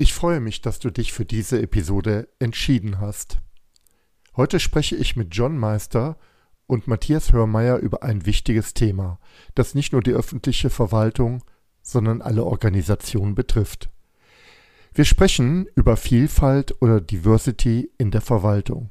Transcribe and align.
ich 0.00 0.14
freue 0.14 0.40
mich, 0.40 0.62
dass 0.62 0.78
du 0.78 0.88
dich 0.88 1.12
für 1.12 1.26
diese 1.26 1.60
Episode 1.60 2.26
entschieden 2.38 3.00
hast. 3.00 3.38
Heute 4.34 4.58
spreche 4.58 4.96
ich 4.96 5.14
mit 5.14 5.34
John 5.34 5.58
Meister 5.58 6.16
und 6.66 6.86
Matthias 6.86 7.34
Hörmeier 7.34 7.76
über 7.76 8.02
ein 8.02 8.24
wichtiges 8.24 8.72
Thema, 8.72 9.20
das 9.54 9.74
nicht 9.74 9.92
nur 9.92 10.00
die 10.00 10.12
öffentliche 10.12 10.70
Verwaltung, 10.70 11.44
sondern 11.82 12.22
alle 12.22 12.44
Organisationen 12.44 13.34
betrifft. 13.34 13.90
Wir 14.94 15.04
sprechen 15.04 15.66
über 15.74 15.98
Vielfalt 15.98 16.80
oder 16.80 17.02
Diversity 17.02 17.90
in 17.98 18.10
der 18.10 18.22
Verwaltung. 18.22 18.88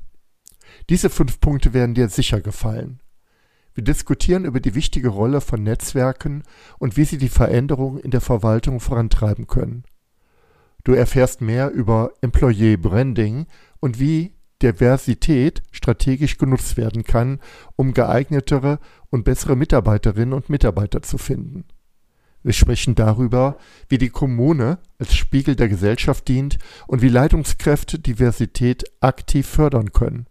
Diese 0.90 1.10
fünf 1.10 1.40
Punkte 1.40 1.74
werden 1.74 1.96
dir 1.96 2.10
sicher 2.10 2.40
gefallen. 2.40 3.02
Wir 3.74 3.84
diskutieren 3.84 4.46
über 4.46 4.60
die 4.60 4.76
wichtige 4.76 5.10
Rolle 5.10 5.42
von 5.42 5.64
Netzwerken 5.64 6.44
und 6.78 6.98
wie 6.98 7.06
sie 7.06 7.18
die 7.18 7.30
Veränderung 7.30 7.98
in 7.98 8.12
der 8.12 8.22
Verwaltung 8.22 8.80
vorantreiben 8.80 9.48
können. 9.48 9.86
Du 10.84 10.94
erfährst 10.94 11.42
mehr 11.42 11.72
über 11.72 12.14
Employee 12.22 12.78
Branding 12.78 13.46
und 13.80 14.00
wie 14.00 14.34
Diversität 14.62 15.62
strategisch 15.72 16.38
genutzt 16.38 16.78
werden 16.78 17.04
kann, 17.04 17.40
um 17.76 17.94
geeignetere 17.94 18.80
und 19.10 19.24
bessere 19.24 19.56
Mitarbeiterinnen 19.56 20.34
und 20.34 20.50
Mitarbeiter 20.50 21.02
zu 21.02 21.18
finden. 21.18 21.66
Wir 22.44 22.54
sprechen 22.54 22.96
darüber, 22.96 23.58
wie 23.90 23.98
die 23.98 24.10
Kommune 24.10 24.80
als 24.98 25.14
Spiegel 25.14 25.56
der 25.56 25.68
Gesellschaft 25.68 26.28
dient 26.28 26.58
und 26.88 27.02
wie 27.02 27.10
Leitungskräfte 27.10 28.00
Diversität 28.00 28.86
aktiv 29.02 29.48
fördern 29.48 29.92
können. 29.92 30.26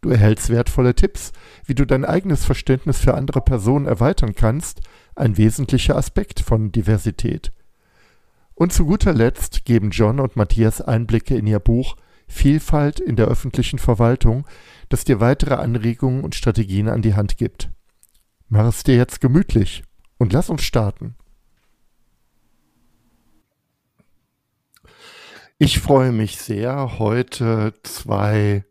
Du 0.00 0.10
erhältst 0.10 0.50
wertvolle 0.50 0.94
Tipps, 0.94 1.32
wie 1.64 1.74
du 1.74 1.86
dein 1.86 2.04
eigenes 2.04 2.44
Verständnis 2.44 2.98
für 2.98 3.14
andere 3.14 3.40
Personen 3.40 3.86
erweitern 3.86 4.34
kannst, 4.34 4.80
ein 5.14 5.36
wesentlicher 5.36 5.96
Aspekt 5.96 6.40
von 6.40 6.72
Diversität. 6.72 7.52
Und 8.54 8.72
zu 8.72 8.86
guter 8.86 9.12
Letzt 9.12 9.64
geben 9.64 9.90
John 9.90 10.20
und 10.20 10.36
Matthias 10.36 10.80
Einblicke 10.80 11.36
in 11.36 11.46
ihr 11.46 11.58
Buch 11.58 11.96
Vielfalt 12.26 13.00
in 13.00 13.16
der 13.16 13.26
öffentlichen 13.26 13.78
Verwaltung, 13.78 14.46
das 14.88 15.04
dir 15.04 15.20
weitere 15.20 15.54
Anregungen 15.54 16.24
und 16.24 16.34
Strategien 16.34 16.88
an 16.88 17.02
die 17.02 17.14
Hand 17.14 17.36
gibt. 17.36 17.70
Mach 18.48 18.66
es 18.66 18.82
dir 18.82 18.96
jetzt 18.96 19.20
gemütlich 19.20 19.82
und 20.18 20.32
lass 20.32 20.50
uns 20.50 20.62
starten. 20.62 21.16
Ich 25.58 25.78
freue 25.78 26.12
mich 26.12 26.38
sehr, 26.38 26.98
heute 26.98 27.74
zwei 27.82 28.64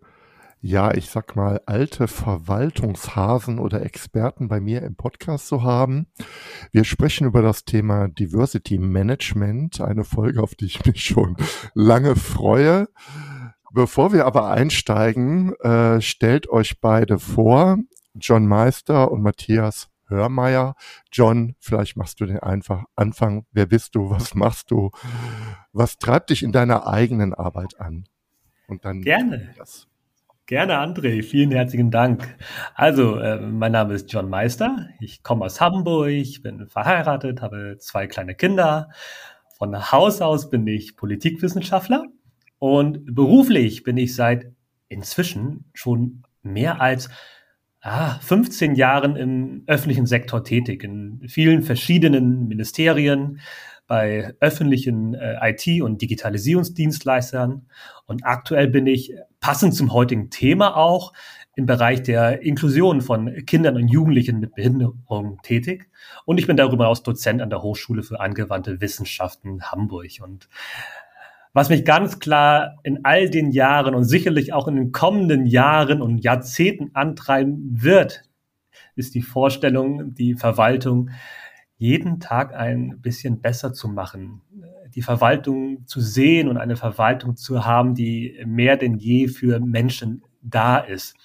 ja, 0.65 0.93
ich 0.93 1.09
sag 1.09 1.35
mal, 1.35 1.59
alte 1.65 2.07
Verwaltungshasen 2.07 3.59
oder 3.59 3.83
Experten 3.83 4.47
bei 4.47 4.61
mir 4.61 4.81
im 4.81 4.95
Podcast 4.95 5.47
zu 5.47 5.61
haben. 5.63 6.07
Wir 6.71 6.85
sprechen 6.85 7.27
über 7.27 7.41
das 7.41 7.65
Thema 7.65 8.07
Diversity 8.07 8.77
Management, 8.77 9.81
eine 9.81 10.05
Folge, 10.05 10.41
auf 10.41 10.55
die 10.55 10.67
ich 10.67 10.85
mich 10.85 11.03
schon 11.03 11.35
lange 11.73 12.15
freue. 12.15 12.87
Bevor 13.73 14.13
wir 14.13 14.25
aber 14.25 14.51
einsteigen, 14.51 15.53
äh, 15.59 15.99
stellt 15.99 16.47
euch 16.49 16.79
beide 16.79 17.19
vor, 17.19 17.77
John 18.13 18.47
Meister 18.47 19.11
und 19.11 19.21
Matthias 19.21 19.89
Hörmeier. 20.07 20.75
John, 21.11 21.55
vielleicht 21.59 21.97
machst 21.97 22.21
du 22.21 22.25
den 22.25 22.39
einfach 22.39 22.85
Anfang. 22.95 23.45
Wer 23.51 23.65
bist 23.65 23.95
du? 23.95 24.11
Was 24.11 24.33
machst 24.33 24.71
du? 24.71 24.91
Was 25.73 25.97
treibt 25.97 26.29
dich 26.29 26.41
in 26.41 26.53
deiner 26.53 26.87
eigenen 26.87 27.33
Arbeit 27.33 27.81
an? 27.81 28.05
Und 28.67 28.85
dann 28.85 29.01
Gerne. 29.01 29.53
Das. 29.57 29.89
Gerne, 30.45 30.77
André. 30.79 31.23
Vielen 31.23 31.51
herzlichen 31.51 31.89
Dank. 31.89 32.35
Also, 32.75 33.17
äh, 33.17 33.39
mein 33.39 33.71
Name 33.71 33.93
ist 33.93 34.11
John 34.11 34.29
Meister. 34.29 34.89
Ich 34.99 35.23
komme 35.23 35.45
aus 35.45 35.61
Hamburg, 35.61 36.11
bin 36.43 36.67
verheiratet, 36.67 37.41
habe 37.41 37.77
zwei 37.79 38.07
kleine 38.07 38.35
Kinder. 38.35 38.89
Von 39.57 39.91
Haus 39.93 40.21
aus 40.21 40.49
bin 40.49 40.67
ich 40.67 40.97
Politikwissenschaftler 40.97 42.03
und 42.59 43.15
beruflich 43.15 43.83
bin 43.83 43.95
ich 43.95 44.15
seit 44.15 44.51
inzwischen 44.89 45.63
schon 45.73 46.23
mehr 46.41 46.81
als 46.81 47.09
ah, 47.79 48.19
15 48.19 48.75
Jahren 48.75 49.15
im 49.15 49.63
öffentlichen 49.67 50.07
Sektor 50.07 50.43
tätig, 50.43 50.83
in 50.83 51.21
vielen 51.29 51.63
verschiedenen 51.63 52.49
Ministerien, 52.49 53.39
bei 53.87 54.33
öffentlichen 54.39 55.13
äh, 55.13 55.37
IT- 55.41 55.81
und 55.81 56.01
Digitalisierungsdienstleistern. 56.01 57.67
Und 58.05 58.25
aktuell 58.25 58.67
bin 58.67 58.87
ich 58.87 59.13
passend 59.43 59.75
zum 59.75 59.91
heutigen 59.91 60.29
Thema 60.29 60.77
auch 60.77 61.11
im 61.57 61.65
Bereich 61.65 62.01
der 62.01 62.43
Inklusion 62.43 63.01
von 63.01 63.45
Kindern 63.45 63.75
und 63.75 63.89
Jugendlichen 63.89 64.39
mit 64.39 64.55
Behinderung 64.55 65.37
tätig. 65.43 65.89
Und 66.23 66.39
ich 66.39 66.47
bin 66.47 66.55
darüber 66.55 66.85
hinaus 66.85 67.03
Dozent 67.03 67.41
an 67.41 67.49
der 67.49 67.61
Hochschule 67.61 68.03
für 68.03 68.21
angewandte 68.21 68.79
Wissenschaften 68.79 69.61
Hamburg. 69.63 70.11
Und 70.23 70.47
was 71.51 71.67
mich 71.67 71.83
ganz 71.83 72.19
klar 72.19 72.79
in 72.83 73.03
all 73.03 73.29
den 73.29 73.51
Jahren 73.51 73.95
und 73.95 74.05
sicherlich 74.05 74.53
auch 74.53 74.69
in 74.69 74.77
den 74.77 74.91
kommenden 74.93 75.45
Jahren 75.45 76.01
und 76.01 76.19
Jahrzehnten 76.19 76.91
antreiben 76.95 77.67
wird, 77.69 78.23
ist 78.95 79.13
die 79.13 79.21
Vorstellung, 79.21 80.13
die 80.13 80.35
Verwaltung 80.35 81.09
jeden 81.75 82.21
Tag 82.21 82.55
ein 82.55 83.01
bisschen 83.01 83.41
besser 83.41 83.73
zu 83.73 83.89
machen, 83.89 84.41
die 84.95 85.01
Verwaltung 85.01 85.85
zu 85.87 86.01
sehen 86.01 86.47
und 86.47 86.57
eine 86.57 86.75
Verwaltung 86.75 87.35
zu 87.35 87.65
haben, 87.65 87.95
die 87.95 88.41
mehr 88.45 88.77
denn 88.77 88.97
je 88.97 89.27
für 89.27 89.59
Menschen 89.59 90.23
da 90.41 90.77
ist. 90.77 91.15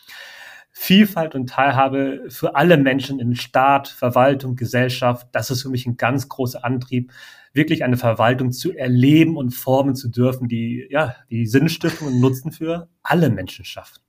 Vielfalt 0.70 1.34
und 1.34 1.48
Teilhabe 1.48 2.26
für 2.28 2.54
alle 2.54 2.76
Menschen 2.76 3.18
in 3.18 3.34
Staat, 3.34 3.88
Verwaltung, 3.88 4.54
Gesellschaft, 4.54 5.26
das 5.32 5.50
ist 5.50 5.62
für 5.62 5.70
mich 5.70 5.86
ein 5.86 5.96
ganz 5.96 6.28
großer 6.28 6.64
Antrieb, 6.64 7.10
wirklich 7.52 7.82
eine 7.82 7.96
Verwaltung 7.96 8.52
zu 8.52 8.72
erleben 8.72 9.36
und 9.36 9.50
formen 9.50 9.96
zu 9.96 10.08
dürfen, 10.08 10.46
die 10.46 10.86
ja 10.88 11.16
die 11.30 11.46
Sinnstiftung 11.46 12.08
und 12.08 12.20
Nutzen 12.20 12.52
für 12.52 12.88
alle 13.02 13.28
Menschen 13.28 13.64
schafft. 13.64 14.02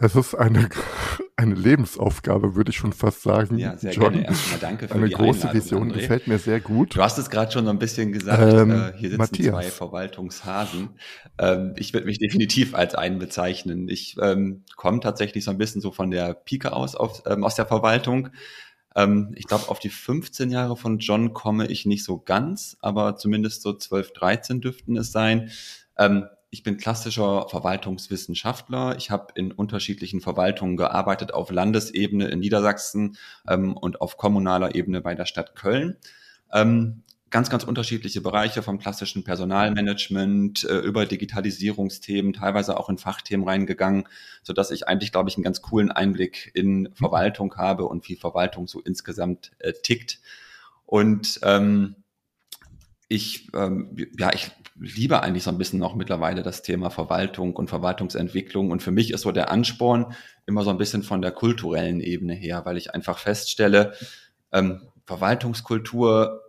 Es 0.00 0.14
ist 0.14 0.34
eine, 0.34 0.68
eine 1.36 1.54
Lebensaufgabe, 1.54 2.54
würde 2.54 2.70
ich 2.70 2.76
schon 2.76 2.92
fast 2.92 3.22
sagen. 3.22 3.58
Ja, 3.58 3.76
sehr 3.76 3.92
John. 3.92 4.12
gerne. 4.12 4.26
Erstmal 4.26 4.60
danke 4.60 4.88
für 4.88 4.94
eine 4.94 5.08
die 5.08 5.14
große 5.14 5.52
Vision, 5.52 5.90
André. 5.90 5.94
gefällt 6.00 6.28
mir 6.28 6.38
sehr 6.38 6.60
gut. 6.60 6.94
Du 6.96 7.02
hast 7.02 7.18
es 7.18 7.30
gerade 7.30 7.50
schon 7.50 7.64
so 7.64 7.70
ein 7.70 7.78
bisschen 7.78 8.12
gesagt, 8.12 8.40
ähm, 8.40 8.70
äh, 8.70 8.92
hier 8.96 9.10
sitzen 9.10 9.18
Matthias. 9.18 9.54
zwei 9.54 9.64
Verwaltungshasen. 9.64 10.90
Ähm, 11.38 11.74
ich 11.76 11.92
würde 11.92 12.06
mich 12.06 12.18
definitiv 12.18 12.74
als 12.74 12.94
einen 12.94 13.18
bezeichnen. 13.18 13.88
Ich 13.88 14.16
ähm, 14.20 14.64
komme 14.76 15.00
tatsächlich 15.00 15.44
so 15.44 15.50
ein 15.50 15.58
bisschen 15.58 15.80
so 15.80 15.90
von 15.90 16.10
der 16.10 16.34
Pike 16.34 16.72
aus, 16.72 16.94
auf, 16.94 17.22
ähm, 17.26 17.42
aus 17.42 17.56
der 17.56 17.66
Verwaltung. 17.66 18.30
Ähm, 18.94 19.32
ich 19.34 19.46
glaube, 19.46 19.68
auf 19.68 19.80
die 19.80 19.90
15 19.90 20.50
Jahre 20.50 20.76
von 20.76 20.98
John 20.98 21.32
komme 21.34 21.66
ich 21.66 21.86
nicht 21.86 22.04
so 22.04 22.18
ganz, 22.18 22.76
aber 22.80 23.16
zumindest 23.16 23.62
so 23.62 23.72
12, 23.72 24.12
13 24.12 24.60
dürften 24.60 24.96
es 24.96 25.10
sein. 25.10 25.50
Ich 26.50 26.62
bin 26.62 26.78
klassischer 26.78 27.46
Verwaltungswissenschaftler. 27.48 28.96
Ich 28.96 29.10
habe 29.10 29.34
in 29.34 29.52
unterschiedlichen 29.52 30.22
Verwaltungen 30.22 30.78
gearbeitet, 30.78 31.34
auf 31.34 31.50
Landesebene 31.50 32.28
in 32.28 32.38
Niedersachsen 32.38 33.18
ähm, 33.46 33.76
und 33.76 34.00
auf 34.00 34.16
kommunaler 34.16 34.74
Ebene 34.74 35.02
bei 35.02 35.14
der 35.14 35.26
Stadt 35.26 35.54
Köln. 35.56 35.98
Ähm, 36.50 37.02
ganz, 37.28 37.50
ganz 37.50 37.64
unterschiedliche 37.64 38.22
Bereiche 38.22 38.62
vom 38.62 38.78
klassischen 38.78 39.24
Personalmanagement 39.24 40.64
äh, 40.64 40.78
über 40.78 41.04
Digitalisierungsthemen, 41.04 42.32
teilweise 42.32 42.78
auch 42.78 42.88
in 42.88 42.96
Fachthemen 42.96 43.46
reingegangen, 43.46 44.08
so 44.42 44.54
dass 44.54 44.70
ich 44.70 44.88
eigentlich, 44.88 45.12
glaube 45.12 45.28
ich, 45.28 45.36
einen 45.36 45.44
ganz 45.44 45.60
coolen 45.60 45.92
Einblick 45.92 46.50
in 46.54 46.88
Verwaltung 46.94 47.54
habe 47.56 47.84
und 47.84 48.08
wie 48.08 48.16
Verwaltung 48.16 48.66
so 48.68 48.80
insgesamt 48.80 49.52
äh, 49.58 49.74
tickt. 49.74 50.20
Und 50.86 51.40
ähm, 51.42 51.96
ich, 53.08 53.48
ähm, 53.54 53.94
ja, 54.18 54.32
ich 54.32 54.50
liebe 54.80 55.22
eigentlich 55.22 55.44
so 55.44 55.50
ein 55.50 55.58
bisschen 55.58 55.82
auch 55.82 55.94
mittlerweile 55.94 56.42
das 56.42 56.62
Thema 56.62 56.90
Verwaltung 56.90 57.54
und 57.54 57.68
Verwaltungsentwicklung. 57.68 58.70
Und 58.70 58.82
für 58.82 58.90
mich 58.90 59.12
ist 59.12 59.22
so 59.22 59.32
der 59.32 59.50
Ansporn 59.50 60.14
immer 60.46 60.64
so 60.64 60.70
ein 60.70 60.78
bisschen 60.78 61.02
von 61.02 61.22
der 61.22 61.32
kulturellen 61.32 62.00
Ebene 62.00 62.34
her, 62.34 62.64
weil 62.64 62.76
ich 62.76 62.94
einfach 62.94 63.18
feststelle, 63.18 63.92
ähm, 64.52 64.82
Verwaltungskultur 65.04 66.42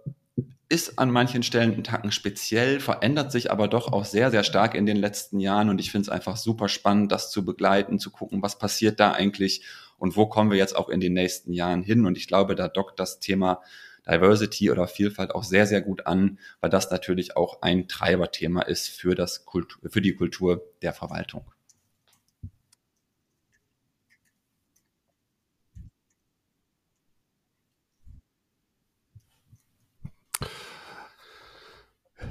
ist 0.70 1.00
an 1.00 1.10
manchen 1.10 1.42
Stellen 1.42 1.74
ein 1.74 1.84
Tacken 1.84 2.12
speziell, 2.12 2.80
verändert 2.80 3.32
sich 3.32 3.52
aber 3.52 3.68
doch 3.68 3.92
auch 3.92 4.06
sehr, 4.06 4.30
sehr 4.30 4.44
stark 4.44 4.76
in 4.76 4.86
den 4.86 4.98
letzten 4.98 5.40
Jahren. 5.40 5.70
Und 5.70 5.80
ich 5.80 5.92
finde 5.92 6.04
es 6.04 6.10
einfach 6.10 6.38
super 6.38 6.70
spannend, 6.70 7.12
das 7.12 7.32
zu 7.32 7.44
begleiten, 7.44 7.98
zu 7.98 8.12
gucken, 8.12 8.44
was 8.44 8.60
passiert 8.60 9.00
da 9.00 9.12
eigentlich 9.12 9.66
und 9.98 10.16
wo 10.16 10.28
kommen 10.28 10.52
wir 10.52 10.58
jetzt 10.58 10.76
auch 10.76 10.90
in 10.90 11.00
den 11.00 11.14
nächsten 11.14 11.54
Jahren 11.54 11.82
hin. 11.82 12.06
Und 12.06 12.18
ich 12.18 12.28
glaube, 12.28 12.56
da 12.56 12.68
dockt 12.68 13.00
das 13.00 13.20
Thema 13.20 13.62
Diversity 14.10 14.72
oder 14.72 14.88
Vielfalt 14.88 15.36
auch 15.36 15.44
sehr, 15.44 15.68
sehr 15.68 15.82
gut 15.82 16.08
an, 16.08 16.40
weil 16.62 16.70
das 16.70 16.90
natürlich 16.92 17.38
auch 17.38 17.62
ein 17.62 17.88
Treiberthema 17.88 18.62
ist 18.64 18.90
für, 18.90 19.16
das 19.16 19.46
Kultur, 19.46 19.90
für 19.90 20.02
die 20.02 20.16
Kultur 20.16 20.62
der 20.82 20.94
Verwaltung. 20.94 21.46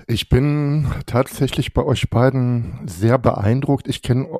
Ich 0.06 0.28
bin 0.31 0.90
tatsächlich 1.06 1.74
bei 1.74 1.82
euch 1.82 2.08
beiden 2.08 2.88
sehr 2.88 3.19
beeindruckt. 3.19 3.88
Ich 3.88 4.02
kenne, 4.02 4.38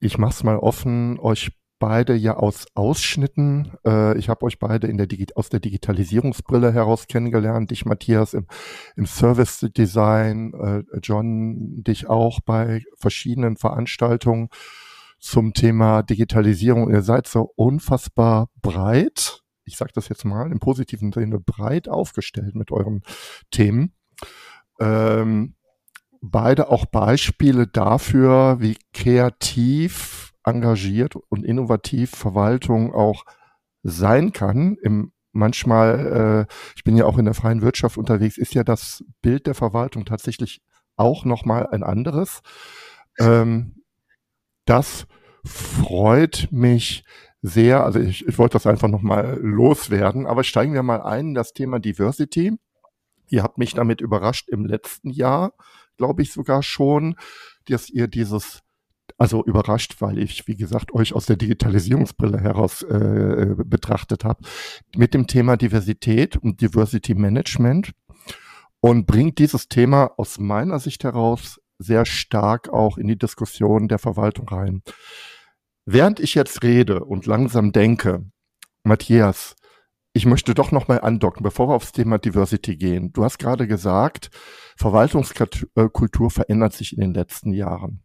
ich 0.00 0.18
mach's 0.18 0.42
mal 0.42 0.58
offen, 0.58 1.18
euch 1.20 1.52
beide 1.80 2.14
ja 2.14 2.36
aus 2.36 2.66
Ausschnitten. 2.74 3.72
Äh, 3.84 4.16
ich 4.16 4.28
habe 4.28 4.46
euch 4.46 4.60
beide 4.60 4.86
in 4.86 4.96
der 4.96 5.08
aus 5.34 5.48
der 5.48 5.58
Digitalisierungsbrille 5.58 6.72
heraus 6.72 7.08
kennengelernt. 7.08 7.72
Dich, 7.72 7.84
Matthias, 7.84 8.34
im, 8.34 8.46
im 8.94 9.06
Service 9.06 9.66
Design, 9.76 10.54
äh, 10.54 10.98
John, 11.02 11.82
dich 11.82 12.08
auch 12.08 12.38
bei 12.40 12.84
verschiedenen 12.96 13.56
Veranstaltungen 13.56 14.50
zum 15.18 15.54
Thema 15.54 16.04
Digitalisierung. 16.04 16.88
Ihr 16.88 17.02
seid 17.02 17.26
so 17.26 17.52
unfassbar 17.56 18.48
breit. 18.62 19.40
Ich 19.64 19.76
sage 19.76 19.90
das 19.92 20.08
jetzt 20.08 20.24
mal 20.24 20.52
im 20.52 20.60
positiven 20.60 21.10
Sinne 21.10 21.40
breit 21.40 21.88
aufgestellt 21.88 22.54
mit 22.54 22.70
euren 22.70 23.02
Themen 23.50 23.94
ähm, 24.80 25.54
beide 26.20 26.70
auch 26.70 26.86
Beispiele 26.86 27.66
dafür, 27.66 28.56
wie 28.60 28.76
kreativ, 28.92 30.29
engagiert 30.44 31.16
und 31.16 31.44
innovativ 31.44 32.10
Verwaltung 32.10 32.94
auch 32.94 33.24
sein 33.82 34.32
kann. 34.32 34.76
Im 34.82 35.12
manchmal, 35.32 36.46
äh, 36.48 36.52
ich 36.76 36.84
bin 36.84 36.96
ja 36.96 37.04
auch 37.06 37.18
in 37.18 37.24
der 37.24 37.34
freien 37.34 37.62
Wirtschaft 37.62 37.98
unterwegs, 37.98 38.38
ist 38.38 38.54
ja 38.54 38.64
das 38.64 39.04
Bild 39.22 39.46
der 39.46 39.54
Verwaltung 39.54 40.04
tatsächlich 40.04 40.60
auch 40.96 41.24
nochmal 41.24 41.66
ein 41.68 41.82
anderes. 41.82 42.40
Ähm, 43.18 43.82
das 44.64 45.06
freut 45.44 46.48
mich 46.50 47.04
sehr. 47.42 47.84
Also 47.84 48.00
ich, 48.00 48.26
ich 48.26 48.38
wollte 48.38 48.54
das 48.54 48.66
einfach 48.66 48.88
nochmal 48.88 49.38
loswerden. 49.40 50.26
Aber 50.26 50.44
steigen 50.44 50.74
wir 50.74 50.82
mal 50.82 51.02
ein 51.02 51.28
in 51.28 51.34
das 51.34 51.52
Thema 51.52 51.78
Diversity. 51.78 52.58
Ihr 53.28 53.42
habt 53.42 53.58
mich 53.58 53.74
damit 53.74 54.00
überrascht 54.00 54.48
im 54.48 54.66
letzten 54.66 55.10
Jahr, 55.10 55.52
glaube 55.96 56.22
ich 56.22 56.32
sogar 56.32 56.62
schon, 56.62 57.16
dass 57.66 57.88
ihr 57.88 58.08
dieses 58.08 58.60
also 59.18 59.44
überrascht, 59.44 59.96
weil 60.00 60.18
ich, 60.18 60.46
wie 60.46 60.56
gesagt, 60.56 60.92
euch 60.92 61.12
aus 61.14 61.26
der 61.26 61.36
Digitalisierungsbrille 61.36 62.40
heraus 62.40 62.82
äh, 62.82 63.54
betrachtet 63.64 64.24
habe, 64.24 64.42
mit 64.96 65.14
dem 65.14 65.26
Thema 65.26 65.56
Diversität 65.56 66.36
und 66.36 66.60
Diversity 66.60 67.14
Management 67.14 67.92
und 68.80 69.06
bringt 69.06 69.38
dieses 69.38 69.68
Thema 69.68 70.12
aus 70.16 70.38
meiner 70.38 70.78
Sicht 70.78 71.04
heraus 71.04 71.60
sehr 71.78 72.04
stark 72.04 72.68
auch 72.68 72.98
in 72.98 73.08
die 73.08 73.18
Diskussion 73.18 73.88
der 73.88 73.98
Verwaltung 73.98 74.48
rein. 74.48 74.82
Während 75.86 76.20
ich 76.20 76.34
jetzt 76.34 76.62
rede 76.62 77.04
und 77.04 77.26
langsam 77.26 77.72
denke, 77.72 78.24
Matthias, 78.84 79.56
ich 80.12 80.26
möchte 80.26 80.54
doch 80.54 80.72
nochmal 80.72 81.00
andocken, 81.00 81.42
bevor 81.42 81.68
wir 81.68 81.74
aufs 81.74 81.92
Thema 81.92 82.18
Diversity 82.18 82.76
gehen. 82.76 83.12
Du 83.12 83.24
hast 83.24 83.38
gerade 83.38 83.66
gesagt, 83.66 84.30
Verwaltungskultur 84.76 86.30
verändert 86.30 86.72
sich 86.72 86.94
in 86.94 87.00
den 87.00 87.14
letzten 87.14 87.52
Jahren. 87.52 88.02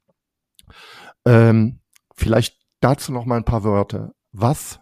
Ähm, 1.26 1.80
vielleicht 2.16 2.58
dazu 2.80 3.12
noch 3.12 3.26
mal 3.26 3.38
ein 3.38 3.46
paar 3.46 3.64
Wörter. 3.64 4.14
Was 4.32 4.80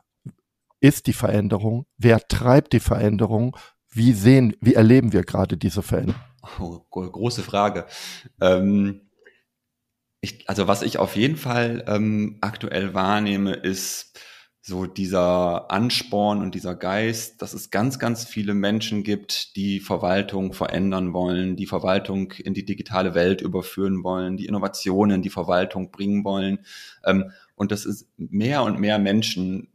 ist 0.80 1.08
die 1.08 1.14
Veränderung? 1.14 1.86
Wer 1.98 2.28
treibt 2.28 2.74
die 2.74 2.80
Veränderung? 2.80 3.56
Wie 3.90 4.14
sehen, 4.14 4.56
wie 4.60 4.74
erleben 4.74 5.14
wir 5.14 5.24
gerade 5.24 5.58
diese 5.58 5.82
Veränderung? 5.82 6.22
Oh, 6.60 6.80
große 6.90 7.42
Frage. 7.42 7.86
Ähm, 8.42 9.10
ich, 10.20 10.50
also 10.50 10.68
was 10.68 10.82
ich 10.82 10.98
auf 10.98 11.16
jeden 11.16 11.38
Fall 11.38 11.84
ähm, 11.88 12.38
aktuell 12.42 12.94
wahrnehme, 12.94 13.54
ist 13.54 14.20
so 14.66 14.86
dieser 14.86 15.70
Ansporn 15.70 16.42
und 16.42 16.56
dieser 16.56 16.74
Geist, 16.74 17.42
dass 17.42 17.54
es 17.54 17.70
ganz, 17.70 18.00
ganz 18.00 18.24
viele 18.24 18.54
Menschen 18.54 19.04
gibt, 19.04 19.58
die 19.58 19.82
Verwaltung 19.82 20.54
verändern 20.54 21.12
wollen, 21.12 21.58
die 21.58 21.66
Verwaltung 21.66 22.32
in 22.32 22.54
die 22.54 22.64
digitale 22.64 23.14
Welt 23.14 23.42
überführen 23.42 24.06
wollen, 24.06 24.38
die 24.38 24.46
Innovationen, 24.46 25.22
die 25.22 25.30
Verwaltung 25.30 25.92
bringen 25.92 26.24
wollen. 26.24 26.60
Ähm, 27.04 27.32
und 27.56 27.74
das 27.74 27.86
ist 27.86 28.08
mehr 28.18 28.64
und 28.64 28.80
mehr 28.80 29.00
Menschen 29.00 29.68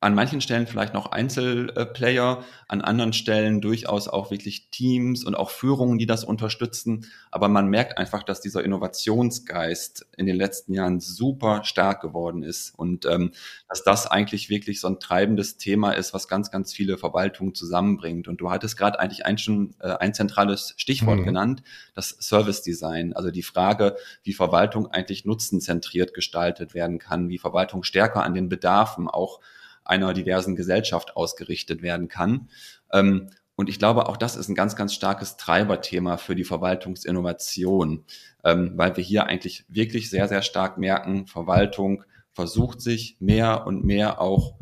an 0.00 0.14
manchen 0.14 0.40
Stellen 0.40 0.68
vielleicht 0.68 0.94
noch 0.94 1.10
Einzelplayer, 1.10 2.44
an 2.68 2.82
anderen 2.82 3.12
Stellen 3.12 3.60
durchaus 3.60 4.06
auch 4.06 4.30
wirklich 4.30 4.68
Teams 4.70 5.24
und 5.24 5.34
auch 5.34 5.50
Führungen, 5.50 5.98
die 5.98 6.06
das 6.06 6.22
unterstützen. 6.22 7.06
Aber 7.32 7.48
man 7.48 7.66
merkt 7.66 7.98
einfach, 7.98 8.22
dass 8.22 8.40
dieser 8.40 8.62
Innovationsgeist 8.62 10.06
in 10.16 10.26
den 10.26 10.36
letzten 10.36 10.72
Jahren 10.72 11.00
super 11.00 11.64
stark 11.64 12.00
geworden 12.00 12.44
ist 12.44 12.78
und 12.78 13.06
ähm, 13.06 13.32
dass 13.68 13.82
das 13.82 14.06
eigentlich 14.06 14.48
wirklich 14.48 14.80
so 14.80 14.86
ein 14.86 15.00
treibendes 15.00 15.56
Thema 15.56 15.90
ist, 15.90 16.14
was 16.14 16.28
ganz, 16.28 16.52
ganz 16.52 16.72
viele 16.72 16.96
Verwaltungen 16.96 17.54
zusammenbringt. 17.54 18.28
Und 18.28 18.40
du 18.40 18.52
hattest 18.52 18.76
gerade 18.76 19.00
eigentlich 19.00 19.26
ein 19.26 19.36
schon 19.36 19.74
äh, 19.80 19.96
ein 19.96 20.14
zentrales 20.14 20.74
Stichwort 20.76 21.20
mhm. 21.20 21.24
genannt, 21.24 21.62
das 21.94 22.10
Service 22.20 22.62
Design. 22.62 23.14
Also 23.14 23.32
die 23.32 23.42
Frage, 23.42 23.96
wie 24.22 24.32
Verwaltung 24.32 24.86
eigentlich 24.86 25.24
nutzenzentriert 25.24 26.14
gestaltet 26.14 26.74
werden 26.74 27.00
kann, 27.00 27.28
wie 27.28 27.38
Verwaltung 27.38 27.82
stärker 27.82 28.22
an 28.22 28.34
den 28.34 28.48
Bedarfen 28.48 29.08
auch 29.08 29.40
einer 29.88 30.12
diversen 30.12 30.56
Gesellschaft 30.56 31.16
ausgerichtet 31.16 31.82
werden 31.82 32.08
kann. 32.08 32.48
Ähm, 32.92 33.30
und 33.56 33.68
ich 33.68 33.80
glaube, 33.80 34.08
auch 34.08 34.16
das 34.16 34.36
ist 34.36 34.48
ein 34.48 34.54
ganz, 34.54 34.76
ganz 34.76 34.94
starkes 34.94 35.36
Treiberthema 35.36 36.16
für 36.16 36.36
die 36.36 36.44
Verwaltungsinnovation, 36.44 38.04
ähm, 38.44 38.72
weil 38.76 38.96
wir 38.96 39.02
hier 39.02 39.26
eigentlich 39.26 39.64
wirklich 39.68 40.10
sehr, 40.10 40.28
sehr 40.28 40.42
stark 40.42 40.78
merken, 40.78 41.26
Verwaltung 41.26 42.04
versucht 42.32 42.80
sich 42.80 43.16
mehr 43.18 43.66
und 43.66 43.84
mehr 43.84 44.20
auch 44.20 44.54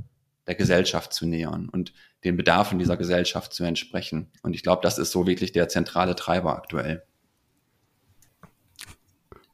der 0.46 0.54
Gesellschaft 0.54 1.12
zu 1.12 1.26
nähern 1.26 1.68
und 1.68 1.92
den 2.24 2.36
Bedarfen 2.36 2.78
dieser 2.78 2.96
Gesellschaft 2.96 3.52
zu 3.52 3.64
entsprechen. 3.64 4.30
Und 4.42 4.54
ich 4.54 4.62
glaube, 4.62 4.80
das 4.82 4.96
ist 4.96 5.10
so 5.10 5.26
wirklich 5.26 5.52
der 5.52 5.68
zentrale 5.68 6.16
Treiber 6.16 6.56
aktuell. 6.56 7.04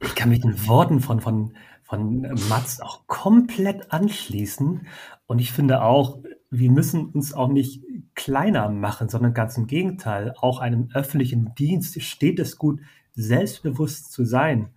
Ich 0.03 0.15
kann 0.15 0.29
mit 0.29 0.43
den 0.43 0.67
Worten 0.67 0.99
von, 0.99 1.19
von, 1.21 1.53
von 1.83 2.21
Mats 2.49 2.81
auch 2.81 3.07
komplett 3.07 3.91
anschließen. 3.91 4.87
Und 5.27 5.39
ich 5.39 5.51
finde 5.51 5.81
auch, 5.81 6.19
wir 6.49 6.71
müssen 6.71 7.07
uns 7.07 7.33
auch 7.33 7.47
nicht 7.47 7.83
kleiner 8.15 8.69
machen, 8.69 9.09
sondern 9.09 9.33
ganz 9.33 9.57
im 9.57 9.67
Gegenteil. 9.67 10.33
Auch 10.39 10.59
einem 10.59 10.89
öffentlichen 10.93 11.55
Dienst 11.55 12.01
steht 12.01 12.39
es 12.39 12.57
gut, 12.57 12.81
selbstbewusst 13.13 14.11
zu 14.11 14.25
sein. 14.25 14.69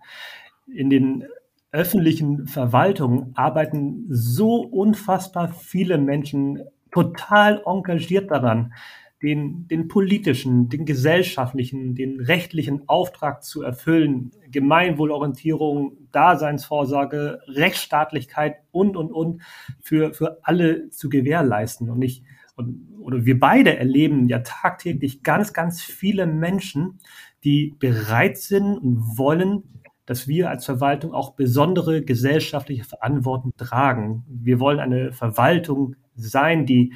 In 0.67 0.89
den 0.89 1.25
öffentlichen 1.71 2.47
Verwaltungen 2.47 3.31
arbeiten 3.35 4.05
so 4.09 4.61
unfassbar 4.61 5.49
viele 5.49 5.97
Menschen 5.97 6.63
total 6.91 7.61
engagiert 7.65 8.31
daran, 8.31 8.73
den, 9.21 9.67
den 9.67 9.87
politischen, 9.87 10.69
den 10.69 10.85
gesellschaftlichen, 10.85 11.95
den 11.95 12.19
rechtlichen 12.19 12.87
Auftrag 12.87 13.43
zu 13.43 13.63
erfüllen, 13.63 14.31
Gemeinwohlorientierung, 14.51 15.97
Daseinsvorsorge, 16.11 17.39
Rechtsstaatlichkeit 17.47 18.57
und, 18.71 18.95
und, 18.95 19.11
und 19.11 19.41
für, 19.81 20.13
für 20.13 20.39
alle 20.43 20.89
zu 20.89 21.09
gewährleisten. 21.09 21.89
Und 21.89 22.03
ich, 22.03 22.23
und, 22.55 22.99
oder 22.99 23.25
wir 23.25 23.39
beide 23.39 23.77
erleben 23.77 24.27
ja 24.27 24.39
tagtäglich 24.39 25.23
ganz, 25.23 25.51
ganz 25.51 25.81
viele 25.81 26.27
Menschen, 26.27 26.99
die 27.43 27.75
bereit 27.79 28.37
sind 28.37 28.77
und 28.77 29.17
wollen, 29.17 29.63
dass 30.05 30.27
wir 30.27 30.49
als 30.49 30.65
Verwaltung 30.65 31.13
auch 31.13 31.33
besondere 31.33 32.03
gesellschaftliche 32.03 32.83
Verantwortung 32.83 33.51
tragen. 33.57 34.23
Wir 34.27 34.59
wollen 34.59 34.79
eine 34.79 35.11
Verwaltung 35.11 35.95
sein, 36.15 36.65
die 36.65 36.93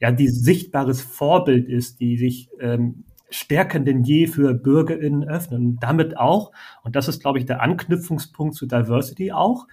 ja, 0.00 0.12
die 0.12 0.28
sichtbares 0.28 1.00
Vorbild 1.00 1.68
ist, 1.68 2.00
die 2.00 2.16
sich 2.16 2.50
ähm, 2.60 3.04
stärker 3.30 3.80
denn 3.80 4.04
je 4.04 4.26
für 4.26 4.54
BürgerInnen 4.54 5.28
öffnen. 5.28 5.66
Und 5.66 5.82
damit 5.82 6.16
auch, 6.16 6.52
und 6.82 6.96
das 6.96 7.08
ist, 7.08 7.20
glaube 7.20 7.38
ich, 7.38 7.46
der 7.46 7.62
Anknüpfungspunkt 7.62 8.54
zu 8.54 8.66
Diversity 8.66 9.32
auch, 9.32 9.66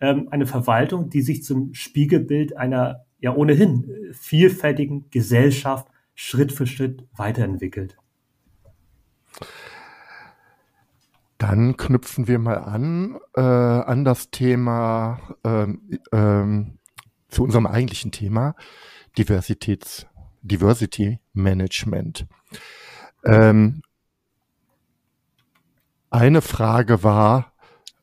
ähm, 0.00 0.28
eine 0.30 0.46
Verwaltung, 0.46 1.10
die 1.10 1.22
sich 1.22 1.42
zum 1.42 1.74
Spiegelbild 1.74 2.56
einer 2.56 3.04
ja 3.18 3.34
ohnehin 3.34 4.12
vielfältigen 4.12 5.10
Gesellschaft 5.10 5.88
Schritt 6.14 6.52
für 6.52 6.66
Schritt 6.66 7.06
weiterentwickelt. 7.16 7.96
Dann 11.38 11.76
knüpfen 11.76 12.28
wir 12.28 12.38
mal 12.38 12.58
an 12.58 13.18
äh, 13.34 13.40
an 13.40 14.04
das 14.04 14.30
Thema, 14.30 15.36
ähm, 15.42 15.98
ähm, 16.12 16.78
zu 17.28 17.42
unserem 17.42 17.66
eigentlichen 17.66 18.12
Thema, 18.12 18.54
Diversitäts, 19.18 20.06
Diversity 20.42 21.20
Management. 21.32 22.26
Ähm, 23.24 23.82
eine 26.10 26.42
Frage 26.42 27.02
war, 27.02 27.50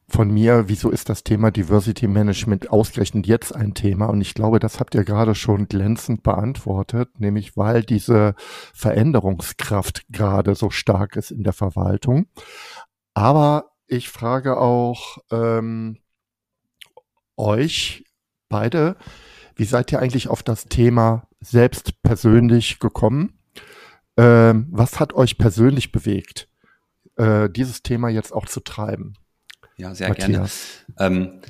von 0.10 0.32
mir, 0.32 0.70
wieso 0.70 0.90
ist 0.90 1.10
das 1.10 1.24
Thema 1.24 1.52
Diversity 1.52 2.08
Management 2.08 2.70
ausgerechnet 2.70 3.28
jetzt 3.28 3.54
ein 3.54 3.74
Thema? 3.74 4.06
Und 4.06 4.22
ich 4.22 4.34
glaube, 4.34 4.60
das 4.60 4.80
habt 4.80 4.96
ihr 4.96 5.04
gerade 5.04 5.36
schon 5.36 5.68
glänzend 5.68 6.24
beantwortet, 6.24 7.20
nämlich 7.20 7.58
weil 7.58 7.84
diese 7.84 8.34
Veränderungskraft 8.74 10.06
gerade 10.10 10.56
so 10.56 10.70
stark 10.70 11.18
ist 11.18 11.32
in 11.32 11.44
der 11.44 11.52
Verwaltung. 11.52 12.28
Aber 13.14 13.72
ich 13.88 14.10
frage 14.10 14.58
auch 14.58 15.18
ähm, 15.30 15.98
euch 17.36 18.06
beide, 18.48 18.96
wie 19.58 19.66
seid 19.66 19.92
ihr 19.92 20.00
eigentlich 20.00 20.28
auf 20.28 20.44
das 20.44 20.66
Thema 20.66 21.28
selbst 21.42 22.02
persönlich 22.04 22.80
gekommen? 22.80 23.40
Ähm, 24.16 24.68
was 24.72 25.00
hat 25.00 25.14
euch 25.14 25.38
persönlich 25.38 25.92
bewegt, 25.92 26.48
äh, 27.18 27.50
dieses 27.50 27.84
Thema 27.84 28.10
jetzt 28.10 28.34
auch 28.34 28.46
zu 28.46 28.62
treiben? 28.62 29.14
Ja, 29.76 29.94
sehr 29.94 30.10
Matthias. 30.10 30.86
gerne. 30.98 31.16
Ähm, 31.16 31.42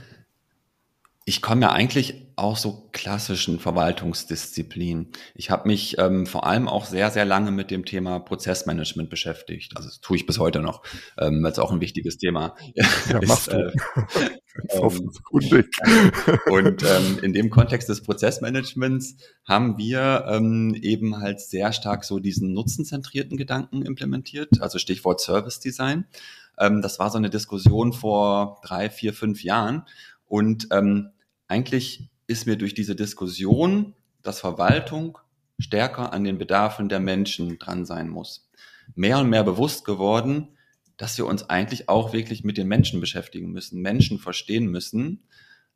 ich 1.26 1.42
komme 1.42 1.62
ja 1.62 1.72
eigentlich 1.72 2.27
aus 2.38 2.62
so 2.62 2.88
klassischen 2.92 3.60
Verwaltungsdisziplinen. 3.60 5.08
Ich 5.34 5.50
habe 5.50 5.68
mich 5.68 5.98
ähm, 5.98 6.28
vor 6.28 6.46
allem 6.46 6.68
auch 6.68 6.86
sehr, 6.86 7.10
sehr 7.10 7.26
lange 7.26 7.52
mit 7.52 7.72
dem 7.72 7.84
Thema 7.84 8.20
Prozessmanagement 8.20 9.10
beschäftigt. 9.10 9.76
Also 9.76 9.90
das 9.90 10.02
tue 10.02 10.18
ich 10.18 10.28
bis 10.28 10.38
heute 10.38 10.60
noch, 10.60 10.84
ähm, 11.18 11.42
weil 11.42 11.52
es 11.52 11.58
auch 11.58 11.72
ein 11.72 11.82
wichtiges 11.82 12.18
Thema 12.18 12.56
ja, 12.76 12.86
ist. 13.18 13.28
Machst 13.28 13.52
du. 13.52 13.58
Äh, 13.58 13.72
ähm, 14.70 15.12
und 16.52 16.84
ähm, 16.84 17.20
in 17.24 17.34
dem 17.34 17.50
Kontext 17.50 17.90
des 17.90 18.04
Prozessmanagements 18.04 19.16
haben 19.44 19.80
wir 19.80 20.26
ähm, 20.30 20.76
eben 20.80 21.18
halt 21.18 21.42
sehr 21.42 21.74
stark 21.74 22.04
so 22.04 22.20
diesen 22.20 22.54
nutzenzentrierten 22.54 23.38
Gedanken 23.38 23.82
implementiert, 23.82 24.62
also 24.62 24.78
Stichwort 24.78 25.22
Service 25.22 25.60
Design. 25.60 26.06
Ähm, 26.60 26.84
das 26.84 27.00
war 27.00 27.10
so 27.10 27.18
eine 27.18 27.32
Diskussion 27.32 27.94
vor 27.94 28.62
drei, 28.64 28.92
vier, 28.92 29.14
fünf 29.14 29.44
Jahren. 29.44 29.86
Und 30.28 30.68
ähm, 30.72 31.10
eigentlich 31.48 32.10
ist 32.28 32.46
mir 32.46 32.58
durch 32.58 32.74
diese 32.74 32.96
Diskussion, 32.96 33.96
dass 34.22 34.42
Verwaltung 34.42 35.18
stärker 35.60 36.14
an 36.14 36.24
den 36.24 36.38
Bedarfen 36.38 36.90
der 36.90 37.00
Menschen 37.00 37.58
dran 37.58 37.86
sein 37.86 38.10
muss, 38.10 38.50
mehr 38.96 39.20
und 39.20 39.30
mehr 39.30 39.44
bewusst 39.44 39.86
geworden, 39.86 40.50
dass 40.98 41.18
wir 41.18 41.26
uns 41.26 41.50
eigentlich 41.50 41.90
auch 41.90 42.14
wirklich 42.14 42.44
mit 42.44 42.58
den 42.58 42.68
Menschen 42.68 43.00
beschäftigen 43.00 43.52
müssen, 43.52 43.82
Menschen 43.82 44.20
verstehen 44.20 44.68
müssen, 44.68 45.24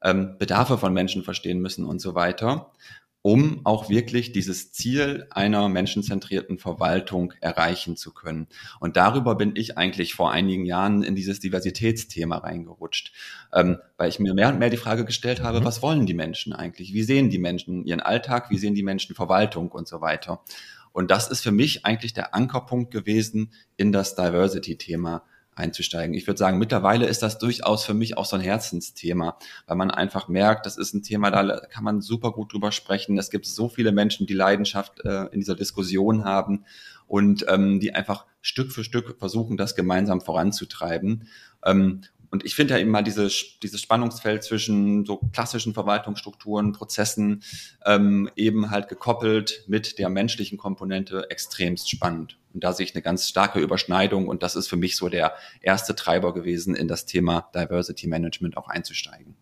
ähm, 0.04 0.38
Bedarfe 0.38 0.78
von 0.78 0.94
Menschen 0.94 1.24
verstehen 1.24 1.62
müssen 1.62 1.86
und 1.86 2.00
so 2.00 2.16
weiter 2.16 2.72
um 3.22 3.62
auch 3.66 3.90
wirklich 3.90 4.32
dieses 4.32 4.72
Ziel 4.72 5.28
einer 5.30 5.70
menschenzentrierten 5.70 6.58
Verwaltung 6.58 7.34
erreichen 7.40 7.96
zu 7.96 8.14
können. 8.14 8.48
Und 8.80 8.98
darüber 8.98 9.36
bin 9.36 9.56
ich 9.56 9.78
eigentlich 9.78 10.16
vor 10.16 10.32
einigen 10.32 10.66
Jahren 10.66 11.04
in 11.04 11.16
dieses 11.16 11.40
Diversitätsthema 11.40 12.38
reingerutscht, 12.38 13.14
ähm, 13.54 13.78
weil 13.98 14.10
ich 14.10 14.20
mir 14.20 14.34
mehr 14.34 14.50
und 14.50 14.60
mehr 14.60 14.72
die 14.72 14.78
Frage 14.78 15.06
gestellt 15.06 15.44
habe, 15.44 15.62
mhm. 15.62 15.66
was 15.66 15.82
wollen 15.82 16.06
die 16.06 16.16
Menschen 16.16 16.54
eigentlich? 16.54 16.94
Wie 16.94 17.04
sehen 17.04 17.30
die 17.30 17.40
Menschen 17.40 17.86
ihren 17.86 18.00
Alltag? 18.00 18.50
Wie 18.50 18.58
sehen 18.58 18.74
die 18.74 18.84
Menschen 18.84 19.16
Verwaltung 19.16 19.72
und 19.72 19.88
so 19.88 20.02
weiter? 20.02 20.44
Und 20.92 21.12
das 21.12 21.30
ist 21.30 21.42
für 21.42 21.52
mich 21.52 21.86
eigentlich 21.86 22.14
der 22.14 22.34
Ankerpunkt 22.36 22.92
gewesen 22.92 23.52
in 23.78 23.92
das 23.92 24.16
Diversity-Thema 24.16 25.24
einzusteigen. 25.62 26.14
Ich 26.16 26.28
würde 26.28 26.38
sagen, 26.38 26.58
mittlerweile 26.58 27.06
ist 27.06 27.22
das 27.22 27.38
durchaus 27.38 27.86
für 27.86 27.94
mich 27.94 28.18
auch 28.18 28.26
so 28.26 28.36
ein 28.36 28.42
Herzensthema, 28.42 29.38
weil 29.68 29.78
man 29.78 29.92
einfach 29.92 30.28
merkt, 30.28 30.66
das 30.66 30.78
ist 30.78 30.94
ein 30.94 31.04
Thema, 31.04 31.32
da 31.32 31.62
kann 31.68 31.84
man 31.84 32.02
super 32.02 32.32
gut 32.32 32.52
drüber 32.52 32.72
sprechen. 32.72 33.18
Es 33.18 33.30
gibt 33.30 33.46
so 33.46 33.70
viele 33.70 33.92
Menschen, 33.92 34.28
die 34.28 34.34
Leidenschaft 34.34 35.00
äh, 35.06 35.26
in 35.28 35.40
dieser 35.40 35.56
Diskussion 35.56 36.26
haben 36.26 36.66
und 37.08 37.46
ähm, 37.48 37.80
die 37.80 37.94
einfach 37.94 38.26
Stück 38.42 38.72
für 38.72 38.84
Stück 38.84 39.18
versuchen, 39.20 39.56
das 39.56 39.76
gemeinsam 39.76 40.22
voranzutreiben. 40.22 41.28
Ähm, 41.64 42.02
und 42.32 42.46
ich 42.46 42.56
finde 42.56 42.74
ja 42.74 42.80
eben 42.80 42.92
mal 42.92 43.04
diese, 43.04 43.28
dieses 43.62 43.82
Spannungsfeld 43.82 44.44
zwischen 44.44 45.06
so 45.06 45.18
klassischen 45.34 45.74
Verwaltungsstrukturen, 45.74 46.72
Prozessen, 46.72 47.44
ähm, 47.86 48.30
eben 48.38 48.72
halt 48.72 48.88
gekoppelt 48.88 49.66
mit 49.68 50.00
der 50.00 50.10
menschlichen 50.10 50.58
Komponente 50.58 51.30
extremst 51.30 51.90
spannend. 51.90 52.38
Und 52.54 52.64
da 52.64 52.74
sehe 52.74 52.86
ich 52.86 52.96
eine 52.96 53.02
ganz 53.02 53.28
starke 53.28 53.60
Überschneidung 53.60 54.28
und 54.28 54.44
das 54.44 54.56
ist 54.56 54.68
für 54.68 54.76
mich 54.76 54.96
so 54.96 55.10
der 55.10 55.34
erste 55.62 55.96
Treiber 55.96 56.34
gewesen, 56.34 56.76
in 56.76 56.88
das 56.88 57.06
Thema 57.06 57.50
Diversity 57.56 58.08
Management 58.08 58.58
auch 58.58 58.68
einzusteigen. 58.68 59.36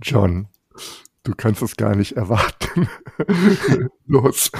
John, 0.00 0.48
du 1.24 1.34
kannst 1.34 1.62
es 1.62 1.76
gar 1.76 1.96
nicht 1.96 2.12
erwarten. 2.12 2.88
Los. 4.06 4.50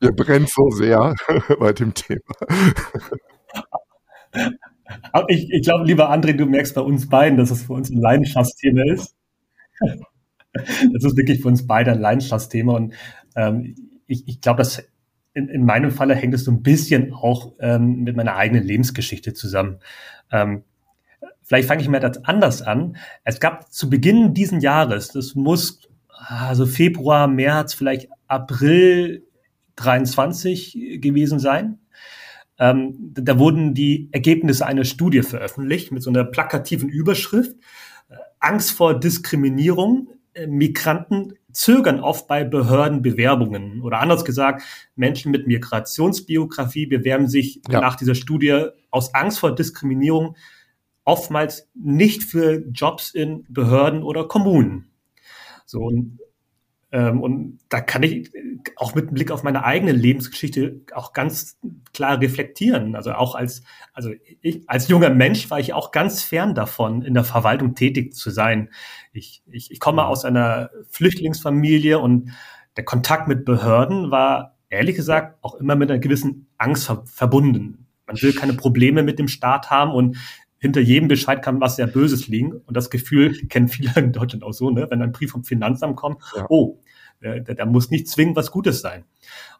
Ihr 0.00 0.12
brennt 0.12 0.48
so 0.50 0.70
sehr 0.70 1.14
bei 1.58 1.72
dem 1.72 1.92
Thema. 1.92 2.34
Ich, 5.28 5.50
ich 5.50 5.62
glaube, 5.62 5.84
lieber 5.84 6.10
André, 6.10 6.32
du 6.32 6.46
merkst 6.46 6.74
bei 6.74 6.80
uns 6.80 7.08
beiden, 7.08 7.36
dass 7.36 7.50
es 7.50 7.64
für 7.64 7.74
uns 7.74 7.90
ein 7.90 8.00
Leidenschaftsthema 8.00 8.82
ist. 8.92 9.14
Das 10.54 11.04
ist 11.04 11.16
wirklich 11.16 11.42
für 11.42 11.48
uns 11.48 11.66
beide 11.66 11.92
ein 11.92 12.00
Leidenschaftsthema 12.00 12.72
und 12.72 12.94
ähm, 13.38 13.74
ich, 14.06 14.26
ich 14.26 14.40
glaube, 14.40 14.58
dass 14.58 14.82
in, 15.32 15.48
in 15.48 15.64
meinem 15.64 15.90
Falle 15.90 16.14
hängt 16.14 16.34
es 16.34 16.44
so 16.44 16.50
ein 16.50 16.62
bisschen 16.62 17.14
auch 17.14 17.52
ähm, 17.60 18.02
mit 18.02 18.16
meiner 18.16 18.36
eigenen 18.36 18.64
Lebensgeschichte 18.64 19.34
zusammen. 19.34 19.78
Ähm, 20.32 20.64
vielleicht 21.42 21.68
fange 21.68 21.80
ich 21.82 21.88
mal 21.88 22.00
das 22.00 22.24
anders 22.24 22.62
an. 22.62 22.96
Es 23.24 23.40
gab 23.40 23.72
zu 23.72 23.88
Beginn 23.88 24.34
diesen 24.34 24.60
Jahres, 24.60 25.08
das 25.08 25.34
muss 25.34 25.88
also 26.08 26.66
Februar, 26.66 27.28
März, 27.28 27.74
vielleicht 27.74 28.08
April 28.26 29.24
23 29.76 30.98
gewesen 31.00 31.38
sein, 31.38 31.78
ähm, 32.58 33.12
da 33.14 33.38
wurden 33.38 33.72
die 33.74 34.08
Ergebnisse 34.10 34.66
einer 34.66 34.84
Studie 34.84 35.22
veröffentlicht 35.22 35.92
mit 35.92 36.02
so 36.02 36.10
einer 36.10 36.24
plakativen 36.24 36.88
Überschrift. 36.88 37.54
Äh, 38.08 38.16
Angst 38.40 38.72
vor 38.72 38.98
Diskriminierung. 38.98 40.08
Äh, 40.34 40.48
Migranten 40.48 41.34
zögern 41.58 41.98
oft 41.98 42.28
bei 42.28 42.44
Behördenbewerbungen. 42.44 43.82
Oder 43.82 43.98
anders 43.98 44.24
gesagt, 44.24 44.62
Menschen 44.94 45.32
mit 45.32 45.48
Migrationsbiografie 45.48 46.86
bewerben 46.86 47.26
sich 47.26 47.60
ja. 47.68 47.80
nach 47.80 47.96
dieser 47.96 48.14
Studie 48.14 48.66
aus 48.90 49.12
Angst 49.12 49.40
vor 49.40 49.56
Diskriminierung 49.56 50.36
oftmals 51.04 51.68
nicht 51.74 52.22
für 52.22 52.62
Jobs 52.70 53.10
in 53.10 53.44
Behörden 53.48 54.04
oder 54.04 54.28
Kommunen. 54.28 54.92
So, 55.66 55.80
und 55.80 56.20
ähm, 56.90 57.20
und 57.20 57.58
da 57.68 57.80
kann 57.80 58.02
ich 58.02 58.32
auch 58.76 58.94
mit 58.94 59.12
Blick 59.12 59.30
auf 59.30 59.42
meine 59.42 59.64
eigene 59.64 59.92
Lebensgeschichte 59.92 60.80
auch 60.94 61.12
ganz 61.12 61.58
klar 61.92 62.20
reflektieren. 62.20 62.96
Also 62.96 63.12
auch 63.12 63.34
als, 63.34 63.62
also 63.92 64.10
ich, 64.40 64.68
als 64.68 64.88
junger 64.88 65.10
Mensch 65.10 65.50
war 65.50 65.60
ich 65.60 65.74
auch 65.74 65.90
ganz 65.90 66.22
fern 66.22 66.54
davon, 66.54 67.02
in 67.02 67.14
der 67.14 67.24
Verwaltung 67.24 67.74
tätig 67.74 68.14
zu 68.14 68.30
sein. 68.30 68.70
Ich, 69.12 69.42
ich, 69.46 69.70
ich 69.70 69.80
komme 69.80 70.06
aus 70.06 70.24
einer 70.24 70.70
Flüchtlingsfamilie 70.88 71.98
und 71.98 72.30
der 72.76 72.84
Kontakt 72.84 73.28
mit 73.28 73.44
Behörden 73.44 74.10
war 74.10 74.56
ehrlich 74.70 74.96
gesagt 74.96 75.38
auch 75.42 75.54
immer 75.56 75.76
mit 75.76 75.90
einer 75.90 76.00
gewissen 76.00 76.48
Angst 76.56 76.90
verbunden. 77.04 77.86
Man 78.06 78.20
will 78.22 78.32
keine 78.32 78.54
Probleme 78.54 79.02
mit 79.02 79.18
dem 79.18 79.28
Staat 79.28 79.70
haben 79.70 79.92
und 79.92 80.16
hinter 80.58 80.80
jedem 80.80 81.08
Bescheid 81.08 81.42
kann 81.42 81.60
was 81.60 81.76
sehr 81.76 81.86
Böses 81.86 82.28
liegen. 82.28 82.52
Und 82.52 82.76
das 82.76 82.90
Gefühl 82.90 83.32
kennen 83.48 83.68
viele 83.68 83.92
in 83.96 84.12
Deutschland 84.12 84.44
auch 84.44 84.52
so, 84.52 84.70
ne? 84.70 84.86
wenn 84.90 85.02
ein 85.02 85.12
Brief 85.12 85.30
vom 85.30 85.44
Finanzamt 85.44 85.96
kommt, 85.96 86.22
ja. 86.36 86.46
oh, 86.48 86.80
da, 87.20 87.66
muss 87.66 87.90
nicht 87.90 88.08
zwingend 88.08 88.36
was 88.36 88.50
Gutes 88.50 88.80
sein. 88.80 89.04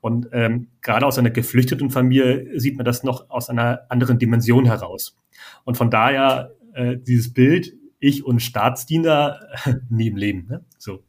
Und 0.00 0.28
ähm, 0.32 0.68
gerade 0.80 1.06
aus 1.06 1.18
einer 1.18 1.30
geflüchteten 1.30 1.90
Familie 1.90 2.58
sieht 2.58 2.76
man 2.76 2.84
das 2.84 3.02
noch 3.02 3.30
aus 3.30 3.50
einer 3.50 3.82
anderen 3.88 4.18
Dimension 4.18 4.64
heraus. 4.64 5.16
Und 5.64 5.76
von 5.76 5.90
daher 5.90 6.52
äh, 6.74 6.96
dieses 6.96 7.32
Bild, 7.32 7.74
ich 7.98 8.24
und 8.24 8.40
Staatsdiener 8.40 9.40
nie 9.88 10.08
im 10.08 10.16
Leben. 10.16 10.46
Ne? 10.48 10.64
So. 10.78 11.02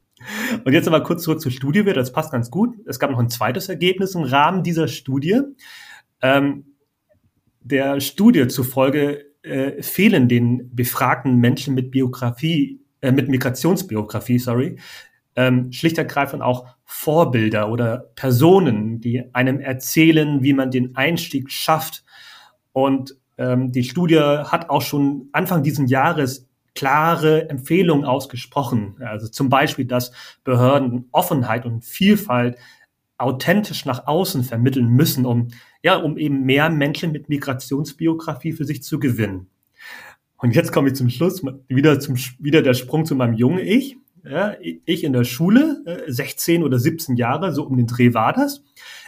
Und 0.65 0.73
jetzt 0.73 0.87
aber 0.87 1.01
kurz 1.01 1.23
zurück 1.23 1.39
zur 1.39 1.51
Studie, 1.51 1.83
das 1.83 2.11
passt 2.11 2.31
ganz 2.31 2.49
gut. 2.49 2.75
Es 2.85 2.99
gab 2.99 3.11
noch 3.11 3.19
ein 3.19 3.29
zweites 3.29 3.69
Ergebnis 3.69 4.15
im 4.15 4.23
Rahmen 4.23 4.63
dieser 4.63 4.87
Studie. 4.87 5.41
Ähm, 6.21 6.65
der 7.61 8.01
Studie 8.01 8.47
zufolge 8.47 9.28
äh, 9.43 9.81
fehlen 9.81 10.27
den 10.27 10.75
befragten 10.75 11.37
Menschen 11.37 11.75
mit 11.75 11.91
Biografie, 11.91 12.81
äh, 13.01 13.11
mit 13.11 13.29
Migrationsbiografie, 13.29 14.39
sorry, 14.39 14.77
ähm, 15.35 15.71
schlicht 15.71 15.97
ergreifend 15.97 16.43
auch 16.43 16.67
Vorbilder 16.83 17.69
oder 17.69 18.09
Personen, 18.15 18.99
die 18.99 19.23
einem 19.33 19.59
erzählen, 19.59 20.43
wie 20.43 20.53
man 20.53 20.71
den 20.71 20.95
Einstieg 20.95 21.51
schafft. 21.51 22.03
Und 22.73 23.15
ähm, 23.37 23.71
die 23.71 23.83
Studie 23.83 24.19
hat 24.19 24.69
auch 24.69 24.81
schon 24.81 25.29
Anfang 25.31 25.63
dieses 25.63 25.89
Jahres 25.89 26.49
klare 26.75 27.49
Empfehlungen 27.49 28.05
ausgesprochen. 28.05 28.97
Also 28.99 29.27
zum 29.27 29.49
Beispiel, 29.49 29.85
dass 29.85 30.11
Behörden 30.43 31.07
Offenheit 31.11 31.65
und 31.65 31.85
Vielfalt 31.85 32.57
authentisch 33.17 33.85
nach 33.85 34.07
außen 34.07 34.43
vermitteln 34.43 34.87
müssen, 34.87 35.25
um 35.25 35.49
ja, 35.83 35.95
um 35.95 36.17
eben 36.17 36.43
mehr 36.43 36.69
Menschen 36.69 37.11
mit 37.11 37.29
Migrationsbiografie 37.29 38.53
für 38.53 38.65
sich 38.65 38.83
zu 38.83 38.99
gewinnen. 38.99 39.47
Und 40.37 40.55
jetzt 40.55 40.71
komme 40.71 40.89
ich 40.89 40.95
zum 40.95 41.09
Schluss, 41.09 41.43
wieder, 41.67 41.99
zum, 41.99 42.15
wieder 42.39 42.61
der 42.61 42.73
Sprung 42.73 43.05
zu 43.05 43.15
meinem 43.15 43.33
jungen 43.33 43.59
Ich. 43.59 43.97
Ja, 44.23 44.55
ich 44.59 45.05
in 45.05 45.13
der 45.13 45.23
Schule, 45.23 46.03
16 46.07 46.61
äh, 46.61 46.63
oder 46.65 46.77
17 46.77 47.15
Jahre, 47.15 47.53
so 47.53 47.63
um 47.63 47.77
den 47.77 47.87
Dreh 47.87 48.13
war 48.13 48.33
das. 48.33 48.61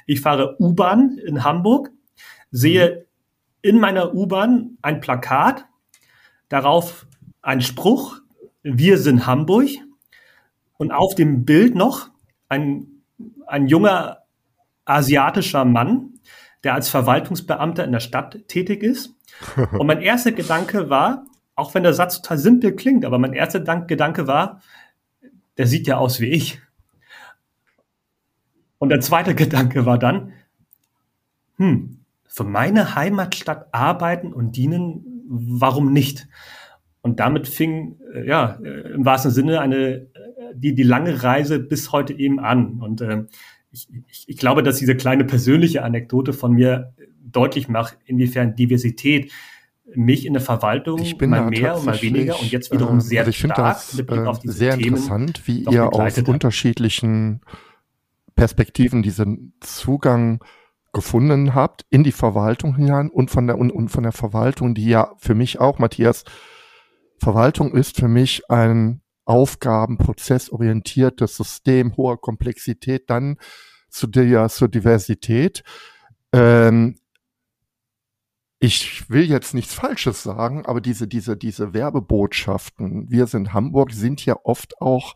Ich 0.05 0.21
fahre 0.21 0.55
U-Bahn 0.59 1.17
in 1.17 1.43
Hamburg, 1.43 1.91
sehe 2.49 3.05
in 3.61 3.79
meiner 3.79 4.13
U-Bahn 4.13 4.77
ein 4.81 5.01
Plakat, 5.01 5.65
darauf 6.47 7.07
ein 7.41 7.61
Spruch, 7.61 8.21
wir 8.63 8.97
sind 8.97 9.27
Hamburg 9.27 9.69
und 10.77 10.91
auf 10.91 11.15
dem 11.15 11.45
Bild 11.45 11.75
noch 11.75 12.09
ein, 12.47 12.87
ein 13.47 13.67
junger 13.67 14.19
asiatischer 14.85 15.65
Mann, 15.65 16.10
der 16.63 16.73
als 16.73 16.89
Verwaltungsbeamter 16.89 17.83
in 17.83 17.91
der 17.91 17.99
Stadt 17.99 18.47
tätig 18.47 18.83
ist. 18.83 19.15
Und 19.71 19.87
mein 19.87 20.01
erster 20.01 20.31
Gedanke 20.31 20.89
war, 20.89 21.25
auch 21.55 21.73
wenn 21.73 21.83
der 21.83 21.93
Satz 21.93 22.21
total 22.21 22.37
simpel 22.37 22.75
klingt, 22.75 23.05
aber 23.05 23.19
mein 23.19 23.33
erster 23.33 23.59
Gedanke 23.59 24.27
war, 24.27 24.61
der 25.57 25.67
sieht 25.67 25.87
ja 25.87 25.97
aus 25.97 26.19
wie 26.19 26.29
ich. 26.29 26.59
Und 28.77 28.89
der 28.89 29.01
zweite 29.01 29.35
Gedanke 29.35 29.85
war 29.85 29.97
dann, 29.97 30.33
hm, 31.57 31.99
für 32.27 32.43
meine 32.45 32.95
Heimatstadt 32.95 33.73
arbeiten 33.73 34.33
und 34.33 34.55
dienen, 34.55 35.23
warum 35.27 35.91
nicht? 35.91 36.27
Und 37.01 37.19
damit 37.19 37.47
fing, 37.47 37.99
äh, 38.13 38.27
ja, 38.27 38.57
äh, 38.63 38.93
im 38.93 39.05
wahrsten 39.05 39.31
Sinne 39.31 39.59
eine, 39.59 39.77
äh, 39.77 40.07
die, 40.53 40.73
die 40.73 40.83
lange 40.83 41.23
Reise 41.23 41.59
bis 41.59 41.91
heute 41.91 42.13
eben 42.13 42.39
an. 42.39 42.79
Und 42.79 43.01
äh, 43.01 43.25
ich, 43.71 43.87
ich, 44.07 44.23
ich 44.27 44.37
glaube, 44.37 44.63
dass 44.63 44.77
diese 44.77 44.95
kleine 44.95 45.23
persönliche 45.23 45.83
Anekdote 45.83 46.33
von 46.33 46.53
mir 46.53 46.93
deutlich 47.23 47.67
macht, 47.67 47.97
inwiefern 48.05 48.55
Diversität 48.55 49.31
mich 49.93 50.25
in 50.25 50.33
der 50.33 50.41
Verwaltung 50.41 50.99
ich 50.99 51.17
bin 51.17 51.31
mal 51.31 51.49
mehr 51.49 51.75
und 51.75 51.85
mal 51.85 52.01
weniger 52.01 52.39
und 52.39 52.49
jetzt 52.49 52.71
wiederum 52.71 52.99
äh, 52.99 53.01
sehr 53.01 53.21
also 53.21 53.31
ich 53.31 53.37
stark 53.37 53.55
das, 53.55 53.93
mit 53.95 54.07
Blick 54.07 54.25
auf 54.25 54.39
diese 54.39 54.53
sehr 54.53 54.77
Themen 54.77 54.95
interessant, 54.95 55.41
wie 55.47 55.65
ihr 55.69 55.93
aus 55.93 56.17
hat. 56.17 56.29
unterschiedlichen 56.29 57.41
Perspektiven 58.35 59.01
diesen 59.03 59.53
Zugang 59.59 60.41
gefunden 60.93 61.55
habt 61.55 61.85
in 61.89 62.03
die 62.03 62.11
Verwaltung 62.11 62.75
hinein 62.75 63.09
und 63.09 63.31
von 63.31 63.47
der 63.47 63.57
und, 63.57 63.71
und 63.71 63.89
von 63.89 64.03
der 64.03 64.11
Verwaltung, 64.11 64.75
die 64.75 64.87
ja 64.87 65.13
für 65.17 65.35
mich 65.35 65.59
auch, 65.59 65.79
Matthias, 65.79 66.23
Verwaltung 67.17 67.73
ist 67.73 67.97
für 67.97 68.07
mich 68.07 68.49
ein 68.49 69.01
aufgabenprozessorientiertes 69.31 71.37
System 71.37 71.95
hoher 71.95 72.19
Komplexität, 72.19 73.09
dann 73.09 73.37
zu 73.89 74.07
der 74.07 74.49
zur 74.49 74.67
Diversität. 74.67 75.63
Ähm, 76.33 76.97
ich 78.59 79.09
will 79.09 79.23
jetzt 79.23 79.53
nichts 79.53 79.73
Falsches 79.73 80.21
sagen, 80.21 80.65
aber 80.65 80.81
diese, 80.81 81.07
diese, 81.07 81.37
diese 81.37 81.73
Werbebotschaften, 81.73 83.09
wir 83.09 83.25
sind 83.25 83.53
Hamburg, 83.53 83.93
sind 83.93 84.25
ja 84.25 84.35
oft 84.43 84.81
auch 84.81 85.15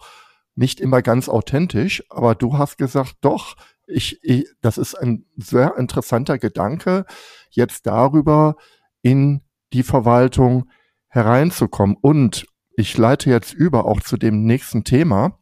nicht 0.55 0.79
immer 0.79 1.01
ganz 1.01 1.27
authentisch, 1.27 2.01
aber 2.10 2.36
du 2.36 2.57
hast 2.57 2.77
gesagt, 2.77 3.17
doch, 3.19 3.57
ich, 3.86 4.24
ich, 4.24 4.48
das 4.62 4.77
ist 4.77 4.95
ein 4.95 5.25
sehr 5.36 5.75
interessanter 5.77 6.39
Gedanke, 6.39 7.05
jetzt 7.50 7.86
darüber 7.86 8.55
in 9.01 9.41
die 9.74 9.84
Verwaltung 9.84 10.69
hereinzukommen. 11.10 11.98
Und 12.00 12.45
ich 12.77 12.98
leite 12.98 13.29
jetzt 13.29 13.53
über 13.53 13.86
auch 13.86 14.01
zu 14.01 14.17
dem 14.17 14.44
nächsten 14.44 14.84
Thema. 14.84 15.39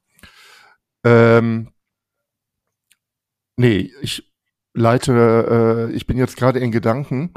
Ähm, 1.04 1.74
nee, 3.58 3.92
ich 4.02 4.32
leite, 4.74 5.90
äh, 5.92 5.96
ich 5.96 6.08
bin 6.08 6.18
jetzt 6.18 6.38
gerade 6.38 6.60
in 6.60 6.72
Gedanken. 6.72 7.34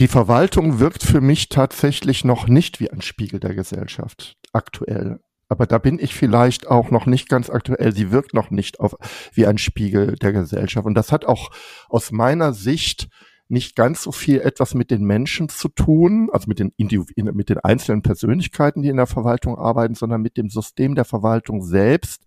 Die 0.00 0.08
Verwaltung 0.08 0.80
wirkt 0.80 1.04
für 1.04 1.20
mich 1.20 1.48
tatsächlich 1.48 2.24
noch 2.24 2.48
nicht 2.48 2.80
wie 2.80 2.90
ein 2.90 3.00
Spiegel 3.00 3.38
der 3.38 3.54
Gesellschaft 3.54 4.36
aktuell. 4.52 5.20
Aber 5.48 5.66
da 5.66 5.78
bin 5.78 5.98
ich 5.98 6.14
vielleicht 6.14 6.66
auch 6.66 6.90
noch 6.90 7.06
nicht 7.06 7.28
ganz 7.28 7.48
aktuell. 7.50 7.94
Sie 7.94 8.10
wirkt 8.10 8.34
noch 8.34 8.50
nicht 8.50 8.80
auf, 8.80 8.96
wie 9.34 9.46
ein 9.46 9.58
Spiegel 9.58 10.16
der 10.16 10.32
Gesellschaft. 10.32 10.86
Und 10.86 10.94
das 10.94 11.12
hat 11.12 11.24
auch 11.26 11.50
aus 11.88 12.10
meiner 12.10 12.52
Sicht 12.52 13.08
nicht 13.48 13.76
ganz 13.76 14.02
so 14.02 14.12
viel 14.12 14.40
etwas 14.40 14.74
mit 14.74 14.90
den 14.90 15.04
Menschen 15.04 15.48
zu 15.48 15.68
tun, 15.68 16.30
also 16.32 16.46
mit 16.48 16.58
den, 16.58 16.72
mit 16.78 17.48
den 17.48 17.58
einzelnen 17.58 18.02
Persönlichkeiten, 18.02 18.82
die 18.82 18.88
in 18.88 18.96
der 18.96 19.06
Verwaltung 19.06 19.58
arbeiten, 19.58 19.94
sondern 19.94 20.22
mit 20.22 20.36
dem 20.36 20.48
System 20.48 20.94
der 20.94 21.04
Verwaltung 21.04 21.62
selbst, 21.62 22.22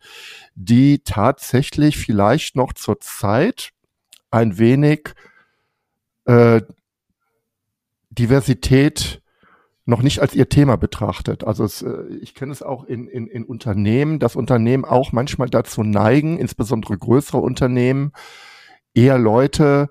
die 0.56 1.00
tatsächlich 1.00 1.98
vielleicht 1.98 2.56
noch 2.56 2.74
zur 2.74 3.00
Zeit 3.00 3.72
ein 4.30 4.58
wenig 4.60 5.14
äh, 6.26 6.62
Diversität 8.10 9.22
noch 9.86 10.02
nicht 10.02 10.20
als 10.20 10.36
ihr 10.36 10.50
Thema 10.50 10.76
betrachtet. 10.76 11.46
Also 11.46 11.64
es, 11.64 11.82
äh, 11.82 12.04
ich 12.22 12.36
kenne 12.36 12.52
es 12.52 12.62
auch 12.62 12.84
in, 12.84 13.08
in, 13.08 13.28
in 13.28 13.46
Unternehmen, 13.46 14.20
dass 14.20 14.36
Unternehmen 14.36 14.86
auch 14.86 15.14
manchmal 15.14 15.50
dazu 15.50 15.82
neigen, 15.82 16.38
insbesondere 16.38 16.98
größere 16.98 17.38
Unternehmen, 17.38 18.12
eher 18.94 19.18
Leute 19.18 19.90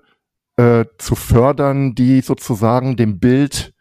äh, 0.57 0.85
zu 0.97 1.15
fördern, 1.15 1.95
die 1.95 2.21
sozusagen 2.21 2.97
dem 2.97 3.19
Bild 3.19 3.73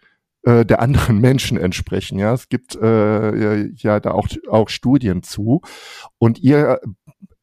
äh, 0.42 0.64
der 0.64 0.80
anderen 0.80 1.18
Menschen 1.20 1.58
entsprechen. 1.58 2.18
Ja, 2.18 2.32
es 2.32 2.48
gibt 2.48 2.76
äh, 2.76 3.66
ja 3.74 4.00
da 4.00 4.12
auch, 4.12 4.28
auch 4.48 4.68
Studien 4.68 5.22
zu. 5.22 5.62
Und 6.18 6.38
ihr 6.38 6.80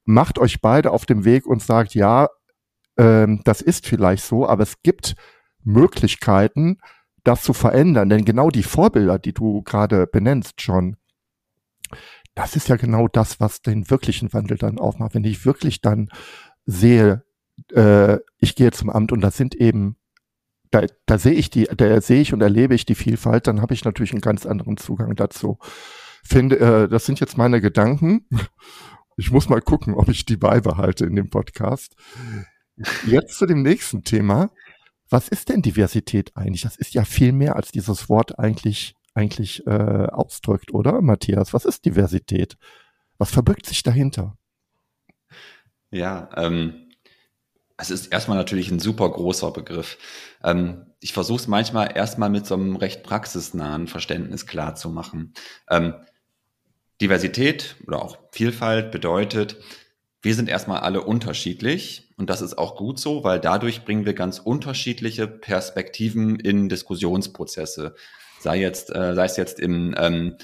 macht 0.06 0.39
euch 0.39 0.62
beide 0.62 0.91
auf 0.91 1.06
dem 1.06 1.26
Weg 1.26 1.46
und 1.46 1.62
sagt, 1.62 1.96
ja, 1.96 2.30
äh, 2.96 3.28
das 3.43 3.62
ist 3.62 3.88
vielleicht 3.88 4.24
so, 4.24 4.48
aber 4.48 4.63
es 4.63 4.82
gibt 4.84 5.15
Möglichkeiten, 5.63 6.78
das 7.24 7.43
zu 7.43 7.54
verändern. 7.54 8.10
Denn 8.10 8.26
genau 8.26 8.50
die 8.50 8.63
Vorbilder, 8.63 9.19
die 9.19 9.34
du 9.34 9.62
gerade 9.63 10.08
benennst, 10.08 10.56
John, 10.58 10.98
das 12.36 12.56
ist 12.56 12.67
ja 12.67 12.76
genau 12.76 13.08
das, 13.08 13.39
was 13.39 13.62
den 13.62 13.89
wirklichen 13.89 14.34
Wandel 14.34 14.58
dann 14.58 14.80
aufmacht. 14.80 15.13
Wenn 15.13 15.24
ich 15.24 15.46
wirklich 15.46 15.82
dann 15.82 16.10
sehe, 16.65 17.24
äh, 17.71 18.19
ich 18.38 18.56
gehe 18.56 18.71
zum 18.71 18.89
Amt 18.89 19.12
und 19.12 19.21
das 19.21 19.38
sind 19.38 19.56
eben, 19.56 19.97
da, 20.71 20.84
da 21.06 21.17
sehe 21.17 21.34
ich 21.34 21.49
die, 21.49 21.65
da 21.65 22.02
sehe 22.02 22.21
ich 22.21 22.34
und 22.34 22.41
erlebe 22.41 22.76
ich 22.76 22.86
die 22.86 22.95
Vielfalt, 22.95 23.47
dann 23.47 23.62
habe 23.62 23.73
ich 23.73 23.86
natürlich 23.86 24.12
einen 24.12 24.21
ganz 24.21 24.45
anderen 24.45 24.78
Zugang 24.78 25.15
dazu. 25.15 25.58
Finde, 26.23 26.60
äh, 26.60 26.88
das 26.88 27.06
sind 27.06 27.19
jetzt 27.19 27.38
meine 27.38 27.62
Gedanken. 27.62 28.28
Ich 29.15 29.30
muss 29.30 29.47
mal 29.47 29.62
gucken, 29.62 29.93
ob 29.93 30.10
ich 30.10 30.26
die 30.26 30.38
beibehalte 30.38 31.06
in 31.06 31.15
dem 31.15 31.30
Podcast. 31.30 31.95
Jetzt 33.06 33.38
zu 33.38 33.45
dem 33.45 33.62
nächsten 33.62 34.04
Thema. 34.04 34.49
Was 35.10 35.28
ist 35.28 35.49
denn 35.49 35.62
Diversität 35.62 36.36
eigentlich? 36.36 36.63
Das 36.63 36.78
ist 36.78 36.95
ja 36.95 37.06
viel 37.06 37.32
mehr, 37.32 37.56
als 37.56 37.71
dieses 37.71 38.10
Wort 38.10 38.39
eigentlich, 38.39 38.95
eigentlich 39.13 39.67
äh, 39.67 40.08
ausdrückt, 40.08 40.73
oder, 40.73 41.02
Matthias? 41.02 41.54
Was 41.54 41.65
ist 41.65 41.86
Diversität? 41.86 42.58
Was 43.19 43.30
verbirgt 43.30 43.67
sich 43.67 43.84
dahinter? 43.84 44.36
Ja, 45.91 46.30
ähm, 46.36 46.83
es 47.84 47.91
ist 47.91 48.13
erstmal 48.13 48.38
natürlich 48.38 48.72
ein 48.72 48.80
super 48.80 49.10
großer 49.10 49.52
Begriff. 49.52 49.98
Ähm, 50.43 50.86
ich 51.02 51.12
versuche 51.12 51.41
es 51.41 51.48
manchmal 51.48 51.96
erstmal 51.96 52.30
mit 52.30 52.46
so 52.46 52.56
einem 52.56 52.78
recht 52.78 53.04
praxisnahen 53.04 53.88
Verständnis 53.88 54.48
klar 54.48 54.76
zu 54.76 54.89
machen. 54.89 55.34
Ähm, 55.69 55.96
Diversität 57.02 57.76
oder 57.86 58.02
auch 58.02 58.17
Vielfalt 58.32 58.91
bedeutet, 58.91 59.58
wir 60.22 60.34
sind 60.34 60.48
erstmal 60.48 60.80
alle 60.80 61.02
unterschiedlich 61.02 62.13
und 62.15 62.30
das 62.30 62.41
ist 62.41 62.58
auch 62.58 62.78
gut 62.78 63.00
so, 63.00 63.26
weil 63.26 63.41
dadurch 63.41 63.84
bringen 63.84 64.06
wir 64.06 64.13
ganz 64.13 64.39
unterschiedliche 64.39 65.28
Perspektiven 65.28 66.39
in 66.39 66.69
Diskussionsprozesse. 66.69 67.96
Sei 68.39 68.62
jetzt, 68.62 68.96
äh, 68.96 69.13
sei 69.15 69.26
es 69.26 69.36
jetzt 69.36 69.60
im 69.60 69.93
ähm, 69.98 70.38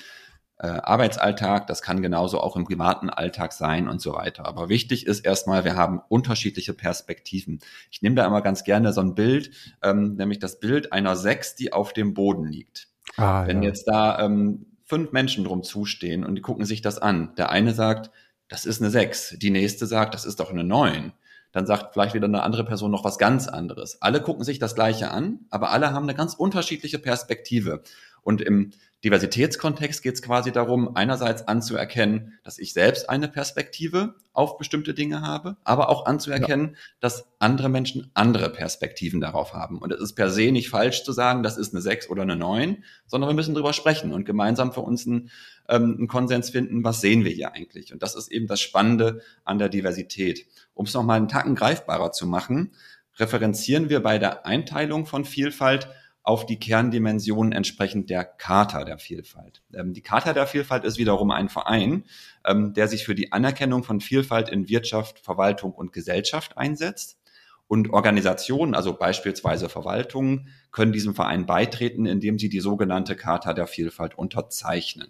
äh, 0.60 0.67
Arbeitsalltag, 0.67 1.67
das 1.67 1.82
kann 1.82 2.02
genauso 2.02 2.41
auch 2.41 2.58
im 2.58 2.65
privaten 2.65 3.10
Alltag 3.10 3.54
sein 3.54 3.88
und 3.88 4.02
so 4.02 4.13
weiter. 4.13 4.45
Aber 4.45 4.67
wichtig 4.67 5.08
ist 5.08 5.22
erstmal, 5.22 5.63
wir 5.63 5.76
haben 5.76 6.02
unterschiedliche 6.10 6.74
Perspektiven. 6.74 7.60
Ich 7.91 8.02
nehme 8.02 8.15
da 8.15 8.26
immer 8.26 8.41
ganz 8.41 8.65
gerne 8.65 8.91
so 8.91 9.02
ein 9.02 9.15
Bild, 9.15 9.52
ähm, 9.82 10.15
nämlich 10.15 10.39
das 10.39 10.60
Bild 10.60 10.91
einer 10.91 11.15
Sechs, 11.15 11.56
die 11.56 11.72
auf 11.72 11.93
dem 11.93 12.13
Boden 12.13 12.45
liegt. 12.45 12.89
Ah, 13.15 13.48
Wenn 13.48 13.63
ja. 13.63 13.69
jetzt 13.69 13.86
da 13.86 14.19
ähm, 14.19 14.65
fünf 14.84 15.13
Menschen 15.13 15.45
drum 15.45 15.63
zustehen 15.63 16.26
und 16.26 16.36
die 16.36 16.41
gucken 16.41 16.65
sich 16.65 16.82
das 16.82 17.00
an, 17.00 17.34
der 17.38 17.52
eine 17.52 17.74
sagt, 17.74 18.12
das 18.50 18.65
ist 18.65 18.82
eine 18.82 18.89
Sechs. 18.89 19.36
Die 19.38 19.52
nächste 19.52 19.86
sagt, 19.86 20.13
das 20.13 20.26
ist 20.26 20.41
doch 20.41 20.52
eine 20.52 20.63
Neun. 20.65 21.13
Dann 21.52 21.65
sagt 21.65 21.93
vielleicht 21.93 22.13
wieder 22.13 22.28
eine 22.28 22.43
andere 22.43 22.63
Person 22.63 22.91
noch 22.91 23.04
was 23.04 23.17
ganz 23.17 23.48
anderes. 23.48 24.02
Alle 24.02 24.22
gucken 24.22 24.43
sich 24.43 24.60
das 24.60 24.76
Gleiche 24.76 25.10
an, 25.10 25.39
aber 25.50 25.72
alle 25.72 25.93
haben 25.93 26.04
eine 26.04 26.15
ganz 26.15 26.34
unterschiedliche 26.34 27.00
Perspektive. 27.00 27.82
Und 28.21 28.41
im 28.41 28.71
Diversitätskontext 29.05 30.03
geht 30.03 30.15
es 30.15 30.21
quasi 30.21 30.51
darum, 30.51 30.97
einerseits 30.97 31.47
anzuerkennen, 31.47 32.34
dass 32.43 32.60
ich 32.60 32.73
selbst 32.73 33.10
eine 33.10 33.29
Perspektive 33.29 34.15
auf 34.34 34.58
bestimmte 34.58 34.93
Dinge 34.93 35.21
habe, 35.21 35.55
aber 35.63 35.88
auch 35.88 36.05
anzuerkennen, 36.05 36.71
ja. 36.71 36.77
dass 36.99 37.25
andere 37.39 37.69
Menschen 37.69 38.12
andere 38.13 38.49
Perspektiven 38.49 39.21
darauf 39.21 39.53
haben. 39.53 39.79
Und 39.79 39.93
es 39.93 40.01
ist 40.01 40.15
per 40.15 40.29
se 40.29 40.51
nicht 40.51 40.69
falsch 40.69 41.03
zu 41.03 41.13
sagen, 41.13 41.43
das 41.43 41.58
ist 41.58 41.73
eine 41.73 41.82
6 41.82 42.10
oder 42.10 42.23
eine 42.23 42.36
9, 42.36 42.84
sondern 43.08 43.29
wir 43.29 43.36
müssen 43.36 43.55
drüber 43.55 43.71
sprechen 43.71 44.12
und 44.12 44.25
gemeinsam 44.25 44.73
für 44.73 44.82
uns 44.82 45.08
einen, 45.08 45.29
ähm, 45.69 45.95
einen 45.97 46.08
Konsens 46.10 46.49
finden, 46.49 46.84
was 46.84 46.99
sehen 46.99 47.23
wir 47.23 47.32
hier 47.32 47.53
eigentlich. 47.53 47.93
Und 47.93 48.03
das 48.03 48.15
ist 48.15 48.29
eben 48.29 48.47
das 48.47 48.60
Spannende 48.60 49.21
an 49.45 49.60
der 49.60 49.69
Diversität. 49.69 50.45
Um 50.73 50.86
es 50.86 50.93
nochmal 50.93 51.17
einen 51.17 51.29
Tacken 51.29 51.55
greifbarer 51.55 52.12
zu 52.12 52.27
machen, 52.27 52.73
referenzieren 53.17 53.89
wir 53.89 54.01
bei 54.01 54.19
der 54.19 54.45
Einteilung 54.45 55.05
von 55.05 55.23
Vielfalt 55.23 55.88
auf 56.23 56.45
die 56.45 56.60
Kerndimensionen 56.60 57.51
entsprechend 57.51 58.10
der 58.10 58.23
Charta 58.23 58.84
der 58.84 58.99
Vielfalt. 58.99 59.62
Ähm, 59.73 59.93
die 59.93 60.01
Charta 60.01 60.34
der 60.34 60.47
Vielfalt 60.47 60.84
ist 60.84 60.97
wiederum 60.97 61.32
ein 61.32 61.49
Verein, 61.49 62.03
ähm, 62.45 62.73
der 62.73 62.88
sich 62.88 63.05
für 63.05 63.15
die 63.15 63.32
Anerkennung 63.32 63.84
von 63.84 64.01
Vielfalt 64.01 64.49
in 64.49 64.69
Wirtschaft, 64.69 65.19
Verwaltung 65.19 65.71
und 65.71 65.93
Gesellschaft 65.93 66.58
einsetzt. 66.58 67.17
Und 67.67 67.91
Organisationen, 67.91 68.73
also 68.73 68.97
beispielsweise 68.97 69.69
Verwaltungen, 69.69 70.47
können 70.71 70.91
diesem 70.91 71.13
Verein 71.13 71.45
beitreten, 71.45 72.08
indem 72.08 72.39
sie 72.39 72.49
die 72.49 72.62
sogenannte 72.62 73.15
Charta 73.15 73.53
der 73.53 73.67
Vielfalt 73.67 74.17
unterzeichnen. 74.17 75.10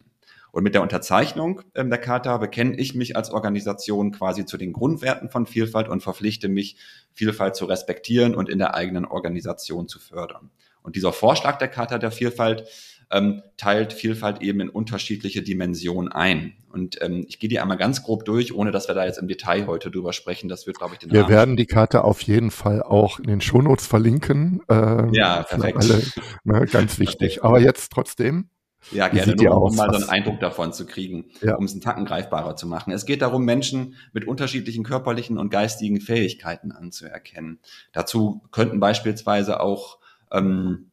Und 0.51 0.63
mit 0.63 0.73
der 0.73 0.81
Unterzeichnung 0.81 1.61
ähm, 1.75 1.89
der 1.89 1.99
Charta 1.99 2.37
bekenne 2.37 2.75
ich 2.75 2.95
mich 2.95 3.15
als 3.15 3.31
Organisation 3.31 4.11
quasi 4.11 4.45
zu 4.45 4.57
den 4.57 4.73
Grundwerten 4.73 5.29
von 5.29 5.45
Vielfalt 5.45 5.87
und 5.87 6.01
verpflichte 6.01 6.49
mich, 6.49 6.77
Vielfalt 7.13 7.55
zu 7.55 7.65
respektieren 7.65 8.35
und 8.35 8.49
in 8.49 8.57
der 8.57 8.75
eigenen 8.75 9.05
Organisation 9.05 9.87
zu 9.87 9.99
fördern. 9.99 10.51
Und 10.81 10.95
dieser 10.95 11.13
Vorschlag 11.13 11.57
der 11.57 11.67
Charta 11.67 11.97
der 11.97 12.11
Vielfalt 12.11 12.65
ähm, 13.11 13.41
teilt 13.57 13.93
Vielfalt 13.93 14.41
eben 14.41 14.59
in 14.61 14.69
unterschiedliche 14.69 15.41
Dimensionen 15.41 16.11
ein. 16.11 16.53
Und 16.71 17.01
ähm, 17.01 17.25
ich 17.27 17.39
gehe 17.39 17.49
die 17.49 17.59
einmal 17.59 17.77
ganz 17.77 18.03
grob 18.03 18.25
durch, 18.25 18.53
ohne 18.53 18.71
dass 18.71 18.87
wir 18.87 18.95
da 18.95 19.05
jetzt 19.05 19.17
im 19.17 19.27
Detail 19.27 19.65
heute 19.65 19.89
drüber 19.89 20.13
sprechen. 20.13 20.47
Das 20.49 20.67
wird, 20.67 20.77
glaube 20.77 20.93
ich, 20.93 20.99
den 20.99 21.11
Wir 21.11 21.21
Rahmen 21.21 21.31
werden 21.31 21.57
die 21.57 21.65
Karte 21.65 22.03
auf 22.03 22.21
jeden 22.21 22.51
Fall 22.51 22.83
auch 22.83 23.19
in 23.19 23.25
den 23.25 23.41
Shownotes 23.41 23.87
verlinken. 23.87 24.61
Äh, 24.69 25.15
ja, 25.15 25.43
perfekt. 25.43 25.77
Alle, 25.77 26.03
ne, 26.43 26.65
ganz 26.67 26.99
wichtig. 26.99 27.43
Aber 27.43 27.59
jetzt 27.59 27.91
trotzdem. 27.91 28.49
Ja, 28.91 29.09
gerne, 29.09 29.35
nur, 29.35 29.61
um 29.61 29.75
mal 29.75 29.89
so 29.91 29.97
einen 29.97 30.09
Eindruck 30.09 30.39
davon 30.39 30.71
zu 30.71 30.85
kriegen, 30.85 31.25
ja. 31.41 31.55
um 31.55 31.65
es 31.65 31.73
einen 31.73 31.81
Tacken 31.81 32.05
greifbarer 32.05 32.55
zu 32.55 32.65
machen. 32.65 32.93
Es 32.93 33.05
geht 33.05 33.21
darum, 33.21 33.43
Menschen 33.43 33.95
mit 34.13 34.25
unterschiedlichen 34.25 34.83
körperlichen 34.83 35.37
und 35.37 35.49
geistigen 35.49 35.99
Fähigkeiten 35.99 36.71
anzuerkennen. 36.71 37.59
Dazu 37.91 38.41
könnten 38.51 38.79
beispielsweise 38.79 39.59
auch 39.59 39.98
ähm, 40.31 40.91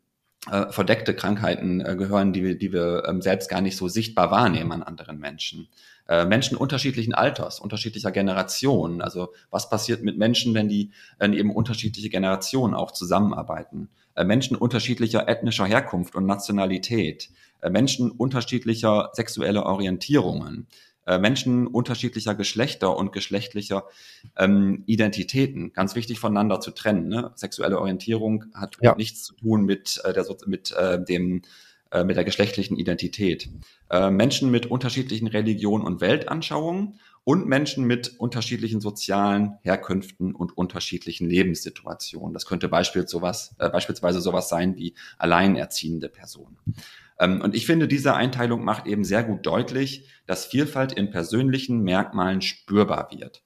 äh, 0.51 0.71
verdeckte 0.71 1.15
Krankheiten 1.15 1.81
äh, 1.81 1.97
gehören, 1.97 2.33
die 2.33 2.45
wir, 2.45 2.57
die 2.57 2.73
wir 2.73 3.05
ähm, 3.09 3.21
selbst 3.21 3.49
gar 3.49 3.61
nicht 3.61 3.77
so 3.77 3.89
sichtbar 3.89 4.31
wahrnehmen 4.31 4.73
an 4.73 4.83
anderen 4.83 5.19
Menschen. 5.19 5.69
Äh, 6.09 6.25
Menschen 6.25 6.57
unterschiedlichen 6.57 7.15
Alters, 7.15 7.59
unterschiedlicher 7.59 8.13
Generationen. 8.13 9.01
Also 9.01 9.33
was 9.51 9.69
passiert 9.69 10.03
mit 10.03 10.19
Menschen, 10.19 10.55
wenn 10.55 10.69
die 10.69 10.93
äh, 11.19 11.29
eben 11.29 11.55
unterschiedliche 11.55 12.11
Generationen 12.11 12.75
auch 12.75 12.93
zusammenarbeiten? 12.93 13.89
Äh, 14.15 14.25
Menschen 14.25 14.57
unterschiedlicher 14.57 15.29
ethnischer 15.29 15.67
Herkunft 15.67 16.15
und 16.15 16.27
Nationalität. 16.27 17.31
Äh, 17.61 17.71
Menschen 17.71 18.13
unterschiedlicher 18.13 19.11
sexueller 19.15 19.67
Orientierungen. 19.67 20.69
Äh, 21.07 21.19
Menschen 21.19 21.67
unterschiedlicher 21.67 22.35
Geschlechter 22.35 22.97
und 22.97 23.13
geschlechtlicher 23.13 23.85
ähm, 24.37 24.83
Identitäten. 24.87 25.73
Ganz 25.73 25.95
wichtig 25.95 26.19
voneinander 26.19 26.61
zu 26.61 26.73
trennen. 26.73 27.09
Ne? 27.09 27.31
Sexuelle 27.37 27.79
Orientierung 27.79 28.47
hat 28.55 28.77
ja. 28.81 28.95
nichts 28.97 29.23
zu 29.23 29.35
tun 29.35 29.65
mit, 29.65 30.01
äh, 30.05 30.13
der, 30.13 30.27
mit 30.47 30.73
äh, 30.73 31.03
dem 31.03 31.43
äh, 31.93 32.03
mit 32.03 32.17
der 32.17 32.25
geschlechtlichen 32.25 32.77
Identität. 32.77 33.49
Äh, 33.91 34.11
Menschen 34.11 34.51
mit 34.51 34.67
unterschiedlichen 34.67 35.29
Religionen 35.29 35.85
und 35.85 36.01
Weltanschauungen 36.01 36.99
und 37.23 37.47
Menschen 37.47 37.85
mit 37.85 38.19
unterschiedlichen 38.19 38.81
sozialen 38.81 39.59
Herkünften 39.63 40.35
und 40.35 40.57
unterschiedlichen 40.59 41.29
Lebenssituationen. 41.29 42.35
Das 42.35 42.47
könnte 42.47 42.69
beispielsweise 42.69 43.11
sowas, 43.11 43.55
äh, 43.59 43.71
beispielsweise 43.71 44.21
sowas 44.21 44.49
sein 44.49 44.77
wie 44.77 44.95
alleinerziehende 45.19 46.09
Personen. 46.09 46.57
Ähm, 47.19 47.41
und 47.41 47.55
ich 47.55 47.67
finde, 47.67 47.89
diese 47.89 48.15
Einteilung 48.15 48.65
macht 48.65 48.87
eben 48.87 49.05
sehr 49.05 49.25
gut 49.25 49.47
deutlich, 49.47 50.09
dass 50.27 50.47
Vielfalt 50.47 50.93
in 50.93 51.11
persönlichen 51.11 51.83
Merkmalen 51.83 52.43
spürbar 52.43 53.09
wird. 53.11 53.43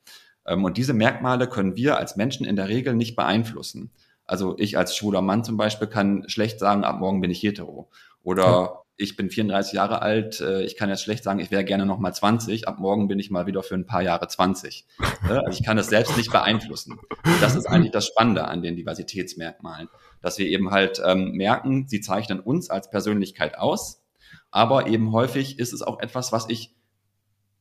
Ähm, 0.46 0.64
und 0.64 0.76
diese 0.76 0.94
Merkmale 0.94 1.48
können 1.48 1.76
wir 1.76 1.96
als 1.96 2.16
Menschen 2.16 2.46
in 2.46 2.56
der 2.56 2.68
Regel 2.68 2.94
nicht 2.94 3.16
beeinflussen. 3.16 3.90
Also 4.24 4.56
ich 4.58 4.78
als 4.78 4.96
schwuler 4.96 5.22
Mann 5.22 5.44
zum 5.44 5.56
Beispiel 5.56 5.88
kann 5.88 6.28
schlecht 6.28 6.58
sagen, 6.58 6.84
ab 6.84 7.00
morgen 7.00 7.20
bin 7.20 7.30
ich 7.30 7.42
hetero. 7.42 7.90
Oder. 8.22 8.79
Ich 9.00 9.16
bin 9.16 9.30
34 9.30 9.72
Jahre 9.72 10.02
alt, 10.02 10.40
äh, 10.40 10.62
ich 10.62 10.76
kann 10.76 10.88
jetzt 10.88 11.02
schlecht 11.02 11.24
sagen, 11.24 11.40
ich 11.40 11.50
wäre 11.50 11.64
gerne 11.64 11.86
noch 11.86 11.98
mal 11.98 12.12
20, 12.12 12.68
ab 12.68 12.78
morgen 12.78 13.08
bin 13.08 13.18
ich 13.18 13.30
mal 13.30 13.46
wieder 13.46 13.62
für 13.62 13.74
ein 13.74 13.86
paar 13.86 14.02
Jahre 14.02 14.28
20. 14.28 14.86
Also 15.22 15.50
ich 15.50 15.64
kann 15.64 15.76
das 15.76 15.88
selbst 15.88 16.16
nicht 16.16 16.30
beeinflussen. 16.30 16.98
Das 17.40 17.56
ist 17.56 17.66
eigentlich 17.66 17.92
das 17.92 18.06
Spannende 18.06 18.46
an 18.46 18.62
den 18.62 18.76
Diversitätsmerkmalen 18.76 19.88
dass 20.22 20.38
wir 20.38 20.46
eben 20.46 20.70
halt 20.70 21.00
ähm, 21.04 21.32
merken, 21.32 21.86
sie 21.88 22.00
zeichnen 22.00 22.40
uns 22.40 22.70
als 22.70 22.90
Persönlichkeit 22.90 23.58
aus, 23.58 24.02
aber 24.50 24.86
eben 24.86 25.12
häufig 25.12 25.58
ist 25.58 25.72
es 25.72 25.82
auch 25.82 26.00
etwas, 26.00 26.32
was 26.32 26.48
ich 26.48 26.74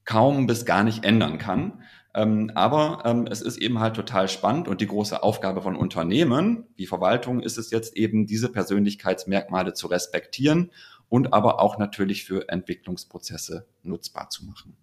kaum 0.05 0.47
bis 0.47 0.65
gar 0.65 0.83
nicht 0.83 1.05
ändern 1.05 1.37
kann. 1.37 1.83
Ähm, 2.15 2.51
aber 2.55 3.03
ähm, 3.05 3.27
es 3.29 3.41
ist 3.41 3.57
eben 3.57 3.79
halt 3.79 3.95
total 3.95 4.27
spannend 4.27 4.67
und 4.67 4.81
die 4.81 4.87
große 4.87 5.21
Aufgabe 5.21 5.61
von 5.61 5.75
Unternehmen 5.75 6.65
wie 6.75 6.87
Verwaltung 6.87 7.39
ist 7.39 7.59
es 7.59 7.69
jetzt 7.69 7.95
eben, 7.95 8.25
diese 8.25 8.49
Persönlichkeitsmerkmale 8.49 9.73
zu 9.73 9.85
respektieren 9.85 10.71
und 11.09 11.33
aber 11.33 11.59
auch 11.59 11.77
natürlich 11.77 12.23
für 12.23 12.47
Entwicklungsprozesse 12.49 13.67
nutzbar 13.83 14.29
zu 14.29 14.45
machen. 14.45 14.77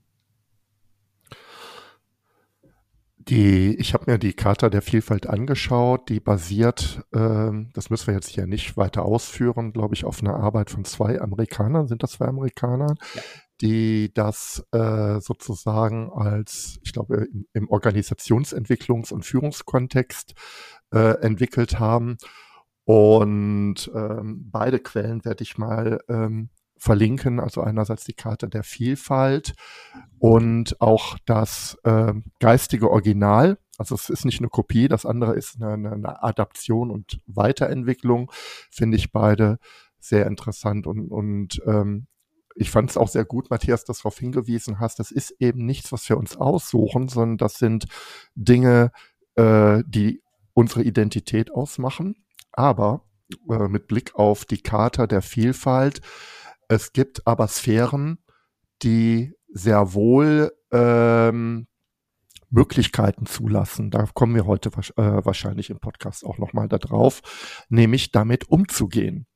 Die, 3.19 3.75
ich 3.77 3.93
habe 3.93 4.09
mir 4.09 4.19
die 4.19 4.35
Charta 4.35 4.69
der 4.69 4.83
Vielfalt 4.83 5.27
angeschaut, 5.27 6.09
die 6.09 6.21
basiert, 6.21 7.03
ähm, 7.13 7.71
das 7.75 7.91
müssen 7.91 8.07
wir 8.07 8.15
jetzt 8.15 8.29
hier 8.29 8.47
nicht 8.47 8.77
weiter 8.77 9.05
ausführen, 9.05 9.73
glaube 9.73 9.95
ich, 9.95 10.05
auf 10.05 10.21
einer 10.21 10.37
Arbeit 10.37 10.71
von 10.71 10.85
zwei 10.85 11.21
Amerikanern, 11.21 11.89
sind 11.89 12.05
das 12.05 12.13
zwei 12.13 12.27
Amerikaner, 12.27 12.95
ja. 13.15 13.23
die 13.61 14.15
das 14.15 14.65
äh, 14.71 15.19
sozusagen 15.21 16.13
als, 16.13 16.79
ich 16.85 16.93
glaube, 16.93 17.27
im, 17.33 17.47
im 17.53 17.69
Organisationsentwicklungs- 17.69 19.13
und 19.13 19.25
Führungskontext 19.25 20.35
äh, 20.93 21.21
entwickelt 21.21 21.81
haben. 21.81 22.19
Und 22.87 23.91
ähm, 23.95 24.49
beide 24.51 24.79
Quellen 24.79 25.25
werde 25.25 25.43
ich 25.43 25.59
mal 25.59 25.99
ähm, 26.09 26.51
verlinken, 26.79 27.41
also 27.41 27.61
einerseits 27.63 28.05
die 28.05 28.13
Karte 28.13 28.49
der 28.49 28.63
Vielfalt 28.63 29.55
und 30.21 30.81
auch 30.81 31.19
das 31.27 31.77
äh, 31.83 32.15
geistige 32.39 32.91
Original. 32.91 33.59
Also 33.77 33.97
es 33.97 34.09
ist 34.09 34.25
nicht 34.25 34.39
eine 34.39 34.49
Kopie, 34.49 34.87
das 34.87 35.05
andere 35.05 35.35
ist 35.35 35.61
eine, 35.61 35.91
eine 35.91 36.23
Adaption 36.23 36.93
und 36.93 37.21
Weiterentwicklung. 37.27 38.31
Finde 38.71 38.97
ich 38.97 39.11
beide 39.11 39.59
sehr 39.99 40.27
interessant 40.27 40.87
und, 40.87 41.09
und 41.11 41.61
ähm, 41.67 42.07
ich 42.55 42.71
fand 42.71 42.89
es 42.89 42.97
auch 42.97 43.09
sehr 43.09 43.25
gut, 43.25 43.51
Matthias, 43.51 43.85
dass 43.85 43.99
du 43.99 44.03
darauf 44.05 44.19
hingewiesen 44.19 44.79
hast. 44.79 45.01
Das 45.01 45.11
ist 45.11 45.35
eben 45.41 45.67
nichts, 45.67 45.91
was 45.91 46.09
wir 46.09 46.17
uns 46.17 46.37
aussuchen, 46.37 47.09
sondern 47.09 47.37
das 47.37 47.59
sind 47.59 47.87
Dinge, 48.37 48.93
äh, 49.35 49.83
die 49.87 50.23
unsere 50.55 50.85
Identität 50.85 51.53
ausmachen. 51.53 52.15
Aber 52.57 53.05
äh, 53.49 53.69
mit 53.69 53.87
Blick 53.87 54.17
auf 54.17 54.45
die 54.45 54.63
Charta 54.63 55.07
der 55.07 55.23
Vielfalt 55.23 56.01
es 56.69 56.93
gibt 56.93 57.27
aber 57.27 57.49
Sphären, 57.49 58.19
die 58.83 59.35
sehr 59.53 59.95
wohl 59.95 60.53
ähm, 60.73 61.67
Möglichkeiten 62.51 63.27
zulassen. 63.27 63.91
Da 63.91 64.07
kommen 64.15 64.35
wir 64.35 64.47
heute 64.47 64.71
äh, 64.71 65.25
wahrscheinlich 65.25 65.71
im 65.71 65.79
Podcast 65.79 66.25
auch 66.25 66.39
nochmal 66.39 66.69
darauf, 66.69 67.23
nämlich 67.69 68.11
damit 68.11 68.49
umzugehen. 68.49 69.27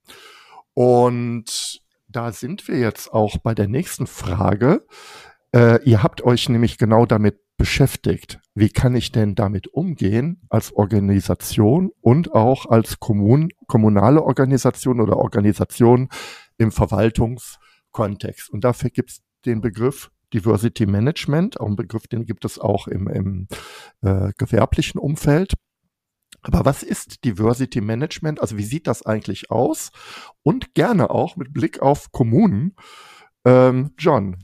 Und 0.75 1.81
da 2.09 2.33
sind 2.33 2.67
wir 2.67 2.79
jetzt 2.79 3.13
auch 3.13 3.39
bei 3.39 3.55
der 3.55 3.69
nächsten 3.69 4.07
Frage. 4.07 4.87
Äh, 5.53 5.83
ihr 5.85 6.03
habt 6.03 6.23
euch 6.23 6.49
nämlich 6.49 6.79
genau 6.79 7.07
damit 7.07 7.41
beschäftigt. 7.61 8.41
Wie 8.55 8.71
kann 8.71 8.95
ich 8.95 9.13
denn 9.13 9.35
damit 9.35 9.69
umgehen 9.69 10.41
als 10.49 10.73
Organisation 10.73 11.91
und 12.01 12.33
auch 12.33 12.65
als 12.65 13.01
Kommun 13.01 13.51
kommunale 13.67 14.23
Organisation 14.23 14.99
oder 14.99 15.19
Organisation 15.19 16.09
im 16.57 16.73
Verwaltungskontext. 16.73 18.49
Und 18.49 18.65
dafür 18.65 18.89
gibt 18.89 19.11
es 19.11 19.23
den 19.45 19.61
Begriff 19.61 20.11
Diversity 20.33 20.87
Management, 20.87 21.61
auch 21.61 21.67
ein 21.67 21.77
Begriff, 21.77 22.07
den 22.07 22.25
gibt 22.25 22.47
es 22.47 22.59
auch 22.59 22.87
im, 22.87 23.09
im 23.09 23.47
äh, 24.01 24.33
gewerblichen 24.39 24.99
Umfeld. 24.99 25.53
Aber 26.41 26.65
was 26.65 26.83
ist 26.83 27.27
Diversity 27.27 27.83
Management? 27.83 28.41
Also 28.41 28.57
wie 28.57 28.65
sieht 28.65 28.87
das 28.87 29.05
eigentlich 29.05 29.51
aus? 29.51 29.91
Und 30.43 30.73
gerne 30.73 31.11
auch 31.11 31.37
mit 31.37 31.53
Blick 31.53 31.83
auf 31.83 32.11
Kommunen. 32.11 32.75
Ähm, 33.45 33.91
John, 33.99 34.39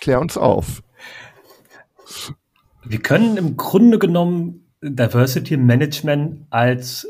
klär 0.00 0.22
uns 0.22 0.38
auf. 0.38 0.82
Wir 2.84 3.00
können 3.00 3.36
im 3.36 3.56
Grunde 3.56 3.98
genommen 3.98 4.66
Diversity 4.82 5.56
Management 5.56 6.46
als 6.50 7.06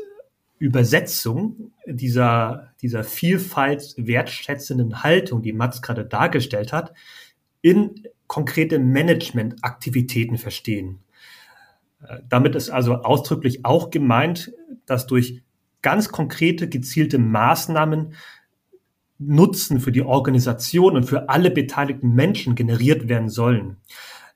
Übersetzung 0.59 1.71
dieser, 1.85 2.73
dieser 2.81 3.03
Vielfalt 3.03 3.93
wertschätzenden 3.97 5.03
Haltung, 5.03 5.41
die 5.41 5.53
Mats 5.53 5.81
gerade 5.81 6.05
dargestellt 6.05 6.73
hat, 6.73 6.93
in 7.61 8.03
konkrete 8.25 8.79
Managementaktivitäten 8.79 10.37
verstehen. 10.37 10.99
Äh, 12.01 12.19
damit 12.27 12.55
ist 12.55 12.69
also 12.69 12.95
ausdrücklich 12.95 13.65
auch 13.65 13.89
gemeint, 13.89 14.51
dass 14.85 15.07
durch 15.07 15.43
ganz 15.81 16.09
konkrete, 16.09 16.67
gezielte 16.67 17.19
Maßnahmen 17.19 18.13
Nutzen 19.19 19.79
für 19.79 19.91
die 19.91 20.03
Organisation 20.03 20.95
und 20.95 21.03
für 21.03 21.29
alle 21.29 21.49
beteiligten 21.49 22.13
Menschen 22.13 22.53
generiert 22.53 23.09
werden 23.09 23.29
sollen. 23.29 23.77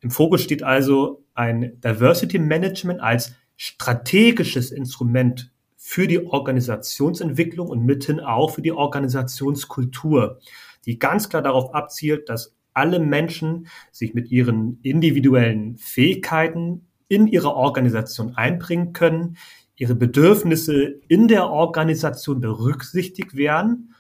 Im 0.02 0.10
Fokus 0.10 0.42
steht 0.42 0.64
also 0.64 1.24
ein 1.36 1.80
Diversity 1.82 2.40
Management 2.40 3.02
als 3.02 3.36
strategisches 3.56 4.72
Instrument 4.72 5.52
für 5.78 6.08
die 6.08 6.26
Organisationsentwicklung 6.26 7.68
und 7.68 7.86
mithin 7.86 8.20
auch 8.20 8.50
für 8.50 8.62
die 8.62 8.72
Organisationskultur, 8.72 10.40
die 10.86 10.98
ganz 11.00 11.30
klar 11.30 11.44
darauf 11.44 11.74
abzielt, 11.74 12.30
dass 12.30 12.56
alle 12.74 13.00
Menschen 13.00 13.68
sich 13.92 14.14
mit 14.14 14.32
ihren 14.32 14.80
individuellen 14.82 15.78
Fähigkeiten 15.78 16.88
in 17.08 17.28
ihrer 17.28 17.56
Organisation 17.56 18.36
einbringen 18.36 18.94
können, 18.94 19.38
ihre 19.76 19.96
Bedürfnisse 19.96 21.00
in 21.08 21.28
der 21.28 21.50
Organisation 21.50 22.42
berücksichtigt 22.42 23.36
werden 23.36 23.91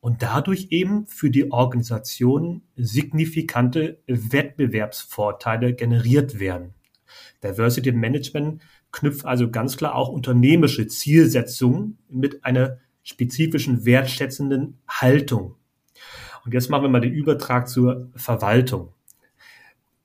und 0.00 0.22
dadurch 0.22 0.68
eben 0.70 1.06
für 1.06 1.30
die 1.30 1.50
Organisation 1.50 2.62
signifikante 2.76 3.98
Wettbewerbsvorteile 4.06 5.74
generiert 5.74 6.38
werden. 6.38 6.74
Diversity 7.42 7.92
Management 7.92 8.62
knüpft 8.92 9.24
also 9.24 9.50
ganz 9.50 9.76
klar 9.76 9.94
auch 9.94 10.08
unternehmische 10.08 10.86
Zielsetzungen 10.86 11.98
mit 12.08 12.44
einer 12.44 12.78
spezifischen 13.02 13.84
wertschätzenden 13.84 14.78
Haltung. 14.86 15.54
Und 16.44 16.54
jetzt 16.54 16.70
machen 16.70 16.84
wir 16.84 16.88
mal 16.88 17.00
den 17.00 17.12
Übertrag 17.12 17.68
zur 17.68 18.08
Verwaltung. 18.14 18.92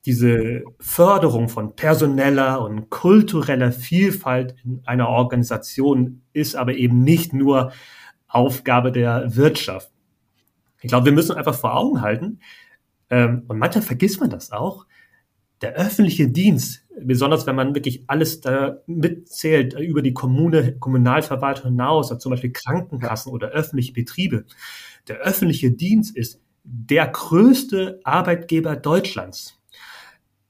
Diese 0.06 0.64
Förderung 0.80 1.48
von 1.48 1.76
personeller 1.76 2.60
und 2.60 2.90
kultureller 2.90 3.72
Vielfalt 3.72 4.54
in 4.62 4.82
einer 4.84 5.08
Organisation 5.08 6.20
ist 6.34 6.56
aber 6.56 6.74
eben 6.74 7.02
nicht 7.02 7.32
nur 7.32 7.72
Aufgabe 8.34 8.92
der 8.92 9.36
Wirtschaft. 9.36 9.90
Ich 10.82 10.88
glaube, 10.88 11.06
wir 11.06 11.12
müssen 11.12 11.36
einfach 11.36 11.54
vor 11.54 11.76
Augen 11.76 12.02
halten, 12.02 12.40
ähm, 13.10 13.44
und 13.48 13.58
manchmal 13.58 13.82
vergisst 13.82 14.20
man 14.20 14.30
das 14.30 14.52
auch, 14.52 14.86
der 15.60 15.74
öffentliche 15.74 16.28
Dienst, 16.28 16.84
besonders 17.00 17.46
wenn 17.46 17.56
man 17.56 17.74
wirklich 17.74 18.04
alles 18.08 18.40
da 18.40 18.78
mitzählt, 18.86 19.78
über 19.78 20.02
die 20.02 20.12
Kommune, 20.12 20.76
Kommunalverwaltung 20.78 21.70
hinaus, 21.70 22.10
also 22.10 22.18
zum 22.18 22.30
Beispiel 22.30 22.52
Krankenkassen 22.52 23.32
oder 23.32 23.48
öffentliche 23.48 23.92
Betriebe, 23.92 24.44
der 25.08 25.18
öffentliche 25.18 25.70
Dienst 25.70 26.16
ist 26.16 26.40
der 26.64 27.06
größte 27.06 28.00
Arbeitgeber 28.04 28.76
Deutschlands. 28.76 29.60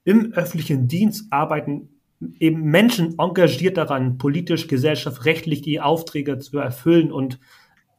Im 0.05 0.33
öffentlichen 0.33 0.89
Dienst 0.89 1.27
arbeiten 1.31 1.89
eben 2.39 2.63
Menschen 2.63 3.19
engagiert 3.19 3.77
daran, 3.77 4.17
politisch, 4.17 4.69
gesellschaftsrechtlich 4.69 5.63
die 5.63 5.81
Aufträge 5.81 6.39
zu 6.39 6.59
erfüllen 6.59 7.13
und 7.13 7.39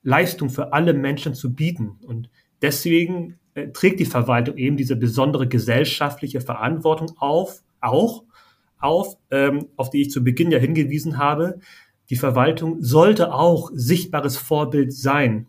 Leistung 0.06 0.50
für 0.50 0.72
alle 0.72 0.94
Menschen 0.94 1.34
zu 1.34 1.54
bieten. 1.54 1.98
Und 2.06 2.30
deswegen 2.62 3.40
äh, 3.56 3.70
trägt 3.70 4.00
die 4.00 4.06
Verwaltung 4.06 4.56
eben 4.56 4.78
diese 4.78 4.96
besondere 4.96 5.48
gesellschaftliche 5.48 6.40
Verantwortung 6.42 7.12
auf, 7.18 7.64
auch 7.82 8.24
auf, 8.80 9.18
ähm, 9.32 9.68
auf 9.76 9.90
die 9.90 10.04
ich 10.04 10.12
zu 10.12 10.24
Beginn 10.24 10.52
ja 10.52 10.60
hingewiesen 10.60 11.18
habe. 11.18 11.60
Die 12.12 12.16
Verwaltung 12.16 12.82
sollte 12.82 13.34
auch 13.34 13.72
sichtbares 13.74 14.38
Vorbild 14.38 14.94
sein 14.94 15.48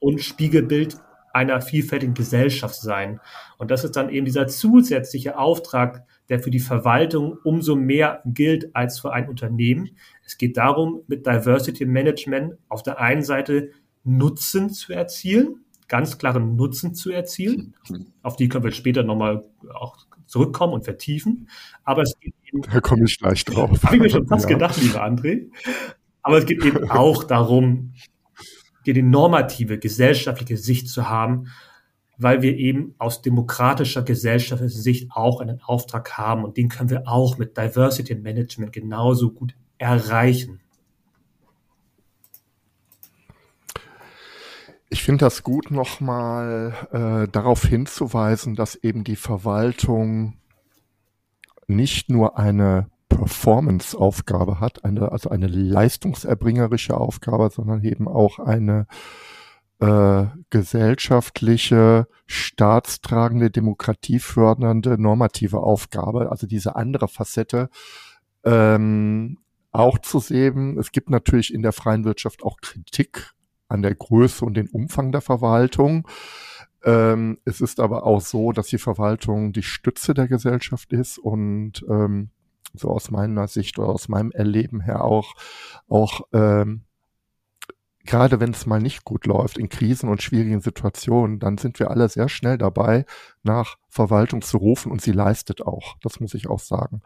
und 0.00 0.22
Spiegelbild 0.22 0.96
einer 1.32 1.60
vielfältigen 1.60 2.14
Gesellschaft 2.14 2.76
sein. 2.76 3.20
Und 3.58 3.70
das 3.70 3.84
ist 3.84 3.96
dann 3.96 4.10
eben 4.10 4.26
dieser 4.26 4.46
zusätzliche 4.46 5.38
Auftrag, 5.38 6.04
der 6.28 6.40
für 6.40 6.50
die 6.50 6.60
Verwaltung 6.60 7.36
umso 7.42 7.74
mehr 7.74 8.22
gilt 8.24 8.76
als 8.76 9.00
für 9.00 9.12
ein 9.12 9.28
Unternehmen. 9.28 9.90
Es 10.32 10.38
geht 10.38 10.56
darum, 10.56 11.02
mit 11.08 11.26
Diversity 11.26 11.84
Management 11.84 12.54
auf 12.70 12.82
der 12.82 12.98
einen 12.98 13.22
Seite 13.22 13.68
Nutzen 14.02 14.70
zu 14.70 14.94
erzielen, 14.94 15.66
ganz 15.88 16.16
klaren 16.16 16.56
Nutzen 16.56 16.94
zu 16.94 17.10
erzielen. 17.10 17.74
Auf 18.22 18.36
die 18.36 18.48
können 18.48 18.64
wir 18.64 18.72
später 18.72 19.02
nochmal 19.02 19.44
auch 19.74 19.98
zurückkommen 20.24 20.72
und 20.72 20.84
vertiefen. 20.84 21.50
Aber 21.84 22.00
es 22.00 22.18
geht 22.18 22.32
eben. 22.46 22.62
Da 22.62 22.80
komme 22.80 23.04
ich 23.04 23.18
gleich 23.18 23.44
drauf. 23.44 23.82
Habe 23.82 23.96
ich 23.96 24.02
mir 24.02 24.08
schon 24.08 24.26
fast 24.26 24.48
ja. 24.48 24.54
gedacht, 24.56 24.80
lieber 24.80 25.04
André. 25.04 25.50
Aber 26.22 26.38
es 26.38 26.46
geht 26.46 26.64
eben 26.64 26.90
auch 26.90 27.24
darum, 27.24 27.92
die, 28.86 28.94
die 28.94 29.02
normative 29.02 29.78
gesellschaftliche 29.78 30.56
Sicht 30.56 30.88
zu 30.88 31.10
haben, 31.10 31.48
weil 32.16 32.40
wir 32.40 32.56
eben 32.56 32.94
aus 32.96 33.20
demokratischer 33.20 34.00
gesellschaftlicher 34.00 34.80
Sicht 34.80 35.10
auch 35.12 35.42
einen 35.42 35.60
Auftrag 35.60 36.16
haben 36.16 36.42
und 36.42 36.56
den 36.56 36.70
können 36.70 36.88
wir 36.88 37.06
auch 37.06 37.36
mit 37.36 37.58
Diversity 37.58 38.14
Management 38.14 38.72
genauso 38.72 39.30
gut 39.30 39.54
erreichen. 39.82 40.60
Ich 44.88 45.02
finde 45.02 45.24
das 45.24 45.42
gut, 45.42 45.70
nochmal 45.70 46.74
äh, 46.92 47.28
darauf 47.30 47.64
hinzuweisen, 47.64 48.54
dass 48.54 48.74
eben 48.76 49.04
die 49.04 49.16
Verwaltung 49.16 50.36
nicht 51.66 52.10
nur 52.10 52.38
eine 52.38 52.88
Performance-Aufgabe 53.08 54.60
hat, 54.60 54.84
eine, 54.84 55.10
also 55.10 55.30
eine 55.30 55.46
leistungserbringerische 55.46 56.96
Aufgabe, 56.96 57.50
sondern 57.50 57.82
eben 57.84 58.06
auch 58.06 58.38
eine 58.38 58.86
äh, 59.80 60.26
gesellschaftliche, 60.50 62.06
staatstragende, 62.26 63.50
demokratiefördernde, 63.50 65.00
normative 65.00 65.60
Aufgabe, 65.60 66.30
also 66.30 66.46
diese 66.46 66.76
andere 66.76 67.08
Facette 67.08 67.70
ähm, 68.44 69.38
auch 69.72 69.98
zu 69.98 70.20
sehen. 70.20 70.78
Es 70.78 70.92
gibt 70.92 71.10
natürlich 71.10 71.52
in 71.52 71.62
der 71.62 71.72
freien 71.72 72.04
Wirtschaft 72.04 72.42
auch 72.42 72.58
Kritik 72.60 73.32
an 73.68 73.82
der 73.82 73.94
Größe 73.94 74.44
und 74.44 74.54
den 74.54 74.68
Umfang 74.68 75.12
der 75.12 75.22
Verwaltung. 75.22 76.06
Ähm, 76.84 77.38
es 77.44 77.60
ist 77.60 77.80
aber 77.80 78.04
auch 78.04 78.20
so, 78.20 78.52
dass 78.52 78.66
die 78.66 78.78
Verwaltung 78.78 79.52
die 79.52 79.62
Stütze 79.62 80.14
der 80.14 80.28
Gesellschaft 80.28 80.92
ist 80.92 81.18
und 81.18 81.84
ähm, 81.88 82.30
so 82.74 82.90
aus 82.90 83.10
meiner 83.10 83.48
Sicht 83.48 83.78
oder 83.78 83.88
aus 83.88 84.08
meinem 84.08 84.30
Erleben 84.32 84.80
her 84.80 85.04
auch, 85.04 85.34
auch 85.88 86.22
ähm, 86.32 86.82
gerade 88.04 88.40
wenn 88.40 88.50
es 88.50 88.66
mal 88.66 88.80
nicht 88.80 89.04
gut 89.04 89.26
läuft, 89.26 89.58
in 89.58 89.68
Krisen 89.68 90.08
und 90.08 90.22
schwierigen 90.22 90.60
Situationen, 90.60 91.38
dann 91.38 91.58
sind 91.58 91.78
wir 91.78 91.90
alle 91.90 92.08
sehr 92.08 92.28
schnell 92.28 92.58
dabei, 92.58 93.04
nach 93.42 93.76
Verwaltung 93.88 94.42
zu 94.42 94.58
rufen 94.58 94.90
und 94.90 95.00
sie 95.00 95.12
leistet 95.12 95.62
auch. 95.62 95.96
Das 96.02 96.18
muss 96.20 96.34
ich 96.34 96.48
auch 96.48 96.60
sagen. 96.60 97.02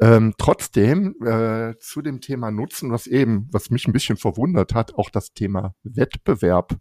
Ähm, 0.00 0.34
trotzdem 0.38 1.14
äh, 1.22 1.76
zu 1.78 2.00
dem 2.00 2.20
Thema 2.20 2.50
Nutzen, 2.50 2.90
was 2.90 3.06
eben, 3.06 3.48
was 3.52 3.70
mich 3.70 3.86
ein 3.86 3.92
bisschen 3.92 4.16
verwundert 4.16 4.74
hat, 4.74 4.94
auch 4.94 5.10
das 5.10 5.32
Thema 5.34 5.74
Wettbewerb 5.82 6.76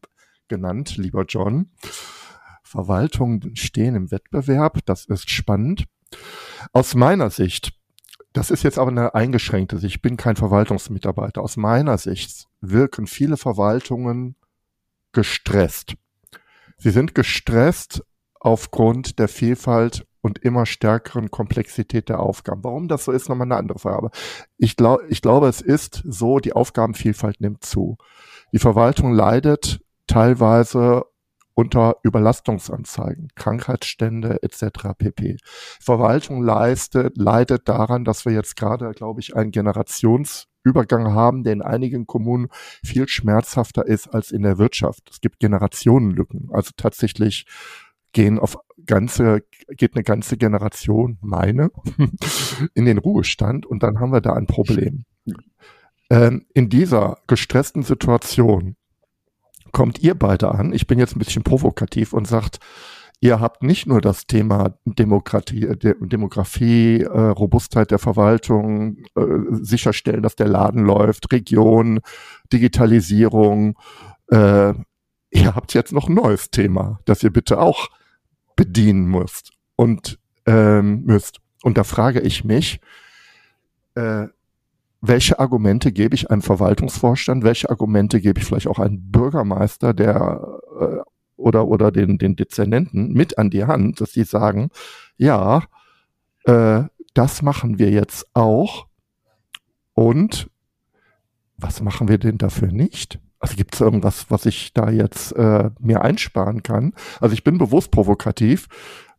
genannt, 0.48 0.96
lieber 0.98 1.26
John. 1.28 1.72
Verwaltungen 2.64 3.56
stehen 3.56 3.96
im 3.96 4.12
Wettbewerb, 4.12 4.80
das 4.86 5.06
ist 5.06 5.30
spannend. 5.30 5.86
Aus 6.72 6.96
meiner 6.96 7.30
Sicht 7.30 7.74
das 8.34 8.52
ist 8.52 8.64
jetzt 8.64 8.78
aber 8.78 8.92
eine 8.92 9.16
eingeschränkte 9.16 9.78
Sicht. 9.78 9.96
Ich 9.96 10.02
bin 10.02 10.18
kein 10.18 10.36
Verwaltungsmitarbeiter. 10.36 11.42
Aus 11.42 11.58
meiner 11.58 11.98
Sicht 11.98 12.48
wirken 12.62 13.08
viele 13.08 13.38
Verwaltungen 13.38 14.36
gestresst. 15.12 15.96
Sie 16.78 16.92
sind 16.92 17.16
gestresst 17.16 18.04
aufgrund 18.40 19.20
der 19.20 19.28
Vielfalt 19.28 20.06
und 20.22 20.40
immer 20.40 20.66
stärkeren 20.66 21.32
Komplexität 21.32 22.10
der 22.10 22.20
Aufgaben. 22.20 22.64
Warum 22.64 22.88
das 22.88 23.06
so 23.06 23.12
ist, 23.12 23.30
nochmal 23.30 23.48
eine 23.48 23.58
andere 23.58 23.80
Frage. 23.80 24.10
Ich, 24.58 24.76
glaub, 24.76 25.02
ich 25.10 25.22
glaube, 25.22 25.48
es 25.48 25.62
ist 25.62 26.04
so, 26.06 26.40
die 26.40 26.54
Aufgabenvielfalt 26.54 27.42
nimmt 27.42 27.64
zu. 27.64 27.98
Die 28.52 28.60
Verwaltung 28.60 29.14
leidet 29.14 29.82
teilweise 30.08 31.06
unter 31.60 31.98
Überlastungsanzeigen, 32.04 33.30
Krankheitsstände 33.36 34.42
etc. 34.44 34.94
pp. 34.98 35.36
Verwaltung 35.82 36.42
leistet, 36.42 37.18
leidet 37.18 37.68
daran, 37.68 38.06
dass 38.06 38.24
wir 38.24 38.32
jetzt 38.32 38.56
gerade, 38.56 38.92
glaube 38.92 39.20
ich, 39.20 39.36
einen 39.36 39.52
Generationsübergang 39.52 41.14
haben, 41.14 41.44
der 41.44 41.52
in 41.52 41.62
einigen 41.62 42.08
Kommunen 42.08 42.48
viel 42.82 43.10
schmerzhafter 43.10 43.86
ist 43.86 44.08
als 44.08 44.32
in 44.32 44.44
der 44.44 44.58
Wirtschaft. 44.58 45.10
Es 45.12 45.20
gibt 45.20 45.40
Generationenlücken. 45.40 46.48
Also 46.54 46.72
tatsächlich 46.78 47.46
gehen 48.14 48.40
auf 48.40 48.58
ganze, 48.86 49.44
geht 49.70 49.96
eine 49.96 50.04
ganze 50.04 50.38
Generation, 50.38 51.18
meine, 51.22 51.72
in 52.74 52.86
den 52.86 52.98
Ruhestand 52.98 53.66
und 53.66 53.84
dann 53.84 54.00
haben 54.00 54.12
wir 54.12 54.22
da 54.22 54.34
ein 54.34 54.48
Problem. 54.48 55.06
Ähm, 56.10 56.46
in 56.54 56.70
dieser 56.70 57.18
gestressten 57.28 57.84
Situation 57.84 58.76
kommt 59.72 60.00
ihr 60.00 60.16
beide 60.16 60.50
an. 60.52 60.74
Ich 60.74 60.88
bin 60.88 61.00
jetzt 61.00 61.16
ein 61.16 61.20
bisschen 61.20 61.44
provokativ 61.44 62.14
und 62.14 62.28
sagt, 62.28 62.60
ihr 63.22 63.40
habt 63.40 63.64
nicht 63.64 63.86
nur 63.86 64.02
das 64.02 64.26
Thema 64.26 64.76
Demokratie, 64.86 65.66
äh, 65.66 65.76
De 65.76 65.96
Demografie, 66.00 67.02
äh, 67.02 67.08
Robustheit 67.08 67.92
der 67.92 68.00
Verwaltung, 68.00 68.98
äh, 69.16 69.22
sicherstellen, 69.52 70.24
dass 70.24 70.36
der 70.36 70.48
Laden 70.48 70.84
läuft, 70.84 71.32
Region, 71.32 72.00
Digitalisierung. 72.52 73.78
Äh, 74.32 74.74
ihr 75.32 75.56
habt 75.56 75.74
jetzt 75.74 75.94
noch 75.94 76.10
ein 76.10 76.16
neues 76.16 76.50
Thema, 76.50 77.00
das 77.06 77.24
ihr 77.24 77.32
bitte 77.32 77.60
auch 77.60 77.90
bedienen 78.60 79.06
müsst 79.06 79.54
und 79.78 80.20
ähm, 80.46 81.06
müsst. 81.06 81.40
Und 81.64 81.78
da 81.78 81.86
frage 81.86 82.20
ich 82.20 82.44
mich, 82.44 82.82
äh, 83.96 84.28
welche 85.00 85.40
Argumente 85.40 85.94
gebe 85.94 86.14
ich 86.14 86.30
einem 86.30 86.42
Verwaltungsvorstand, 86.42 87.46
welche 87.46 87.70
Argumente 87.70 88.20
gebe 88.20 88.38
ich 88.38 88.46
vielleicht 88.46 88.68
auch 88.68 88.80
einem 88.80 89.12
Bürgermeister, 89.12 89.94
der 89.94 90.60
äh, 90.78 90.98
oder 91.38 91.70
oder 91.70 91.90
den 91.90 92.18
den 92.18 92.36
Dezernenten 92.36 93.14
mit 93.14 93.38
an 93.38 93.50
die 93.50 93.64
Hand, 93.64 94.02
dass 94.02 94.12
sie 94.12 94.26
sagen, 94.26 94.72
ja, 95.16 95.64
äh, 96.44 96.84
das 97.14 97.42
machen 97.42 97.80
wir 97.80 97.92
jetzt 97.92 98.26
auch 98.34 98.88
und 99.94 100.50
was 101.56 101.82
machen 101.82 102.10
wir 102.10 102.18
denn 102.18 102.38
dafür 102.38 102.74
nicht? 102.74 103.22
Also 103.40 103.56
gibt 103.56 103.74
es 103.74 103.82
irgendwas, 103.82 104.30
was 104.30 104.46
ich 104.46 104.74
da 104.74 104.90
jetzt 104.90 105.32
äh, 105.34 105.70
mir 105.80 106.02
einsparen 106.02 106.62
kann? 106.62 106.94
Also 107.20 107.34
ich 107.34 107.44
bin 107.44 107.58
bewusst 107.58 107.92
provokativ, 107.92 108.68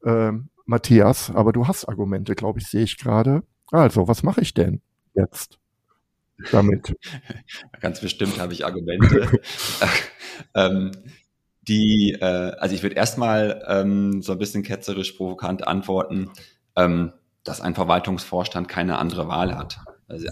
äh, 0.04 0.32
Matthias, 0.66 1.30
aber 1.34 1.52
du 1.52 1.66
hast 1.66 1.86
Argumente, 1.86 2.34
glaube 2.34 2.60
ich, 2.60 2.66
sehe 2.66 2.84
ich 2.84 2.96
gerade. 2.96 3.42
Also, 3.72 4.08
was 4.08 4.22
mache 4.22 4.40
ich 4.40 4.54
denn 4.54 4.80
jetzt 5.14 5.58
damit? 6.52 6.94
Ganz 7.80 8.00
bestimmt 8.00 8.38
habe 8.38 8.52
ich 8.52 8.64
Argumente. 8.64 9.40
ähm, 10.54 10.92
die, 11.62 12.16
äh, 12.20 12.52
also 12.58 12.74
ich 12.74 12.82
würde 12.82 12.96
erstmal 12.96 13.64
ähm, 13.66 14.22
so 14.22 14.32
ein 14.32 14.38
bisschen 14.38 14.62
ketzerisch 14.62 15.12
provokant 15.12 15.66
antworten, 15.66 16.30
ähm, 16.76 17.12
dass 17.44 17.60
ein 17.60 17.74
Verwaltungsvorstand 17.74 18.68
keine 18.68 18.98
andere 18.98 19.28
Wahl 19.28 19.56
hat, 19.56 19.80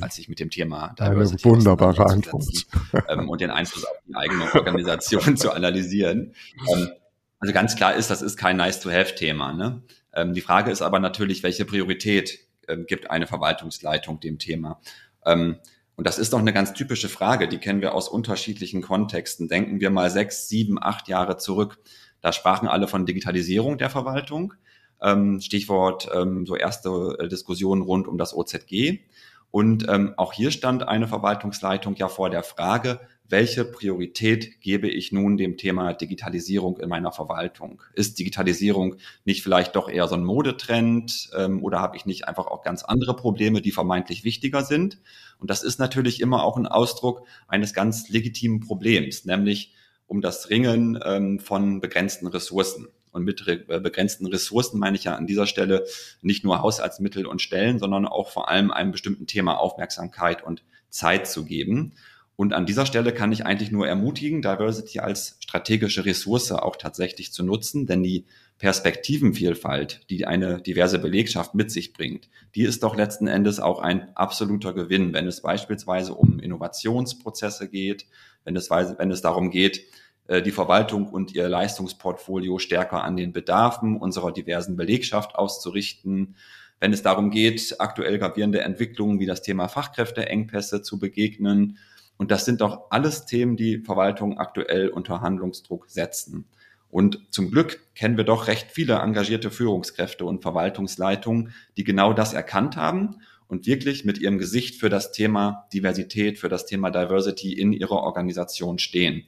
als 0.01 0.17
sich 0.17 0.29
mit 0.29 0.41
dem 0.41 0.51
Thema 0.51 0.95
Diversity 0.99 1.49
Eine 1.49 1.57
wunderbare 1.57 2.07
Antwort. 2.07 2.67
Ähm, 3.09 3.29
und 3.29 3.41
den 3.41 3.51
Einfluss 3.51 3.85
auf 3.85 3.97
die 4.07 4.15
eigene 4.15 4.53
Organisation 4.55 5.37
zu 5.37 5.53
analysieren. 5.53 6.35
Ähm, 6.73 6.91
also 7.39 7.55
ganz 7.55 7.77
klar 7.77 7.95
ist, 7.95 8.11
das 8.11 8.23
ist 8.23 8.37
kein 8.37 8.57
Nice-to-Have-Thema. 8.57 9.53
Ne? 9.53 9.83
Ähm, 10.13 10.35
die 10.35 10.41
Frage 10.41 10.71
ist 10.71 10.83
aber 10.83 10.99
natürlich, 10.99 11.43
welche 11.43 11.65
Priorität 11.65 12.41
ähm, 12.67 12.87
gibt 12.87 13.11
eine 13.11 13.27
Verwaltungsleitung 13.27 14.21
dem 14.21 14.39
Thema? 14.39 14.81
Ähm, 15.25 15.57
und 15.95 16.07
das 16.07 16.19
ist 16.19 16.33
doch 16.33 16.39
eine 16.39 16.53
ganz 16.53 16.75
typische 16.75 17.09
Frage, 17.09 17.49
die 17.49 17.59
kennen 17.59 17.81
wir 17.81 17.95
aus 17.95 18.09
unterschiedlichen 18.09 18.83
Kontexten. 18.83 19.49
Denken 19.49 19.81
wir 19.81 19.91
mal 19.91 20.11
sechs, 20.11 20.49
sieben, 20.49 20.81
acht 20.81 21.09
Jahre 21.09 21.39
zurück. 21.39 21.79
Da 22.21 22.33
sprachen 22.33 22.69
alle 22.69 22.89
von 22.89 23.07
Digitalisierung 23.07 23.79
der 23.79 23.91
Verwaltung. 23.91 24.55
Ähm, 25.01 25.41
Stichwort 25.41 26.09
so 26.45 26.57
erste 26.57 27.17
äh, 27.21 27.29
Diskussionen 27.29 27.83
rund 27.83 28.09
um 28.09 28.19
das 28.19 28.35
OZG. 28.35 29.01
Und 29.51 29.87
ähm, 29.89 30.15
auch 30.17 30.33
hier 30.33 30.51
stand 30.51 30.87
eine 30.87 31.09
Verwaltungsleitung 31.09 31.97
ja 31.97 32.09
vor 32.09 32.31
der 32.31 32.43
Frage, 32.43 33.01
welche 33.31 33.65
Priorität 33.65 34.61
gebe 34.61 34.89
ich 34.89 35.13
nun 35.13 35.37
dem 35.37 35.59
Thema 35.59 35.93
Digitalisierung 35.93 36.79
in 36.79 36.89
meiner 36.89 37.13
Verwaltung? 37.13 37.83
Ist 37.95 38.19
Digitalisierung 38.19 38.97
nicht 39.25 39.43
vielleicht 39.43 39.77
doch 39.77 39.91
eher 39.91 40.09
so 40.09 40.15
ein 40.15 40.25
Modetrend 40.25 41.31
ähm, 41.37 41.63
oder 41.63 41.81
habe 41.81 41.97
ich 41.97 42.07
nicht 42.07 42.27
einfach 42.27 42.47
auch 42.47 42.63
ganz 42.63 42.85
andere 42.85 43.15
Probleme, 43.15 43.61
die 43.61 43.71
vermeintlich 43.71 44.25
wichtiger 44.25 44.63
sind? 44.63 44.99
Und 45.39 45.51
das 45.51 45.63
ist 45.63 45.79
natürlich 45.79 46.21
immer 46.21 46.43
auch 46.43 46.57
ein 46.57 46.67
Ausdruck 46.67 47.27
eines 47.49 47.75
ganz 47.75 48.09
legitimen 48.09 48.61
Problems, 48.61 49.27
nämlich 49.27 49.75
um 50.07 50.23
das 50.23 50.49
Ringen 50.49 50.99
ähm, 51.05 51.39
von 51.39 51.81
begrenzten 51.81 52.29
Ressourcen. 52.29 52.89
Und 53.13 53.25
mit 53.25 53.47
äh, 53.47 53.81
begrenzten 53.81 54.27
Ressourcen 54.27 54.79
meine 54.79 54.97
ich 54.97 55.05
ja 55.05 55.15
an 55.15 55.27
dieser 55.27 55.47
Stelle 55.47 55.85
nicht 56.23 56.45
nur 56.45 56.61
Haushaltsmittel 56.61 57.27
und 57.27 57.43
Stellen, 57.43 57.79
sondern 57.79 58.07
auch 58.07 58.31
vor 58.31 58.49
allem 58.49 58.71
einem 58.71 58.93
bestimmten 58.93 59.27
Thema 59.27 59.59
Aufmerksamkeit 59.59 60.45
und 60.45 60.63
Zeit 60.91 61.27
zu 61.27 61.45
geben. 61.45 61.93
Und 62.37 62.53
an 62.53 62.67
dieser 62.67 62.87
Stelle 62.87 63.13
kann 63.13 63.33
ich 63.33 63.45
eigentlich 63.45 63.73
nur 63.73 63.89
ermutigen, 63.89 64.43
Diversity 64.43 65.01
als 65.01 65.39
strategische 65.41 66.05
Ressource 66.05 66.53
auch 66.53 66.77
tatsächlich 66.77 67.33
zu 67.33 67.43
nutzen, 67.43 67.87
denn 67.87 68.05
die 68.05 68.27
Perspektivenvielfalt, 68.59 70.03
die 70.09 70.25
eine 70.25 70.63
diverse 70.63 71.01
Belegschaft 71.01 71.57
mit 71.57 71.73
sich 71.73 71.93
bringt, 71.93 72.29
die 72.55 72.63
ist 72.63 72.85
doch 72.85 72.95
letzten 72.95 73.27
Endes 73.27 73.59
auch 73.59 73.81
ein 73.81 74.15
absoluter 74.17 74.73
Gewinn, 74.73 75.13
wenn 75.13 75.27
es 75.27 75.43
beispielsweise 75.43 76.15
um 76.15 76.39
Innovationsprozesse 76.39 77.69
geht, 77.69 78.07
wenn 78.45 78.55
es, 78.55 78.71
wenn 78.71 79.11
es 79.11 79.21
darum 79.21 79.51
geht, 79.51 79.83
die 80.29 80.51
Verwaltung 80.51 81.09
und 81.09 81.35
ihr 81.35 81.49
Leistungsportfolio 81.49 82.59
stärker 82.59 83.03
an 83.03 83.17
den 83.17 83.33
Bedarfen 83.33 83.97
unserer 83.97 84.33
diversen 84.33 84.77
Belegschaft 84.77 85.35
auszurichten, 85.35 86.37
wenn 86.81 86.93
es 86.93 87.03
darum 87.03 87.31
geht, 87.31 87.77
aktuell 87.79 88.19
gravierende 88.19 88.61
Entwicklungen 88.61 89.19
wie 89.21 89.27
das 89.27 89.43
Thema 89.43 89.69
Fachkräfteengpässe 89.69 90.83
zu 90.83 90.99
begegnen, 90.99 91.79
und 92.19 92.33
das 92.33 92.45
sind 92.45 92.61
doch 92.61 92.91
alles 92.91 93.25
Themen, 93.25 93.57
die 93.57 93.79
Verwaltung 93.79 94.39
aktuell 94.39 94.89
unter 94.89 95.23
Handlungsdruck 95.23 95.89
setzen. 95.89 96.47
Und 96.91 97.21
zum 97.31 97.51
Glück 97.51 97.81
kennen 97.95 98.17
wir 98.17 98.25
doch 98.25 98.49
recht 98.49 98.71
viele 98.71 98.97
engagierte 98.97 99.51
Führungskräfte 99.51 100.25
und 100.25 100.43
Verwaltungsleitungen, 100.43 101.53
die 101.77 101.85
genau 101.85 102.13
das 102.13 102.33
erkannt 102.33 102.77
haben 102.77 103.21
und 103.47 103.67
wirklich 103.67 104.05
mit 104.05 104.19
ihrem 104.19 104.39
Gesicht 104.39 104.81
für 104.81 104.89
das 104.89 105.13
Thema 105.13 105.69
Diversität, 105.73 106.39
für 106.39 106.49
das 106.49 106.67
Thema 106.67 106.91
Diversity 106.91 107.53
in 107.53 107.73
ihrer 107.73 108.03
Organisation 108.03 108.79
stehen. 108.79 109.25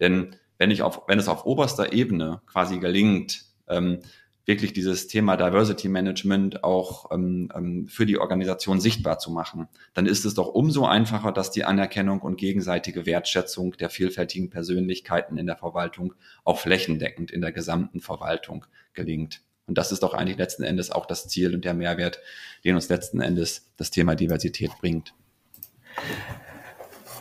Denn 0.00 0.36
wenn 0.58 0.70
ich 0.70 0.82
auf, 0.82 1.02
wenn 1.06 1.18
es 1.18 1.28
auf 1.28 1.46
oberster 1.46 1.92
Ebene 1.92 2.42
quasi 2.46 2.78
gelingt, 2.78 3.44
ähm, 3.68 4.00
wirklich 4.46 4.72
dieses 4.72 5.06
Thema 5.06 5.36
Diversity 5.36 5.88
Management 5.88 6.64
auch 6.64 7.10
ähm, 7.12 7.52
ähm, 7.54 7.86
für 7.86 8.04
die 8.04 8.18
Organisation 8.18 8.80
sichtbar 8.80 9.18
zu 9.18 9.30
machen, 9.30 9.68
dann 9.94 10.06
ist 10.06 10.24
es 10.24 10.34
doch 10.34 10.48
umso 10.48 10.86
einfacher, 10.86 11.30
dass 11.30 11.50
die 11.50 11.64
Anerkennung 11.64 12.20
und 12.20 12.36
gegenseitige 12.36 13.06
Wertschätzung 13.06 13.76
der 13.76 13.90
vielfältigen 13.90 14.50
Persönlichkeiten 14.50 15.38
in 15.38 15.46
der 15.46 15.56
Verwaltung 15.56 16.14
auch 16.44 16.58
flächendeckend 16.58 17.30
in 17.30 17.42
der 17.42 17.52
gesamten 17.52 18.00
Verwaltung 18.00 18.66
gelingt. 18.92 19.42
Und 19.66 19.78
das 19.78 19.92
ist 19.92 20.02
doch 20.02 20.14
eigentlich 20.14 20.36
letzten 20.36 20.64
Endes 20.64 20.90
auch 20.90 21.06
das 21.06 21.28
Ziel 21.28 21.54
und 21.54 21.64
der 21.64 21.74
Mehrwert, 21.74 22.18
den 22.64 22.74
uns 22.74 22.88
letzten 22.88 23.20
Endes 23.20 23.70
das 23.76 23.92
Thema 23.92 24.16
Diversität 24.16 24.72
bringt. 24.80 25.14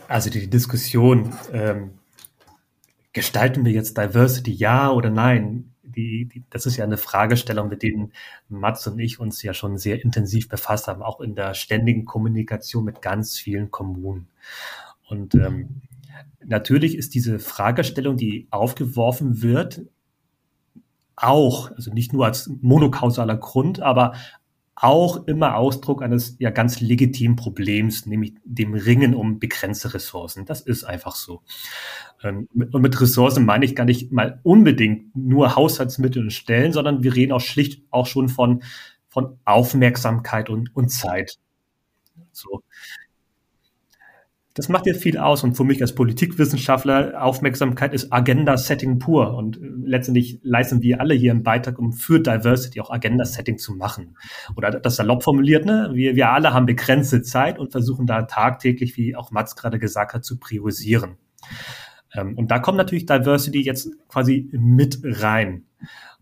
Also 0.08 0.32
die 0.32 0.50
Diskussion, 0.50 1.38
ähm, 1.54 1.99
gestalten 3.20 3.66
wir 3.66 3.74
jetzt 3.74 3.98
Diversity 3.98 4.54
ja 4.54 4.90
oder 4.90 5.10
nein, 5.10 5.74
die, 5.84 6.24
die, 6.24 6.46
das 6.50 6.66
ist 6.66 6.78
ja 6.78 6.86
eine 6.86 6.96
Fragestellung, 6.96 7.68
mit 7.68 7.84
denen 7.84 8.14
Mats 8.48 8.88
und 8.88 8.98
ich 8.98 9.20
uns 9.20 9.44
ja 9.44 9.54
schon 9.54 9.78
sehr 9.78 10.02
intensiv 10.02 10.48
befasst 10.48 10.88
haben, 10.88 11.04
auch 11.04 11.20
in 11.20 11.36
der 11.36 11.54
ständigen 11.54 12.06
Kommunikation 12.06 12.86
mit 12.86 13.02
ganz 13.02 13.38
vielen 13.38 13.72
Kommunen. 13.72 14.30
Und 15.10 15.36
ähm, 15.36 15.82
natürlich 16.46 16.96
ist 16.96 17.14
diese 17.14 17.40
Fragestellung, 17.40 18.16
die 18.16 18.48
aufgeworfen 18.52 19.42
wird, 19.42 19.82
auch, 21.18 21.72
also 21.72 21.92
nicht 21.92 22.14
nur 22.14 22.26
als 22.26 22.50
monokausaler 22.62 23.36
Grund, 23.36 23.82
aber 23.82 24.14
auch 24.82 25.28
immer 25.28 25.56
Ausdruck 25.56 26.02
eines 26.02 26.38
ja 26.40 26.52
ganz 26.52 26.80
legitimen 26.80 27.36
Problems, 27.36 28.06
nämlich 28.06 28.36
dem 28.46 28.74
Ringen 28.74 29.14
um 29.14 29.38
begrenzte 29.38 29.94
Ressourcen. 29.94 30.46
Das 30.46 30.62
ist 30.62 30.86
einfach 30.86 31.16
so. 31.16 31.42
Ähm, 32.24 32.48
und 32.54 32.82
mit 32.82 33.00
Ressourcen 33.00 33.46
meine 33.46 33.66
ich 33.66 33.76
gar 33.76 33.86
nicht 33.86 34.12
mal 34.12 34.40
unbedingt 34.44 35.16
nur 35.16 35.56
Haushaltsmittel 35.56 36.24
und 36.24 36.32
Stellen, 36.32 36.72
sondern 36.72 37.04
wir 37.04 37.16
reden 37.16 37.34
auch 37.34 37.42
schlicht 37.42 37.84
auch 37.92 38.08
schon 38.08 38.30
von, 38.30 38.64
von 39.10 39.38
Aufmerksamkeit 39.44 40.50
und, 40.50 40.74
und 40.76 40.90
Zeit. 40.90 41.40
So. 42.32 42.64
Das 44.60 44.68
macht 44.68 44.88
ja 44.88 44.94
viel 44.94 45.18
aus 45.18 45.46
und 45.46 45.56
für 45.56 45.64
mich 45.64 45.82
als 45.82 45.96
Politikwissenschaftler, 45.96 47.24
Aufmerksamkeit 47.24 47.94
ist 47.94 48.12
Agenda-Setting 48.12 49.00
pur 49.00 49.36
und 49.36 49.56
äh, 49.56 49.70
letztendlich 49.86 50.42
leisten 50.44 50.82
wir 50.82 51.00
alle 51.00 51.14
hier 51.14 51.32
einen 51.32 51.44
Beitrag, 51.44 51.80
um 51.80 51.94
für 51.94 52.20
Diversity 52.20 52.82
auch 52.82 52.90
Agenda-Setting 52.90 53.58
zu 53.58 53.74
machen. 53.76 54.18
Oder 54.58 54.72
das 54.72 54.98
salopp 54.98 55.24
formuliert, 55.24 55.66
ne? 55.66 55.92
wir, 55.94 56.18
wir 56.18 56.32
alle 56.32 56.54
haben 56.54 56.66
begrenzte 56.66 57.22
Zeit 57.22 57.58
und 57.58 57.72
versuchen 57.72 58.06
da 58.06 58.24
tagtäglich, 58.24 58.98
wie 58.98 59.16
auch 59.16 59.32
Mats 59.32 59.56
gerade 59.56 59.80
gesagt 59.80 60.14
hat, 60.14 60.26
zu 60.26 60.38
priorisieren. 60.40 61.16
Ähm, 62.14 62.38
und 62.38 62.52
da 62.52 62.60
kommt 62.60 62.78
natürlich 62.78 63.06
Diversity 63.06 63.62
jetzt 63.62 63.90
quasi 64.10 64.50
mit 64.52 65.00
rein. 65.06 65.68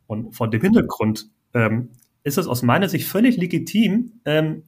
Und 0.05 0.35
vor 0.35 0.47
dem 0.47 0.61
Hintergrund 0.61 1.31
ähm, 1.55 1.89
ist 2.23 2.37
es 2.37 2.45
aus 2.45 2.61
meiner 2.61 2.87
Sicht 2.87 3.07
völlig 3.07 3.35
legitim, 3.35 4.21
ähm, 4.25 4.65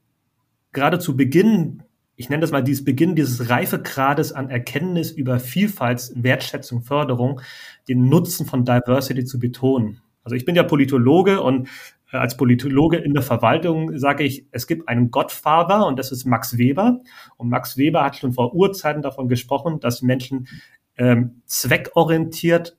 gerade 0.71 0.97
zu 0.97 1.15
Beginn, 1.15 1.83
ich 2.19 2.29
nenne 2.29 2.41
das 2.41 2.51
mal 2.51 2.61
dieses 2.61 2.83
Beginn 2.83 3.15
dieses 3.15 3.49
Reifegrades 3.49 4.33
an 4.33 4.49
Erkenntnis 4.49 5.09
über 5.09 5.39
Vielfalt, 5.39 6.11
Wertschätzung, 6.15 6.81
Förderung, 6.81 7.39
den 7.87 8.09
Nutzen 8.09 8.45
von 8.45 8.65
Diversity 8.65 9.23
zu 9.23 9.39
betonen. 9.39 10.01
Also 10.25 10.35
ich 10.35 10.43
bin 10.43 10.53
ja 10.53 10.63
Politologe 10.63 11.41
und 11.41 11.69
äh, 12.11 12.17
als 12.17 12.35
Politologe 12.35 12.97
in 12.97 13.13
der 13.13 13.23
Verwaltung 13.23 13.97
sage 13.97 14.25
ich, 14.25 14.45
es 14.51 14.67
gibt 14.67 14.89
einen 14.89 15.11
Gottfather 15.11 15.87
und 15.87 15.97
das 15.97 16.11
ist 16.11 16.25
Max 16.25 16.57
Weber. 16.57 16.99
Und 17.37 17.47
Max 17.47 17.77
Weber 17.77 18.03
hat 18.03 18.17
schon 18.17 18.33
vor 18.33 18.53
Urzeiten 18.53 19.01
davon 19.01 19.29
gesprochen, 19.29 19.79
dass 19.79 20.01
Menschen 20.01 20.49
ähm, 20.97 21.41
zweckorientiert 21.45 22.77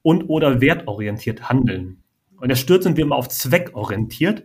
und 0.00 0.30
oder 0.30 0.62
wertorientiert 0.62 1.50
handeln. 1.50 2.02
Und 2.40 2.48
jetzt 2.48 2.60
stürzen 2.60 2.96
wir 2.96 3.04
immer 3.04 3.16
auf 3.16 3.28
zweckorientiert. 3.28 4.44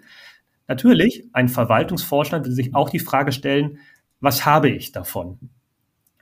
Natürlich, 0.68 1.24
ein 1.32 1.48
Verwaltungsvorstand 1.48 2.46
will 2.46 2.52
sich 2.52 2.76
auch 2.76 2.90
die 2.90 3.00
Frage 3.00 3.32
stellen, 3.32 3.80
was 4.24 4.46
habe 4.46 4.70
ich 4.70 4.94
davon? 4.94 5.38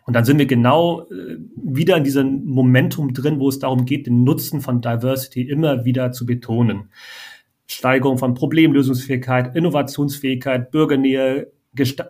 Und 0.06 0.16
dann 0.16 0.26
sind 0.26 0.40
wir 0.40 0.48
genau 0.48 1.04
äh, 1.12 1.38
wieder 1.56 1.96
in 1.96 2.04
diesem 2.04 2.44
Momentum 2.46 3.14
drin, 3.14 3.40
wo 3.40 3.48
es 3.48 3.60
darum 3.60 3.86
geht, 3.86 4.08
den 4.08 4.24
Nutzen 4.24 4.60
von 4.60 4.82
Diversity 4.82 5.44
immer 5.44 5.86
wieder 5.86 6.12
zu 6.12 6.26
betonen. 6.26 6.90
Steigerung 7.68 8.18
von 8.18 8.34
Problemlösungsfähigkeit, 8.34 9.56
Innovationsfähigkeit, 9.56 10.72
Bürgernähe, 10.72 11.52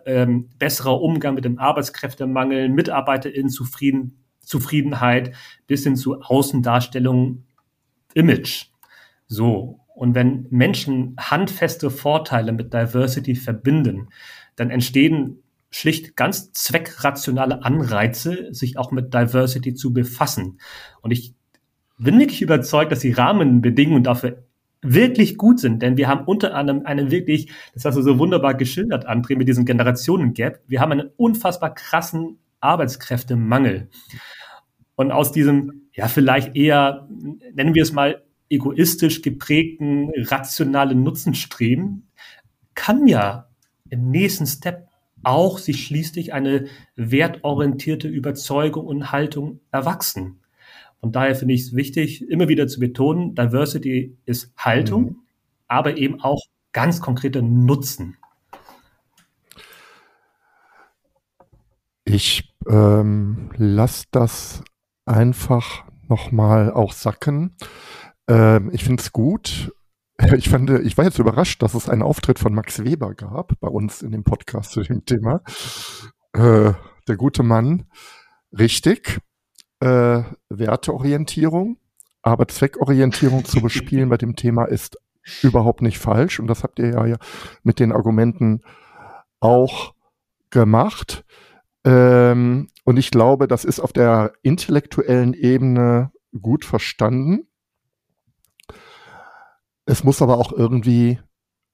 ähm, 0.06 0.48
besserer 0.58 1.00
Umgang 1.00 1.34
mit 1.34 1.44
dem 1.44 1.58
Arbeitskräftemangel, 1.58 2.70
MitarbeiterInnen 2.70 3.50
zufrieden, 3.50 4.24
Zufriedenheit 4.40 5.34
bis 5.66 5.84
hin 5.84 5.94
zu 5.94 6.20
Außendarstellung, 6.20 7.44
Image. 8.14 8.68
So. 9.28 9.78
Und 9.94 10.14
wenn 10.14 10.46
Menschen 10.48 11.16
handfeste 11.20 11.90
Vorteile 11.90 12.52
mit 12.52 12.72
Diversity 12.72 13.34
verbinden, 13.34 14.08
dann 14.56 14.70
entstehen 14.70 15.41
schlicht 15.72 16.16
ganz 16.16 16.52
zweckrationale 16.52 17.64
Anreize, 17.64 18.52
sich 18.52 18.78
auch 18.78 18.92
mit 18.92 19.12
Diversity 19.12 19.74
zu 19.74 19.92
befassen. 19.92 20.60
Und 21.00 21.10
ich 21.10 21.34
bin 21.98 22.18
wirklich 22.18 22.42
überzeugt, 22.42 22.92
dass 22.92 23.00
die 23.00 23.12
Rahmenbedingungen 23.12 24.04
dafür 24.04 24.44
wirklich 24.82 25.38
gut 25.38 25.60
sind, 25.60 25.80
denn 25.80 25.96
wir 25.96 26.08
haben 26.08 26.24
unter 26.26 26.54
anderem 26.54 26.84
einen 26.84 27.10
wirklich, 27.10 27.52
das 27.72 27.84
hast 27.84 27.94
du 27.96 28.02
so 28.02 28.18
wunderbar 28.18 28.54
geschildert, 28.54 29.08
André, 29.08 29.36
mit 29.36 29.48
diesem 29.48 29.64
Generationen-Gap, 29.64 30.60
wir 30.66 30.80
haben 30.80 30.92
einen 30.92 31.10
unfassbar 31.16 31.72
krassen 31.72 32.38
Arbeitskräftemangel. 32.60 33.88
Und 34.96 35.12
aus 35.12 35.32
diesem, 35.32 35.88
ja, 35.94 36.08
vielleicht 36.08 36.56
eher, 36.56 37.08
nennen 37.54 37.74
wir 37.74 37.82
es 37.82 37.92
mal, 37.92 38.24
egoistisch 38.50 39.22
geprägten, 39.22 40.10
rationalen 40.16 41.02
Nutzenstreben, 41.02 42.08
kann 42.74 43.06
ja 43.06 43.48
im 43.88 44.10
nächsten 44.10 44.46
Step 44.46 44.88
auch 45.24 45.58
sich 45.58 45.84
schließlich 45.84 46.32
eine 46.32 46.66
wertorientierte 46.96 48.08
Überzeugung 48.08 48.86
und 48.86 49.12
Haltung 49.12 49.60
erwachsen. 49.70 50.40
Und 51.00 51.16
daher 51.16 51.34
finde 51.34 51.54
ich 51.54 51.62
es 51.62 51.74
wichtig, 51.74 52.28
immer 52.28 52.48
wieder 52.48 52.68
zu 52.68 52.78
betonen, 52.78 53.34
Diversity 53.34 54.16
ist 54.24 54.52
Haltung, 54.56 55.02
mhm. 55.02 55.16
aber 55.66 55.96
eben 55.96 56.20
auch 56.20 56.42
ganz 56.72 57.00
konkrete 57.00 57.42
Nutzen. 57.42 58.16
Ich 62.04 62.54
ähm, 62.68 63.50
lasse 63.56 64.04
das 64.10 64.62
einfach 65.06 65.84
nochmal 66.08 66.72
auch 66.72 66.92
sacken. 66.92 67.56
Ähm, 68.28 68.70
ich 68.72 68.84
finde 68.84 69.02
es 69.02 69.12
gut. 69.12 69.72
Ich, 70.36 70.48
fand, 70.48 70.70
ich 70.70 70.96
war 70.96 71.04
jetzt 71.04 71.18
überrascht, 71.18 71.62
dass 71.62 71.74
es 71.74 71.88
einen 71.88 72.02
Auftritt 72.02 72.38
von 72.38 72.54
Max 72.54 72.84
Weber 72.84 73.14
gab 73.14 73.58
bei 73.60 73.68
uns 73.68 74.02
in 74.02 74.12
dem 74.12 74.24
Podcast 74.24 74.72
zu 74.72 74.82
dem 74.82 75.04
Thema. 75.04 75.42
Äh, 76.32 76.72
der 77.08 77.16
gute 77.16 77.42
Mann, 77.42 77.86
richtig 78.56 79.18
äh, 79.80 80.22
Werteorientierung, 80.48 81.78
aber 82.22 82.46
Zweckorientierung 82.48 83.44
zu 83.44 83.60
bespielen 83.60 84.08
bei 84.08 84.16
dem 84.16 84.36
Thema 84.36 84.64
ist 84.64 84.98
überhaupt 85.42 85.82
nicht 85.82 85.98
falsch. 85.98 86.40
Und 86.40 86.46
das 86.46 86.62
habt 86.62 86.78
ihr 86.78 86.90
ja 86.90 87.16
mit 87.62 87.80
den 87.80 87.92
Argumenten 87.92 88.62
auch 89.40 89.94
gemacht. 90.50 91.24
Ähm, 91.84 92.68
und 92.84 92.96
ich 92.96 93.10
glaube, 93.10 93.48
das 93.48 93.64
ist 93.64 93.80
auf 93.80 93.92
der 93.92 94.32
intellektuellen 94.42 95.34
Ebene 95.34 96.12
gut 96.40 96.64
verstanden. 96.64 97.48
Es 99.84 100.04
muss 100.04 100.22
aber 100.22 100.38
auch 100.38 100.52
irgendwie 100.52 101.18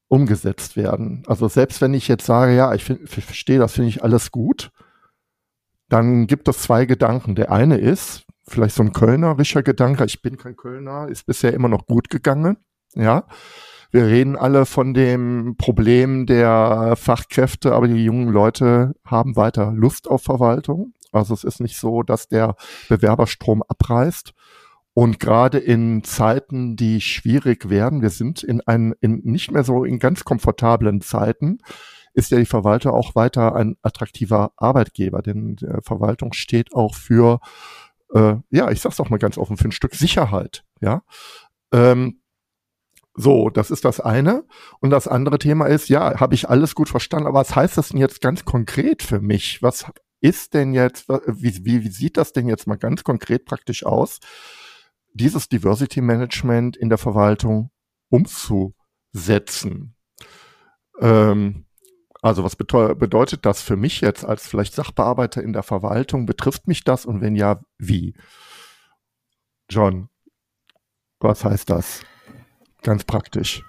umgesetzt 0.09 0.77
werden. 0.77 1.23
Also 1.27 1.49
selbst 1.49 1.81
wenn 1.81 1.95
ich 1.95 2.09
jetzt 2.09 2.27
sage, 2.27 2.57
ja, 2.57 2.75
ich, 2.75 2.85
verstehe, 2.85 3.59
das 3.59 3.75
finde 3.75 3.91
ich 3.91 4.03
alles 4.03 4.31
gut, 4.31 4.71
dann 5.89 6.27
gibt 6.27 6.49
es 6.49 6.59
zwei 6.63 6.87
Gedanken. 6.87 7.35
Der 7.35 7.53
eine 7.53 7.79
ist, 7.79 8.25
vielleicht 8.47 8.75
so 8.75 8.83
ein 8.83 8.93
kölnerischer 8.93 9.63
Gedanke, 9.63 10.05
ich 10.07 10.23
bin 10.23 10.37
kein 10.37 10.57
Kölner, 10.57 11.09
ist 11.09 11.27
bisher 11.27 11.53
immer 11.53 11.69
noch 11.69 11.87
gut 11.87 12.11
gegangen. 12.11 12.57
Ja. 12.95 13.25
Wir 13.91 14.07
reden 14.07 14.37
alle 14.37 14.67
von 14.67 14.93
dem 14.93 15.57
Problem 15.57 16.27
der 16.27 16.95
Fachkräfte, 16.97 17.73
aber 17.73 17.89
die 17.89 18.05
jungen 18.05 18.29
Leute 18.29 18.95
haben 19.05 19.35
weiter 19.35 19.73
Lust 19.73 20.09
auf 20.09 20.23
Verwaltung. 20.23 20.93
Also 21.11 21.33
es 21.33 21.43
ist 21.43 21.61
nicht 21.61 21.79
so, 21.79 22.03
dass 22.03 22.29
der 22.29 22.55
Bewerberstrom 22.91 23.63
abreißt. 23.63 24.35
Und 24.99 25.21
gerade 25.21 25.59
in 25.59 26.03
Zeiten, 26.03 26.75
die 26.75 27.01
schwierig 27.01 27.71
werden, 27.71 28.03
wir 28.03 28.11
sind 28.11 28.43
in, 28.43 28.61
ein, 28.63 28.97
in 29.01 29.21
nicht 29.23 29.53
mehr 29.53 29.63
so 29.63 29.85
in 29.85 30.01
ganz 30.01 30.25
komfortablen 30.25 31.03
Zeiten, 31.03 31.59
ist 32.15 32.33
ja 32.33 32.39
die 32.39 32.47
Verwalter 32.47 32.95
auch 32.95 33.15
weiter 33.15 33.55
ein 33.55 33.77
attraktiver 33.83 34.51
Arbeitgeber, 34.57 35.23
denn 35.23 35.55
Verwaltung 35.85 36.33
steht 36.33 36.75
auch 36.75 36.97
für, 36.97 37.39
äh, 38.13 38.39
ja, 38.51 38.73
ich 38.73 38.81
sag's 38.81 38.97
doch 38.97 39.09
mal 39.09 39.21
ganz 39.21 39.39
offen, 39.39 39.57
für 39.57 39.69
ein 39.69 39.71
Stück 39.73 39.95
Sicherheit, 39.95 40.65
ja. 40.81 41.05
Ähm, 41.73 42.21
so, 43.15 43.51
das 43.51 43.71
ist 43.71 43.85
das 43.85 44.01
eine. 44.01 44.47
Und 44.81 44.91
das 44.91 45.07
andere 45.07 45.39
Thema 45.39 45.67
ist, 45.67 45.89
ja, 45.89 46.19
habe 46.19 46.35
ich 46.35 46.49
alles 46.49 46.75
gut 46.75 46.89
verstanden, 46.89 47.29
aber 47.29 47.39
was 47.39 47.55
heißt 47.55 47.79
das 47.79 47.91
denn 47.91 48.01
jetzt 48.01 48.21
ganz 48.21 48.45
konkret 48.45 49.05
für 49.05 49.21
mich? 49.21 49.63
Was 49.63 49.85
ist 50.21 50.55
denn 50.55 50.75
jetzt, 50.75 51.09
wie, 51.09 51.65
wie, 51.65 51.85
wie 51.85 51.89
sieht 51.89 52.17
das 52.17 52.33
denn 52.33 52.49
jetzt 52.49 52.67
mal 52.67 52.79
ganz 52.79 53.05
konkret 53.05 53.45
praktisch 53.45 53.87
aus, 53.87 54.19
dieses 55.13 55.49
Diversity 55.49 56.01
Management 56.01 56.77
in 56.77 56.89
der 56.89 56.99
Verwaltung 56.99 57.71
umzusetzen? 58.09 59.95
Ähm, 61.01 61.67
also 62.21 62.43
was 62.43 62.57
bedeutet 62.57 63.47
das 63.47 63.63
für 63.63 63.77
mich 63.77 64.01
jetzt 64.01 64.25
als 64.25 64.47
vielleicht 64.47 64.75
Sachbearbeiter 64.75 65.43
in 65.43 65.53
der 65.53 65.63
Verwaltung? 65.63 66.27
Betrifft 66.27 66.67
mich 66.67 66.83
das 66.85 67.07
und 67.07 67.21
wenn 67.21 67.37
ja, 67.37 67.61
wie? 67.79 68.15
John, 69.71 70.09
was 71.21 71.45
heißt 71.45 71.71
das? 71.71 72.03
Ganz 72.83 73.05
praktisch. 73.05 73.63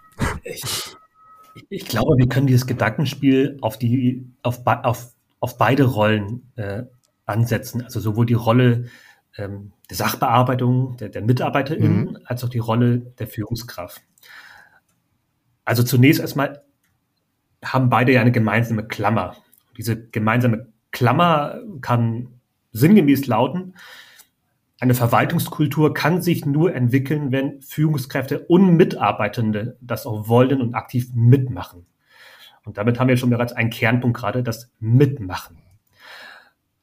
Ich, 0.43 0.95
ich 1.69 1.85
glaube, 1.85 2.15
wir 2.17 2.27
können 2.27 2.47
dieses 2.47 2.65
Gedankenspiel 2.65 3.57
auf 3.61 3.77
die, 3.77 4.25
auf, 4.41 4.61
auf, 4.65 5.13
auf 5.39 5.57
beide 5.57 5.83
Rollen 5.83 6.51
äh, 6.55 6.83
ansetzen. 7.25 7.83
Also 7.83 7.99
sowohl 7.99 8.25
die 8.25 8.33
Rolle 8.33 8.85
ähm, 9.37 9.73
der 9.89 9.97
Sachbearbeitung 9.97 10.97
der, 10.97 11.09
der 11.09 11.21
MitarbeiterInnen 11.21 12.05
mhm. 12.05 12.17
als 12.25 12.43
auch 12.43 12.49
die 12.49 12.59
Rolle 12.59 12.99
der 13.19 13.27
Führungskraft. 13.27 14.01
Also 15.65 15.83
zunächst 15.83 16.21
erstmal 16.21 16.63
haben 17.63 17.89
beide 17.89 18.11
ja 18.11 18.21
eine 18.21 18.31
gemeinsame 18.31 18.87
Klammer. 18.87 19.35
Diese 19.77 20.01
gemeinsame 20.09 20.67
Klammer 20.91 21.59
kann 21.81 22.39
sinngemäß 22.71 23.27
lauten, 23.27 23.73
eine 24.81 24.93
Verwaltungskultur 24.93 25.93
kann 25.93 26.21
sich 26.21 26.45
nur 26.45 26.73
entwickeln, 26.73 27.33
wenn 27.33 27.61
Führungskräfte 27.61 28.39
und 28.39 28.77
Mitarbeitende 28.77 29.77
das 29.81 30.05
auch 30.05 30.29
wollen 30.29 30.61
und 30.61 30.73
aktiv 30.73 31.09
mitmachen. 31.13 31.85
Und 32.63 32.77
damit 32.77 32.97
haben 32.97 33.09
wir 33.09 33.17
schon 33.17 33.29
bereits 33.29 33.51
einen 33.51 33.71
Kernpunkt 33.71 34.17
gerade, 34.17 34.41
das 34.41 34.71
Mitmachen. 34.79 35.57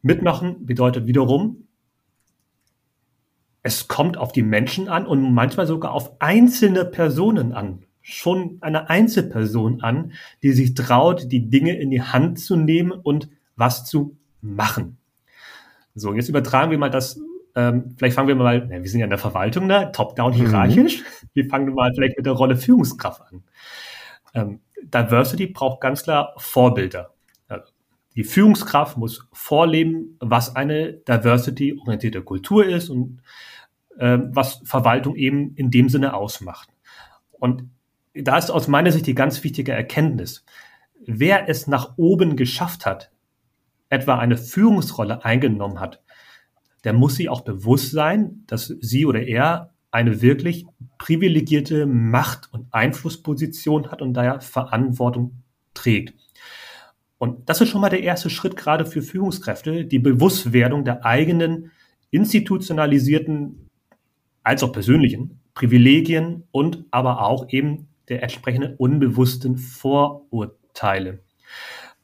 Mitmachen 0.03 0.67
bedeutet 0.67 1.07
wiederum, 1.07 1.69
es 3.67 3.89
kommt 3.89 4.17
auf 4.17 4.31
die 4.31 4.45
Menschen 4.45 4.89
an 4.89 5.07
und 5.07 5.35
manchmal 5.35 5.67
sogar 5.67 5.91
auf 5.91 6.21
einzelne 6.21 6.85
Personen 6.85 7.53
an 7.53 7.83
schon 8.01 8.59
eine 8.61 8.89
Einzelperson 8.89 9.81
an, 9.81 10.13
die 10.45 10.53
sich 10.53 10.75
traut, 10.75 11.33
die 11.33 11.51
Dinge 11.51 11.77
in 11.77 11.91
die 11.91 12.01
Hand 12.01 12.39
zu 12.39 12.55
nehmen 12.55 12.93
und 12.93 13.29
was 13.57 13.85
zu 13.85 14.17
machen. 14.41 14.99
So, 15.97 16.15
jetzt 16.15 16.29
übertragen 16.29 16.71
wir 16.71 16.79
mal 16.79 16.91
das, 16.91 17.21
ähm, 17.57 17.97
vielleicht 17.97 18.15
fangen 18.15 18.29
wir 18.29 18.37
mal, 18.37 18.69
ja, 18.71 18.81
wir 18.81 18.89
sind 18.89 19.01
ja 19.01 19.07
in 19.07 19.11
der 19.11 19.19
Verwaltung, 19.19 19.67
ne? 19.67 19.91
top-down 19.93 20.31
mhm. 20.31 20.37
hierarchisch. 20.37 21.01
Mhm. 21.01 21.29
Wir 21.35 21.49
fangen 21.49 21.75
mal 21.75 21.91
vielleicht 21.93 22.17
mit 22.17 22.27
der 22.27 22.35
Rolle 22.35 22.57
Führungskraft 22.57 23.23
an. 23.23 23.43
Ähm, 24.33 24.61
Diversity 24.81 25.49
braucht 25.49 25.81
ganz 25.81 26.05
klar 26.05 26.35
Vorbilder. 26.37 27.15
Also 27.49 27.73
die 28.15 28.23
Führungskraft 28.23 28.97
muss 28.97 29.27
vorleben, 29.33 30.17
was 30.21 30.55
eine 30.55 30.93
diversity-orientierte 30.93 32.23
Kultur 32.23 32.65
ist 32.65 32.89
und 32.89 33.21
äh, 33.99 34.19
was 34.23 34.61
Verwaltung 34.65 35.17
eben 35.17 35.55
in 35.55 35.71
dem 35.71 35.89
Sinne 35.89 36.15
ausmacht. 36.15 36.69
Und 37.33 37.71
da 38.15 38.39
ist 38.39 38.51
aus 38.51 38.69
meiner 38.69 38.93
Sicht 38.93 39.07
die 39.07 39.15
ganz 39.15 39.43
wichtige 39.45 39.73
Erkenntnis. 39.73 40.45
Wer 41.07 41.49
es 41.49 41.67
nach 41.67 41.95
oben 41.97 42.37
geschafft 42.37 42.87
hat, 42.87 43.11
etwa 43.89 44.19
eine 44.19 44.37
Führungsrolle 44.37 45.25
eingenommen 45.25 45.81
hat, 45.81 46.03
der 46.85 46.93
muss 46.93 47.17
sich 47.17 47.29
auch 47.29 47.43
bewusst 47.43 47.91
sein, 47.91 48.45
dass 48.47 48.75
sie 48.81 49.07
oder 49.07 49.23
er 49.23 49.73
eine 49.91 50.23
wirklich 50.23 50.67
privilegierte 50.99 51.87
Macht- 51.87 52.53
und 52.53 52.67
Einflussposition 52.73 53.91
hat 53.91 54.03
und 54.03 54.15
daher 54.15 54.41
Verantwortung 54.41 55.43
trägt. 55.75 56.15
Und 57.19 57.49
das 57.49 57.61
ist 57.61 57.71
schon 57.71 57.81
mal 57.81 57.89
der 57.89 58.03
erste 58.03 58.29
Schritt 58.29 58.57
gerade 58.57 58.85
für 58.85 59.03
Führungskräfte, 59.03 59.85
die 59.85 59.99
Bewusstwerdung 59.99 60.85
der 60.85 61.05
eigenen 61.05 61.71
institutionalisierten 62.11 63.66
als 64.47 64.63
auch 64.63 64.71
persönlichen 64.71 65.41
Privilegien 65.55 66.45
und 66.53 66.85
aber 66.93 67.21
auch 67.23 67.49
eben 67.49 67.89
der 68.09 68.23
entsprechenden 68.23 68.77
unbewussten 68.77 69.57
Vorurteile. 69.57 71.19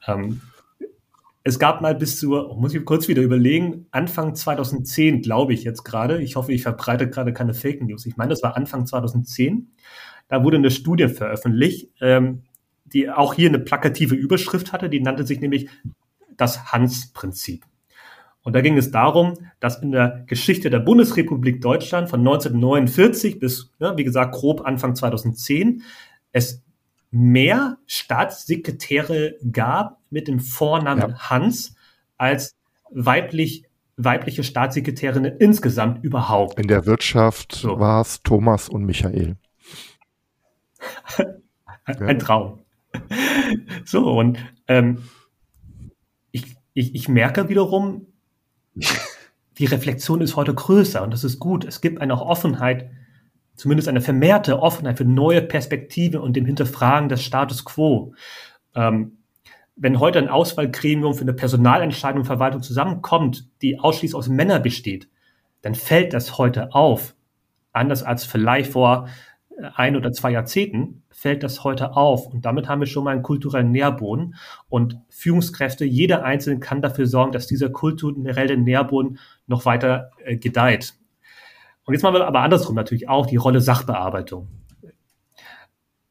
Ähm, 0.09 0.41
es 1.45 1.61
gab 1.61 1.81
mal 1.81 1.95
bis 1.95 2.19
zu, 2.19 2.35
oh, 2.35 2.57
muss 2.57 2.75
ich 2.75 2.85
kurz 2.85 3.07
wieder 3.07 3.23
überlegen, 3.23 3.87
Anfang 3.93 4.35
2010, 4.35 5.23
glaube 5.23 5.55
ich 5.55 5.63
jetzt 5.63 5.85
gerade, 5.85 6.21
ich 6.21 6.35
hoffe, 6.35 6.53
ich 6.53 6.65
verbreite 6.65 7.09
gerade 7.09 7.33
keine 7.33 7.55
Fake 7.55 7.81
News, 7.81 8.07
ich 8.07 8.17
meine, 8.17 8.31
das 8.31 8.43
war 8.43 8.57
Anfang 8.57 8.87
2010, 8.87 9.71
da 10.27 10.43
wurde 10.43 10.57
eine 10.57 10.73
Studie 10.73 11.07
veröffentlicht, 11.07 11.91
ähm, 12.01 12.43
die 12.87 13.09
auch 13.09 13.35
hier 13.35 13.51
eine 13.51 13.61
plakative 13.61 14.17
Überschrift 14.17 14.73
hatte, 14.73 14.91
die 14.91 15.01
nannte 15.01 15.25
sich 15.25 15.41
nämlich 15.41 15.69
das 16.37 16.73
Hans-Prinzip. 16.73 17.65
Und 18.43 18.55
da 18.55 18.61
ging 18.61 18.77
es 18.77 18.91
darum, 18.91 19.35
dass 19.61 19.81
in 19.83 19.93
der 19.93 20.25
Geschichte 20.27 20.69
der 20.69 20.81
Bundesrepublik 20.81 21.61
Deutschland 21.61 22.09
von 22.09 22.21
1949 22.21 23.39
bis, 23.39 23.71
ja, 23.79 23.97
wie 23.97 24.05
gesagt, 24.05 24.35
grob 24.35 24.63
Anfang 24.63 24.97
2010 24.97 25.83
es 26.33 26.63
mehr 27.11 27.79
Staatssekretäre 27.87 29.37
gab 29.53 30.01
mit 30.11 30.29
dem 30.29 30.41
Vornamen 30.41 31.11
ja. 31.11 31.31
Hans 31.31 31.77
als 32.17 32.57
weiblich, 32.91 33.65
weibliche 33.97 34.43
Staatssekretärinnen 34.43 35.37
insgesamt 35.39 36.03
überhaupt. 36.03 36.59
In 36.59 36.67
der 36.67 36.87
Wirtschaft 36.87 37.53
so. 37.53 37.79
war 37.79 38.01
es 38.01 38.23
Thomas 38.23 38.69
und 38.69 38.85
Michael. 38.85 39.37
Ein 41.85 42.19
Traum. 42.19 42.61
So, 43.85 44.19
und 44.19 44.39
ähm, 44.69 45.03
ich, 46.31 46.57
ich, 46.73 46.95
ich 46.95 47.09
merke 47.09 47.49
wiederum, 47.51 48.07
die 49.59 49.65
Reflexion 49.65 50.21
ist 50.21 50.37
heute 50.37 50.55
größer 50.55 51.03
und 51.03 51.13
das 51.13 51.25
ist 51.25 51.39
gut. 51.39 51.65
Es 51.65 51.81
gibt 51.81 52.01
eine 52.01 52.21
Offenheit, 52.21 52.91
zumindest 53.55 53.89
eine 53.89 54.01
vermehrte 54.01 54.61
Offenheit 54.61 54.99
für 54.99 55.05
neue 55.05 55.43
Perspektiven 55.43 56.21
und 56.21 56.35
dem 56.35 56.47
Hinterfragen 56.47 57.09
des 57.09 57.23
Status 57.23 57.65
quo. 57.65 58.15
Ähm, 58.75 59.19
wenn 59.77 60.01
heute 60.01 60.19
ein 60.19 60.29
Auswahlgremium 60.29 61.15
für 61.15 61.23
eine 61.23 61.33
Personalentscheidung 61.33 62.21
und 62.21 62.27
Verwaltung 62.27 62.63
zusammenkommt, 62.63 63.49
die 63.63 63.79
ausschließlich 63.79 64.17
aus 64.17 64.29
Männern 64.29 64.63
besteht, 64.63 65.09
dann 65.63 65.75
fällt 65.75 66.13
das 66.13 66.39
heute 66.39 66.75
auf. 66.75 67.15
Anders 67.73 68.03
als 68.03 68.25
vielleicht 68.25 68.73
vor 68.73 69.09
ein 69.75 69.97
oder 69.97 70.13
zwei 70.13 70.31
Jahrzehnten 70.31 71.03
fällt 71.11 71.43
das 71.43 71.65
heute 71.65 71.97
auf. 71.97 72.27
Und 72.27 72.45
damit 72.45 72.69
haben 72.69 72.81
wir 72.81 72.87
schon 72.87 73.05
mal 73.05 73.13
einen 73.13 73.23
kulturellen 73.23 73.71
Nährboden. 73.71 74.35
Und 74.69 75.01
Führungskräfte, 75.09 75.85
jeder 75.85 76.25
Einzelne 76.25 76.61
kann 76.61 76.83
dafür 76.83 77.07
sorgen, 77.07 77.33
dass 77.33 77.47
dieser 77.47 77.71
kulturelle 77.71 78.57
Nährboden 78.57 79.19
noch 79.47 79.65
weiter 79.65 80.11
äh, 80.25 80.37
gedeiht. 80.37 80.95
Und 81.85 81.95
jetzt 81.95 82.03
machen 82.03 82.15
wir 82.15 82.27
aber 82.27 82.41
andersrum 82.41 82.75
natürlich 82.75 83.09
auch 83.09 83.27
die 83.27 83.37
Rolle 83.37 83.61
Sachbearbeitung. 83.61 84.49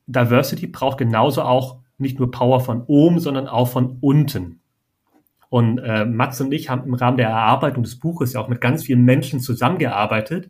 Diversity 0.07 0.67
braucht 0.67 0.97
genauso 0.97 1.43
auch 1.43 1.79
nicht 1.97 2.19
nur 2.19 2.31
Power 2.31 2.59
von 2.59 2.83
oben, 2.83 3.19
sondern 3.19 3.47
auch 3.47 3.67
von 3.67 3.97
unten. 4.01 4.60
Und 5.51 5.79
äh, 5.79 6.05
Mats 6.05 6.39
und 6.39 6.53
ich 6.53 6.69
haben 6.69 6.85
im 6.85 6.93
Rahmen 6.93 7.17
der 7.17 7.27
Erarbeitung 7.27 7.83
des 7.83 7.99
Buches 7.99 8.31
ja 8.31 8.39
auch 8.39 8.47
mit 8.47 8.61
ganz 8.61 8.85
vielen 8.85 9.03
Menschen 9.03 9.41
zusammengearbeitet. 9.41 10.49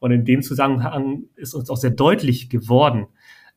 Und 0.00 0.10
in 0.10 0.24
dem 0.24 0.42
Zusammenhang 0.42 1.26
ist 1.36 1.54
uns 1.54 1.70
auch 1.70 1.76
sehr 1.76 1.92
deutlich 1.92 2.50
geworden, 2.50 3.06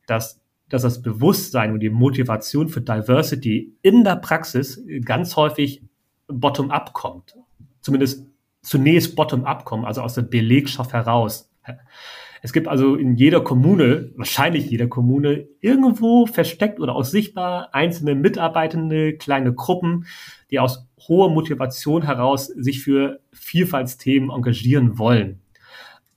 dass, 0.05 0.39
dass 0.69 0.83
das 0.83 1.01
Bewusstsein 1.01 1.73
und 1.73 1.79
die 1.79 1.89
Motivation 1.89 2.67
für 2.67 2.81
Diversity 2.81 3.75
in 3.81 4.03
der 4.03 4.17
Praxis 4.17 4.83
ganz 5.03 5.35
häufig 5.35 5.81
bottom-up 6.27 6.93
kommt. 6.93 7.37
Zumindest 7.81 8.27
zunächst 8.61 9.15
bottom-up 9.15 9.65
kommt, 9.65 9.87
also 9.87 10.03
aus 10.03 10.13
der 10.13 10.21
Belegschaft 10.21 10.93
heraus. 10.93 11.51
Es 12.45 12.51
gibt 12.51 12.67
also 12.67 12.95
in 12.95 13.15
jeder 13.15 13.41
Kommune, 13.41 14.11
wahrscheinlich 14.17 14.69
jeder 14.69 14.87
Kommune, 14.87 15.47
irgendwo 15.61 16.25
versteckt 16.25 16.81
oder 16.81 16.93
auch 16.93 17.05
sichtbar 17.05 17.73
einzelne 17.73 18.15
Mitarbeitende, 18.15 19.15
kleine 19.15 19.53
Gruppen, 19.53 20.07
die 20.51 20.59
aus 20.59 20.85
hoher 21.07 21.29
Motivation 21.29 22.01
heraus 22.03 22.47
sich 22.47 22.83
für 22.83 23.21
Vielfaltsthemen 23.31 24.29
engagieren 24.29 24.99
wollen. 24.99 25.39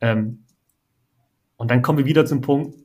Ähm, 0.01 0.43
und 1.57 1.71
dann 1.71 1.83
kommen 1.83 1.99
wir 1.99 2.07
wieder 2.07 2.27
zum 2.27 2.41
Punkt, 2.41 2.77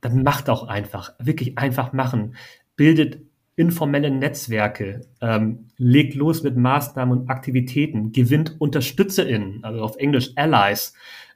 dann 0.00 0.22
macht 0.22 0.48
auch 0.48 0.68
einfach, 0.68 1.12
wirklich 1.18 1.58
einfach 1.58 1.92
machen. 1.92 2.36
Bildet 2.76 3.20
informelle 3.56 4.12
Netzwerke, 4.12 5.00
ähm, 5.20 5.70
legt 5.76 6.14
los 6.14 6.44
mit 6.44 6.56
Maßnahmen 6.56 7.18
und 7.18 7.30
Aktivitäten, 7.30 8.12
gewinnt 8.12 8.60
UnterstützerInnen, 8.60 9.64
also 9.64 9.82
auf 9.82 9.96
Englisch 9.96 10.30
Allies, 10.36 10.94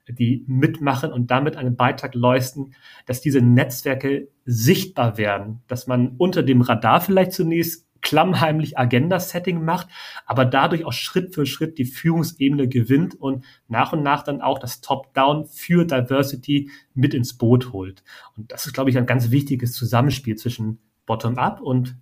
die 0.09 0.45
mitmachen 0.47 1.13
und 1.13 1.31
damit 1.31 1.57
einen 1.57 1.77
Beitrag 1.77 2.15
leisten, 2.15 2.75
dass 3.07 3.21
diese 3.21 3.41
Netzwerke 3.41 4.29
sichtbar 4.45 5.17
werden, 5.17 5.63
dass 5.67 5.87
man 5.87 6.15
unter 6.19 6.43
dem 6.43 6.61
Radar 6.61 7.01
vielleicht 7.01 7.33
zunächst 7.33 7.87
klammheimlich 8.05 8.79
Agenda-Setting 8.79 9.65
macht, 9.65 9.89
aber 10.27 10.45
dadurch 10.45 10.85
auch 10.85 10.93
Schritt 10.93 11.35
für 11.35 11.47
Schritt 11.47 11.79
die 11.79 11.87
Führungsebene 11.87 12.69
gewinnt 12.69 13.19
und 13.19 13.45
nach 13.67 13.95
und 13.95 14.03
nach 14.03 14.23
dann 14.23 14.43
auch 14.43 14.59
das 14.59 14.83
Top-Down 14.83 15.47
für 15.47 15.87
Diversity 15.87 16.71
mit 16.93 17.15
ins 17.15 17.39
Boot 17.39 17.73
holt. 17.73 18.05
Und 18.37 18.53
das 18.53 18.67
ist, 18.67 18.75
glaube 18.75 18.91
ich, 18.91 18.99
ein 18.99 19.07
ganz 19.07 19.31
wichtiges 19.31 19.73
Zusammenspiel 19.73 20.37
zwischen 20.37 20.81
Bottom-up 21.07 21.61
und 21.63 21.97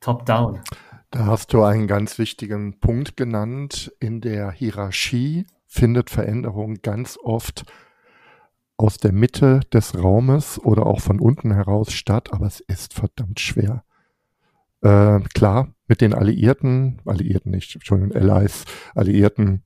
Top-down. 0.00 0.60
Da 1.10 1.26
hast 1.26 1.52
du 1.52 1.62
einen 1.62 1.86
ganz 1.86 2.18
wichtigen 2.18 2.80
Punkt 2.80 3.16
genannt. 3.16 3.92
In 4.00 4.20
der 4.20 4.50
Hierarchie 4.50 5.46
findet 5.74 6.08
Veränderung 6.08 6.76
ganz 6.82 7.18
oft 7.20 7.64
aus 8.76 8.98
der 8.98 9.12
Mitte 9.12 9.60
des 9.72 9.98
Raumes 9.98 10.58
oder 10.60 10.86
auch 10.86 11.00
von 11.00 11.18
unten 11.18 11.52
heraus 11.52 11.92
statt, 11.92 12.32
aber 12.32 12.46
es 12.46 12.60
ist 12.60 12.94
verdammt 12.94 13.40
schwer. 13.40 13.84
Äh, 14.82 15.20
klar, 15.34 15.74
mit 15.88 16.00
den 16.00 16.14
Alliierten, 16.14 17.00
Alliierten 17.04 17.50
nicht, 17.50 17.74
Entschuldigung, 17.74 18.12
Allies, 18.14 18.64
Alliierten, 18.94 19.64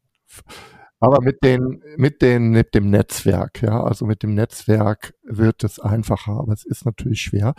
aber 0.98 1.20
mit 1.20 1.42
den, 1.44 1.82
mit 1.96 2.22
den, 2.22 2.50
mit 2.50 2.74
dem 2.74 2.88
Netzwerk, 2.90 3.62
ja, 3.62 3.82
also 3.82 4.06
mit 4.06 4.22
dem 4.22 4.34
Netzwerk 4.34 5.14
wird 5.22 5.62
es 5.62 5.78
einfacher, 5.78 6.32
aber 6.32 6.52
es 6.54 6.64
ist 6.64 6.86
natürlich 6.86 7.20
schwer. 7.20 7.54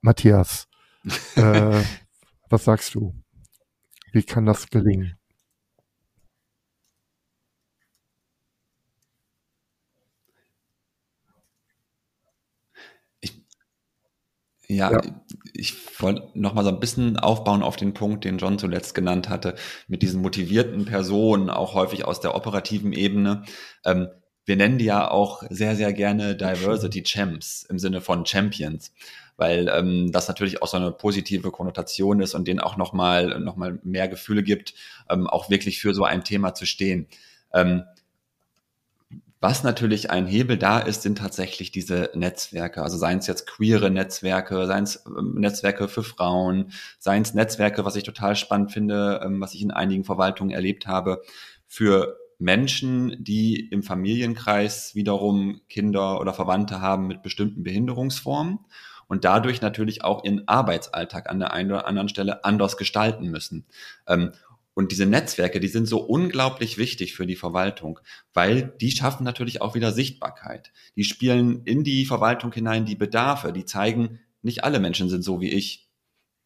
Matthias, 0.00 0.66
äh, 1.36 1.82
was 2.50 2.64
sagst 2.64 2.94
du? 2.96 3.14
Wie 4.12 4.24
kann 4.24 4.44
das 4.44 4.68
gelingen? 4.70 5.16
Ja, 14.68 14.92
ja. 14.92 15.00
ich 15.54 15.74
wollte 16.00 16.28
noch 16.34 16.54
mal 16.54 16.64
so 16.64 16.70
ein 16.70 16.80
bisschen 16.80 17.16
aufbauen 17.16 17.62
auf 17.62 17.76
den 17.76 17.94
Punkt, 17.94 18.24
den 18.24 18.38
John 18.38 18.58
zuletzt 18.58 18.94
genannt 18.94 19.28
hatte, 19.28 19.54
mit 19.86 20.02
diesen 20.02 20.20
motivierten 20.22 20.84
Personen, 20.84 21.50
auch 21.50 21.74
häufig 21.74 22.04
aus 22.04 22.20
der 22.20 22.34
operativen 22.34 22.92
Ebene. 22.92 23.44
Ähm, 23.84 24.08
wir 24.44 24.56
nennen 24.56 24.78
die 24.78 24.84
ja 24.84 25.10
auch 25.10 25.42
sehr, 25.50 25.76
sehr 25.76 25.92
gerne 25.92 26.36
Diversity 26.36 27.02
Champs 27.02 27.64
im 27.64 27.78
Sinne 27.78 28.00
von 28.00 28.24
Champions, 28.26 28.92
weil 29.36 29.68
ähm, 29.68 30.12
das 30.12 30.28
natürlich 30.28 30.62
auch 30.62 30.68
so 30.68 30.76
eine 30.76 30.92
positive 30.92 31.50
Konnotation 31.50 32.20
ist 32.20 32.34
und 32.34 32.46
denen 32.46 32.60
auch 32.60 32.76
noch 32.76 32.92
mal, 32.92 33.40
noch 33.40 33.56
mal 33.56 33.78
mehr 33.82 34.08
Gefühle 34.08 34.44
gibt, 34.44 34.74
ähm, 35.10 35.26
auch 35.26 35.50
wirklich 35.50 35.80
für 35.80 35.94
so 35.94 36.04
ein 36.04 36.22
Thema 36.24 36.54
zu 36.54 36.64
stehen. 36.64 37.08
Ähm, 37.52 37.82
was 39.40 39.62
natürlich 39.62 40.10
ein 40.10 40.26
Hebel 40.26 40.56
da 40.56 40.78
ist, 40.78 41.02
sind 41.02 41.18
tatsächlich 41.18 41.70
diese 41.70 42.10
Netzwerke. 42.14 42.82
Also 42.82 42.96
seien 42.96 43.18
es 43.18 43.26
jetzt 43.26 43.46
queere 43.46 43.90
Netzwerke, 43.90 44.66
seien 44.66 44.84
es 44.84 45.04
ähm, 45.06 45.34
Netzwerke 45.36 45.88
für 45.88 46.02
Frauen, 46.02 46.72
seien 46.98 47.22
es 47.22 47.34
Netzwerke, 47.34 47.84
was 47.84 47.96
ich 47.96 48.04
total 48.04 48.34
spannend 48.36 48.72
finde, 48.72 49.20
ähm, 49.24 49.40
was 49.40 49.54
ich 49.54 49.62
in 49.62 49.70
einigen 49.70 50.04
Verwaltungen 50.04 50.54
erlebt 50.54 50.86
habe, 50.86 51.22
für 51.66 52.16
Menschen, 52.38 53.16
die 53.22 53.68
im 53.68 53.82
Familienkreis 53.82 54.94
wiederum 54.94 55.60
Kinder 55.68 56.20
oder 56.20 56.32
Verwandte 56.32 56.80
haben 56.80 57.06
mit 57.06 57.22
bestimmten 57.22 57.62
Behinderungsformen 57.62 58.58
und 59.08 59.24
dadurch 59.24 59.60
natürlich 59.60 60.04
auch 60.04 60.24
ihren 60.24 60.46
Arbeitsalltag 60.48 61.30
an 61.30 61.38
der 61.38 61.52
einen 61.52 61.72
oder 61.72 61.86
anderen 61.86 62.08
Stelle 62.08 62.44
anders 62.44 62.76
gestalten 62.76 63.28
müssen. 63.28 63.66
Und 64.76 64.92
diese 64.92 65.06
Netzwerke, 65.06 65.58
die 65.58 65.68
sind 65.68 65.86
so 65.86 66.00
unglaublich 66.00 66.76
wichtig 66.76 67.14
für 67.14 67.26
die 67.26 67.34
Verwaltung, 67.34 67.98
weil 68.34 68.74
die 68.78 68.90
schaffen 68.90 69.24
natürlich 69.24 69.62
auch 69.62 69.74
wieder 69.74 69.90
Sichtbarkeit. 69.90 70.70
Die 70.96 71.04
spielen 71.04 71.62
in 71.64 71.82
die 71.82 72.04
Verwaltung 72.04 72.52
hinein 72.52 72.84
die 72.84 72.94
Bedarfe, 72.94 73.54
die 73.54 73.64
zeigen, 73.64 74.20
nicht 74.42 74.64
alle 74.64 74.78
Menschen 74.78 75.08
sind 75.08 75.22
so 75.22 75.40
wie 75.40 75.48
ich. 75.50 75.88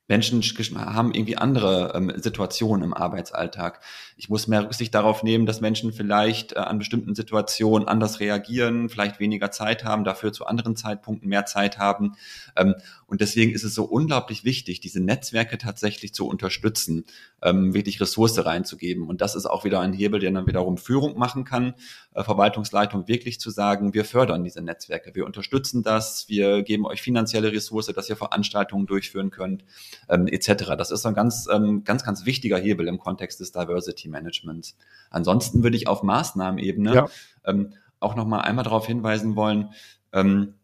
Menschen 0.07 0.43
haben 0.76 1.12
irgendwie 1.12 1.39
andere 1.39 1.93
ähm, 1.95 2.12
Situationen 2.16 2.85
im 2.85 2.95
Arbeitsalltag. 2.95 3.81
Ich 4.16 4.28
muss 4.28 4.49
mehr 4.49 4.64
Rücksicht 4.64 4.93
darauf 4.93 5.22
nehmen, 5.22 5.47
dass 5.47 5.61
Menschen 5.61 5.93
vielleicht 5.93 6.53
äh, 6.53 6.59
an 6.59 6.78
bestimmten 6.78 7.14
Situationen 7.14 7.87
anders 7.87 8.18
reagieren, 8.18 8.89
vielleicht 8.89 9.20
weniger 9.20 9.53
Zeit 9.53 9.85
haben, 9.85 10.03
dafür 10.03 10.33
zu 10.33 10.47
anderen 10.47 10.74
Zeitpunkten 10.74 11.28
mehr 11.28 11.47
Zeit 11.47 11.78
haben. 11.78 12.16
Ähm, 12.57 12.74
und 13.11 13.21
deswegen 13.21 13.51
ist 13.53 13.65
es 13.65 13.75
so 13.75 13.85
unglaublich 13.85 14.45
wichtig, 14.45 14.79
diese 14.79 15.01
Netzwerke 15.01 15.59
tatsächlich 15.59 16.15
zu 16.15 16.29
unterstützen, 16.29 17.05
ähm, 17.43 17.75
wirklich 17.75 18.01
Ressource 18.01 18.45
reinzugeben. 18.45 19.09
Und 19.09 19.21
das 19.21 19.35
ist 19.35 19.47
auch 19.47 19.65
wieder 19.65 19.81
ein 19.81 19.93
Hebel, 19.93 20.21
der 20.21 20.31
dann 20.31 20.47
wiederum 20.47 20.79
Führung 20.79 21.19
machen 21.19 21.45
kann, 21.45 21.75
äh, 22.15 22.23
Verwaltungsleitung 22.23 23.09
wirklich 23.09 23.41
zu 23.41 23.51
sagen, 23.51 23.95
wir 23.95 24.05
fördern 24.05 24.45
diese 24.45 24.63
Netzwerke, 24.63 25.13
wir 25.17 25.27
unterstützen 25.27 25.83
das, 25.83 26.29
wir 26.29 26.63
geben 26.63 26.87
euch 26.87 27.03
finanzielle 27.03 27.51
Ressource, 27.51 27.87
dass 27.87 28.09
ihr 28.09 28.17
Veranstaltungen 28.17 28.87
durchführen 28.87 29.31
könnt, 29.31 29.65
ähm, 30.09 30.29
etc. 30.29 30.77
Das 30.79 30.93
ist 30.93 31.05
ein 31.05 31.15
ganz, 31.15 31.49
ähm, 31.53 31.83
ganz, 31.83 32.05
ganz 32.05 32.25
wichtiger 32.27 32.59
Hebel 32.59 32.87
im 32.87 32.99
Kontext 32.99 33.41
des 33.41 33.51
Diversity 33.51 34.09
Managements. 34.09 34.77
Ansonsten 35.11 35.65
würde 35.65 35.77
ich 35.77 35.89
auf 35.89 36.05
Maßnahmenebene 36.05 36.95
ja. 36.95 37.09
ähm, 37.45 37.75
auch 37.99 38.15
nochmal 38.15 38.43
einmal 38.43 38.63
darauf 38.63 38.87
hinweisen 38.87 39.35
wollen, 39.35 39.71
ähm, 40.13 40.55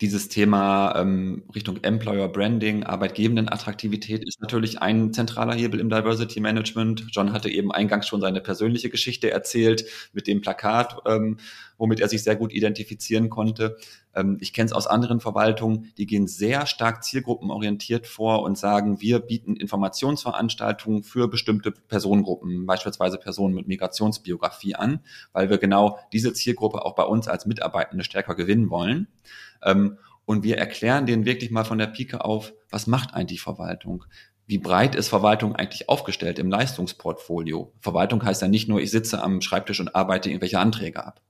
dieses 0.00 0.28
Thema 0.28 0.94
ähm, 0.96 1.44
Richtung 1.54 1.82
Employer 1.82 2.28
Branding, 2.28 2.84
Arbeitgebenden-Attraktivität 2.84 4.24
ist 4.26 4.42
natürlich 4.42 4.82
ein 4.82 5.12
zentraler 5.14 5.54
Hebel 5.54 5.80
im 5.80 5.88
Diversity 5.88 6.40
Management. 6.40 7.06
John 7.12 7.32
hatte 7.32 7.48
eben 7.48 7.72
eingangs 7.72 8.06
schon 8.06 8.20
seine 8.20 8.42
persönliche 8.42 8.90
Geschichte 8.90 9.30
erzählt 9.30 9.86
mit 10.12 10.26
dem 10.26 10.42
Plakat, 10.42 10.98
ähm, 11.06 11.38
womit 11.78 12.00
er 12.00 12.08
sich 12.08 12.22
sehr 12.22 12.36
gut 12.36 12.52
identifizieren 12.52 13.30
konnte. 13.30 13.76
Ähm, 14.14 14.38
ich 14.40 14.52
kenne 14.52 14.66
es 14.66 14.72
aus 14.72 14.86
anderen 14.86 15.20
Verwaltungen, 15.20 15.92
die 15.98 16.06
gehen 16.06 16.26
sehr 16.26 16.66
stark 16.66 17.04
zielgruppenorientiert 17.04 18.06
vor 18.06 18.42
und 18.42 18.58
sagen, 18.58 19.00
wir 19.00 19.20
bieten 19.20 19.56
Informationsveranstaltungen 19.56 21.02
für 21.02 21.28
bestimmte 21.28 21.72
Personengruppen, 21.72 22.66
beispielsweise 22.66 23.18
Personen 23.18 23.54
mit 23.54 23.68
Migrationsbiografie 23.68 24.74
an, 24.74 25.00
weil 25.32 25.50
wir 25.50 25.58
genau 25.58 25.98
diese 26.12 26.32
Zielgruppe 26.32 26.84
auch 26.84 26.94
bei 26.94 27.04
uns 27.04 27.28
als 27.28 27.46
Mitarbeitende 27.46 28.04
stärker 28.04 28.34
gewinnen 28.34 28.70
wollen. 28.70 29.08
Ähm, 29.62 29.98
und 30.24 30.42
wir 30.42 30.58
erklären 30.58 31.06
denen 31.06 31.24
wirklich 31.24 31.50
mal 31.50 31.64
von 31.64 31.78
der 31.78 31.86
Pike 31.86 32.24
auf, 32.24 32.52
was 32.68 32.88
macht 32.88 33.14
eigentlich 33.14 33.40
Verwaltung? 33.40 34.04
Wie 34.46 34.58
breit 34.58 34.94
ist 34.94 35.08
Verwaltung 35.08 35.56
eigentlich 35.56 35.88
aufgestellt 35.88 36.38
im 36.38 36.50
Leistungsportfolio? 36.50 37.72
Verwaltung 37.80 38.24
heißt 38.24 38.42
ja 38.42 38.48
nicht 38.48 38.68
nur, 38.68 38.80
ich 38.80 38.90
sitze 38.90 39.22
am 39.22 39.40
Schreibtisch 39.40 39.80
und 39.80 39.94
arbeite 39.94 40.28
irgendwelche 40.30 40.60
Anträge 40.60 41.04
ab. 41.04 41.20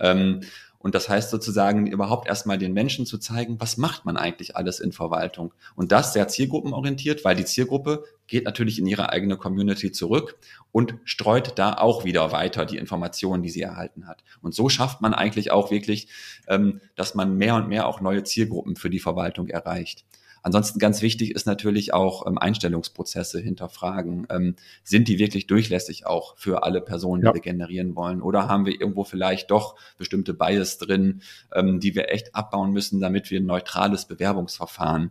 Ähm, 0.00 0.40
und 0.78 0.94
das 0.94 1.08
heißt 1.08 1.30
sozusagen 1.30 1.86
überhaupt 1.86 2.28
erstmal 2.28 2.58
den 2.58 2.72
Menschen 2.72 3.06
zu 3.06 3.18
zeigen, 3.18 3.60
was 3.60 3.76
macht 3.76 4.04
man 4.04 4.16
eigentlich 4.16 4.56
alles 4.56 4.78
in 4.78 4.92
Verwaltung? 4.92 5.52
Und 5.74 5.90
das 5.90 6.12
sehr 6.12 6.28
zielgruppenorientiert, 6.28 7.24
weil 7.24 7.34
die 7.34 7.44
Zielgruppe 7.44 8.04
geht 8.26 8.44
natürlich 8.44 8.78
in 8.78 8.86
ihre 8.86 9.10
eigene 9.10 9.36
Community 9.36 9.92
zurück 9.92 10.38
und 10.72 10.94
streut 11.04 11.58
da 11.58 11.74
auch 11.74 12.04
wieder 12.04 12.32
weiter 12.32 12.66
die 12.66 12.76
Informationen, 12.76 13.42
die 13.42 13.50
sie 13.50 13.62
erhalten 13.62 14.06
hat. 14.06 14.24
Und 14.42 14.54
so 14.54 14.68
schafft 14.68 15.00
man 15.00 15.14
eigentlich 15.14 15.50
auch 15.50 15.70
wirklich, 15.70 16.08
ähm, 16.48 16.80
dass 16.94 17.14
man 17.14 17.36
mehr 17.36 17.54
und 17.54 17.68
mehr 17.68 17.86
auch 17.86 18.00
neue 18.00 18.24
Zielgruppen 18.24 18.76
für 18.76 18.90
die 18.90 19.00
Verwaltung 19.00 19.48
erreicht. 19.48 20.04
Ansonsten 20.42 20.78
ganz 20.78 21.02
wichtig 21.02 21.32
ist 21.32 21.46
natürlich 21.46 21.92
auch 21.92 22.24
ähm, 22.24 22.38
Einstellungsprozesse 22.38 23.40
hinterfragen. 23.40 24.28
Ähm, 24.30 24.54
sind 24.84 25.08
die 25.08 25.18
wirklich 25.18 25.48
durchlässig 25.48 26.06
auch 26.06 26.36
für 26.36 26.62
alle 26.62 26.80
Personen, 26.80 27.22
die 27.22 27.26
ja. 27.26 27.34
wir 27.34 27.40
generieren 27.40 27.96
wollen? 27.96 28.22
Oder 28.22 28.46
haben 28.48 28.64
wir 28.64 28.80
irgendwo 28.80 29.02
vielleicht 29.02 29.50
doch 29.50 29.74
bestimmte 29.98 30.34
Bias 30.34 30.78
drin, 30.78 31.20
die 31.56 31.94
wir 31.96 32.10
echt 32.10 32.34
abbauen 32.34 32.70
müssen, 32.70 33.00
damit 33.00 33.30
wir 33.30 33.40
ein 33.40 33.46
neutrales 33.46 34.04
Bewerbungsverfahren 34.04 35.10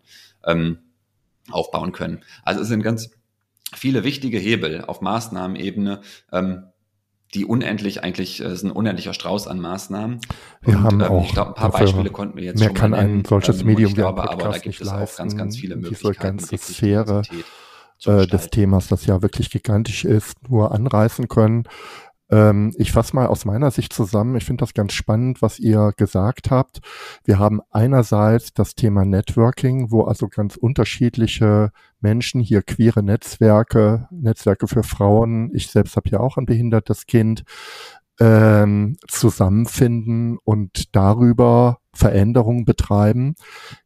aufbauen 1.51 1.91
können? 1.91 2.23
Also 2.43 2.61
es 2.61 2.67
sind 2.67 2.81
ganz 2.81 3.11
viele 3.73 4.03
wichtige 4.03 4.37
Hebel 4.37 4.83
auf 4.85 5.01
Maßnahmenebene, 5.01 6.01
ähm, 6.31 6.63
die 7.33 7.45
unendlich 7.45 8.03
eigentlich, 8.03 8.41
äh, 8.41 8.51
ist 8.51 8.63
ein 8.63 8.71
unendlicher 8.71 9.13
Strauß 9.13 9.47
an 9.47 9.59
Maßnahmen. 9.59 10.21
Wir 10.61 10.77
und, 10.77 10.83
haben 10.83 11.01
ähm, 11.01 11.07
auch 11.07 11.25
ich 11.25 11.33
glaube, 11.33 11.51
ein 11.51 11.55
paar 11.55 11.71
Beispiele 11.71 12.09
konnten 12.09 12.37
wir 12.37 12.43
jetzt 12.45 12.59
mehr 12.59 12.69
schon 12.69 12.75
kann 12.75 12.91
nennen, 12.91 13.19
ein 13.19 13.25
solches 13.25 13.61
ähm, 13.61 13.67
Medium 13.67 13.93
glaube, 13.93 14.29
aber 14.29 14.51
da 14.51 14.57
gibt 14.57 14.79
es 14.79 14.87
auch 14.87 15.15
ganz, 15.15 15.35
ganz 15.35 15.57
viele 15.57 15.75
Möglichkeiten. 15.75 16.37
Diese 16.37 16.49
ganze 16.49 16.57
Sphäre 16.57 17.21
äh, 18.05 18.27
des 18.27 18.49
Themas, 18.49 18.87
das 18.87 19.05
ja 19.05 19.21
wirklich 19.21 19.49
gigantisch 19.49 20.05
ist, 20.05 20.49
nur 20.49 20.71
anreißen 20.71 21.27
können. 21.27 21.63
Ähm, 22.29 22.73
ich 22.77 22.91
fasse 22.91 23.15
mal 23.15 23.27
aus 23.27 23.45
meiner 23.45 23.71
Sicht 23.71 23.93
zusammen. 23.93 24.35
Ich 24.35 24.45
finde 24.45 24.61
das 24.61 24.73
ganz 24.73 24.93
spannend, 24.93 25.41
was 25.41 25.59
ihr 25.59 25.93
gesagt 25.95 26.51
habt. 26.51 26.79
Wir 27.23 27.39
haben 27.39 27.61
einerseits 27.71 28.53
das 28.53 28.75
Thema 28.75 29.05
Networking, 29.05 29.91
wo 29.91 30.03
also 30.03 30.27
ganz 30.27 30.55
unterschiedliche 30.55 31.71
Menschen, 32.01 32.41
hier 32.41 32.61
queere 32.61 33.03
Netzwerke, 33.03 34.07
Netzwerke 34.11 34.67
für 34.67 34.83
Frauen, 34.83 35.51
ich 35.53 35.69
selbst 35.69 35.95
habe 35.95 36.09
ja 36.09 36.19
auch 36.19 36.37
ein 36.37 36.45
behindertes 36.45 37.05
Kind, 37.05 37.43
ähm, 38.19 38.97
zusammenfinden 39.07 40.37
und 40.43 40.95
darüber 40.95 41.79
Veränderungen 41.93 42.65
betreiben. 42.65 43.35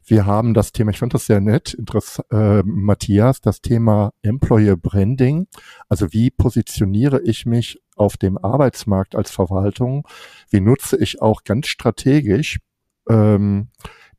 Wir 0.04 0.26
haben 0.26 0.54
das 0.54 0.72
Thema, 0.72 0.92
ich 0.92 1.00
fand 1.00 1.14
das 1.14 1.28
sehr 1.28 1.42
nett, 1.42 1.74
Interess 1.74 2.22
äh, 2.32 2.64
Matthias, 2.64 3.42
das 3.42 3.62
Thema 3.62 4.12
Employer 4.24 4.76
Branding. 4.76 5.48
Also 5.88 6.12
wie 6.12 6.32
positioniere 6.32 7.22
ich 7.22 7.46
mich 7.46 7.80
auf 7.96 8.18
dem 8.18 8.38
Arbeitsmarkt 8.38 9.16
als 9.16 9.32
Verwaltung? 9.32 10.08
Wie 10.50 10.62
nutze 10.62 10.98
ich 10.98 11.22
auch 11.22 11.44
ganz 11.44 11.68
strategisch 11.68 12.60
ähm, 13.08 13.70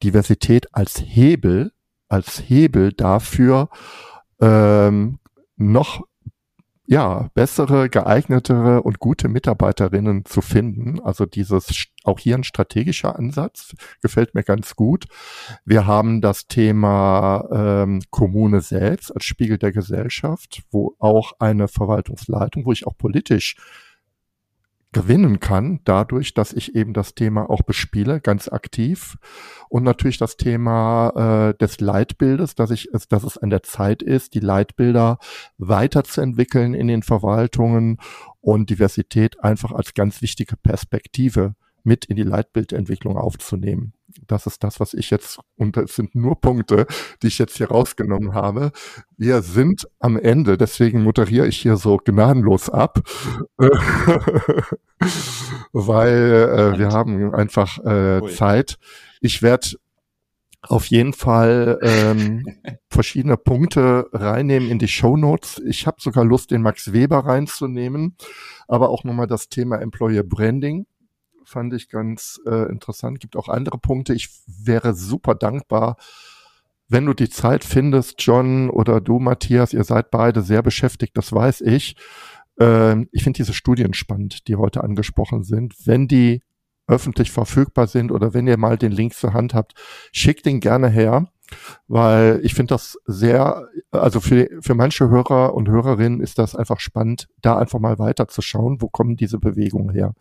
Diversität 0.02 0.74
als 0.74 1.02
Hebel, 1.04 1.72
als 2.08 2.42
Hebel 2.46 2.92
dafür, 2.92 3.68
ähm, 4.40 5.18
noch 5.56 6.06
ja, 6.90 7.30
bessere, 7.34 7.88
geeignetere 7.88 8.82
und 8.82 8.98
gute 8.98 9.28
Mitarbeiterinnen 9.28 10.24
zu 10.24 10.40
finden. 10.40 10.98
Also 10.98 11.24
dieses, 11.24 11.86
auch 12.02 12.18
hier 12.18 12.34
ein 12.34 12.42
strategischer 12.42 13.16
Ansatz, 13.16 13.76
gefällt 14.02 14.34
mir 14.34 14.42
ganz 14.42 14.74
gut. 14.74 15.04
Wir 15.64 15.86
haben 15.86 16.20
das 16.20 16.48
Thema 16.48 17.46
ähm, 17.52 18.02
Kommune 18.10 18.60
selbst 18.60 19.14
als 19.14 19.24
Spiegel 19.24 19.56
der 19.56 19.70
Gesellschaft, 19.70 20.62
wo 20.72 20.96
auch 20.98 21.34
eine 21.38 21.68
Verwaltungsleitung, 21.68 22.66
wo 22.66 22.72
ich 22.72 22.84
auch 22.88 22.96
politisch 22.98 23.54
gewinnen 24.92 25.38
kann, 25.38 25.80
dadurch, 25.84 26.34
dass 26.34 26.52
ich 26.52 26.74
eben 26.74 26.92
das 26.94 27.14
Thema 27.14 27.48
auch 27.48 27.62
bespiele, 27.62 28.20
ganz 28.20 28.48
aktiv. 28.48 29.18
Und 29.68 29.84
natürlich 29.84 30.18
das 30.18 30.36
Thema 30.36 31.50
äh, 31.50 31.58
des 31.58 31.80
Leitbildes, 31.80 32.56
dass 32.56 32.70
ich, 32.70 32.88
dass 33.08 33.22
es 33.22 33.38
an 33.38 33.50
der 33.50 33.62
Zeit 33.62 34.02
ist, 34.02 34.34
die 34.34 34.40
Leitbilder 34.40 35.18
weiterzuentwickeln 35.58 36.74
in 36.74 36.88
den 36.88 37.02
Verwaltungen 37.02 37.98
und 38.40 38.70
Diversität 38.70 39.42
einfach 39.44 39.70
als 39.72 39.94
ganz 39.94 40.22
wichtige 40.22 40.56
Perspektive 40.56 41.54
mit 41.84 42.04
in 42.04 42.16
die 42.16 42.24
Leitbildentwicklung 42.24 43.16
aufzunehmen. 43.16 43.94
Das 44.26 44.46
ist 44.46 44.62
das, 44.64 44.80
was 44.80 44.94
ich 44.94 45.10
jetzt, 45.10 45.38
und 45.56 45.76
es 45.76 45.96
sind 45.96 46.14
nur 46.14 46.40
Punkte, 46.40 46.86
die 47.22 47.28
ich 47.28 47.38
jetzt 47.38 47.56
hier 47.56 47.68
rausgenommen 47.68 48.34
habe. 48.34 48.72
Wir 49.16 49.42
sind 49.42 49.88
am 49.98 50.16
Ende, 50.16 50.56
deswegen 50.56 51.02
moderiere 51.02 51.46
ich 51.46 51.58
hier 51.58 51.76
so 51.76 51.98
gnadenlos 51.98 52.70
ab, 52.70 53.00
weil 55.72 56.74
äh, 56.74 56.78
wir 56.78 56.88
haben 56.88 57.34
einfach 57.34 57.78
äh, 57.84 58.28
Zeit. 58.34 58.78
Ich 59.20 59.42
werde 59.42 59.76
auf 60.62 60.86
jeden 60.86 61.12
Fall 61.12 61.78
ähm, 61.82 62.44
verschiedene 62.88 63.36
Punkte 63.36 64.08
reinnehmen 64.12 64.68
in 64.68 64.78
die 64.78 64.88
Show 64.88 65.16
Notes. 65.16 65.60
Ich 65.66 65.86
habe 65.86 66.00
sogar 66.00 66.24
Lust, 66.24 66.50
den 66.50 66.62
Max 66.62 66.92
Weber 66.92 67.18
reinzunehmen, 67.20 68.16
aber 68.68 68.90
auch 68.90 69.04
nochmal 69.04 69.26
das 69.26 69.48
Thema 69.48 69.80
Employer 69.80 70.22
Branding 70.22 70.86
fand 71.50 71.74
ich 71.74 71.88
ganz 71.88 72.40
äh, 72.46 72.70
interessant. 72.70 73.20
Gibt 73.20 73.36
auch 73.36 73.48
andere 73.48 73.78
Punkte. 73.78 74.14
Ich 74.14 74.30
wäre 74.46 74.94
super 74.94 75.34
dankbar, 75.34 75.96
wenn 76.90 77.06
du 77.06 77.14
die 77.14 77.30
Zeit 77.30 77.62
findest, 77.62 78.16
John 78.18 78.68
oder 78.68 79.00
du, 79.00 79.20
Matthias, 79.20 79.72
ihr 79.72 79.84
seid 79.84 80.10
beide 80.10 80.42
sehr 80.42 80.60
beschäftigt, 80.60 81.16
das 81.16 81.32
weiß 81.32 81.60
ich. 81.60 81.94
Äh, 82.58 83.02
ich 83.12 83.22
finde 83.22 83.38
diese 83.38 83.54
Studien 83.54 83.94
spannend, 83.94 84.48
die 84.48 84.56
heute 84.56 84.82
angesprochen 84.82 85.44
sind. 85.44 85.74
Wenn 85.86 86.08
die 86.08 86.42
öffentlich 86.88 87.30
verfügbar 87.30 87.86
sind 87.86 88.10
oder 88.10 88.34
wenn 88.34 88.48
ihr 88.48 88.56
mal 88.56 88.76
den 88.76 88.90
Link 88.90 89.14
zur 89.14 89.32
Hand 89.32 89.54
habt, 89.54 89.74
schickt 90.10 90.46
den 90.46 90.58
gerne 90.58 90.88
her, 90.88 91.28
weil 91.86 92.40
ich 92.42 92.54
finde 92.54 92.74
das 92.74 92.98
sehr, 93.06 93.68
also 93.92 94.18
für, 94.18 94.48
für 94.60 94.74
manche 94.74 95.08
Hörer 95.08 95.54
und 95.54 95.68
Hörerinnen 95.68 96.20
ist 96.20 96.38
das 96.38 96.56
einfach 96.56 96.80
spannend, 96.80 97.28
da 97.40 97.56
einfach 97.56 97.78
mal 97.78 98.00
weiterzuschauen, 98.00 98.82
wo 98.82 98.88
kommen 98.88 99.16
diese 99.16 99.38
Bewegungen 99.38 99.90
her. 99.90 100.14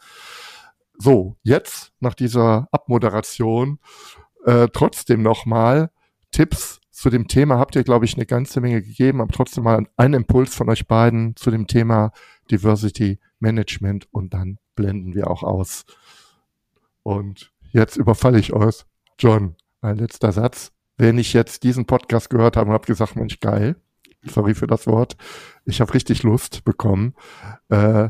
So, 1.01 1.37
jetzt 1.43 1.93
nach 2.01 2.13
dieser 2.13 2.67
Abmoderation 2.73 3.79
äh, 4.45 4.67
trotzdem 4.73 5.21
nochmal 5.21 5.91
Tipps 6.31 6.81
zu 6.91 7.09
dem 7.09 7.29
Thema 7.29 7.57
habt 7.57 7.77
ihr, 7.77 7.85
glaube 7.85 8.03
ich, 8.03 8.15
eine 8.15 8.25
ganze 8.25 8.59
Menge 8.59 8.81
gegeben, 8.81 9.21
aber 9.21 9.31
trotzdem 9.31 9.63
mal 9.63 9.87
einen 9.95 10.13
Impuls 10.15 10.53
von 10.53 10.69
euch 10.69 10.85
beiden 10.85 11.37
zu 11.37 11.49
dem 11.49 11.65
Thema 11.65 12.11
Diversity 12.51 13.19
Management 13.39 14.09
und 14.11 14.33
dann 14.33 14.57
blenden 14.75 15.15
wir 15.15 15.31
auch 15.31 15.43
aus. 15.43 15.85
Und 17.03 17.53
jetzt 17.71 17.95
überfalle 17.95 18.37
ich 18.37 18.51
euch. 18.51 18.83
John, 19.17 19.55
ein 19.79 19.95
letzter 19.95 20.33
Satz. 20.33 20.73
Wenn 20.97 21.17
ich 21.17 21.31
jetzt 21.31 21.63
diesen 21.63 21.85
Podcast 21.85 22.29
gehört 22.29 22.57
habe 22.57 22.67
und 22.67 22.73
habe 22.73 22.85
gesagt, 22.85 23.15
Mensch, 23.15 23.39
geil, 23.39 23.77
sorry 24.25 24.53
für 24.53 24.67
das 24.67 24.85
Wort, 24.85 25.15
ich 25.63 25.79
habe 25.79 25.93
richtig 25.93 26.23
Lust 26.23 26.65
bekommen, 26.65 27.15
äh, 27.69 28.09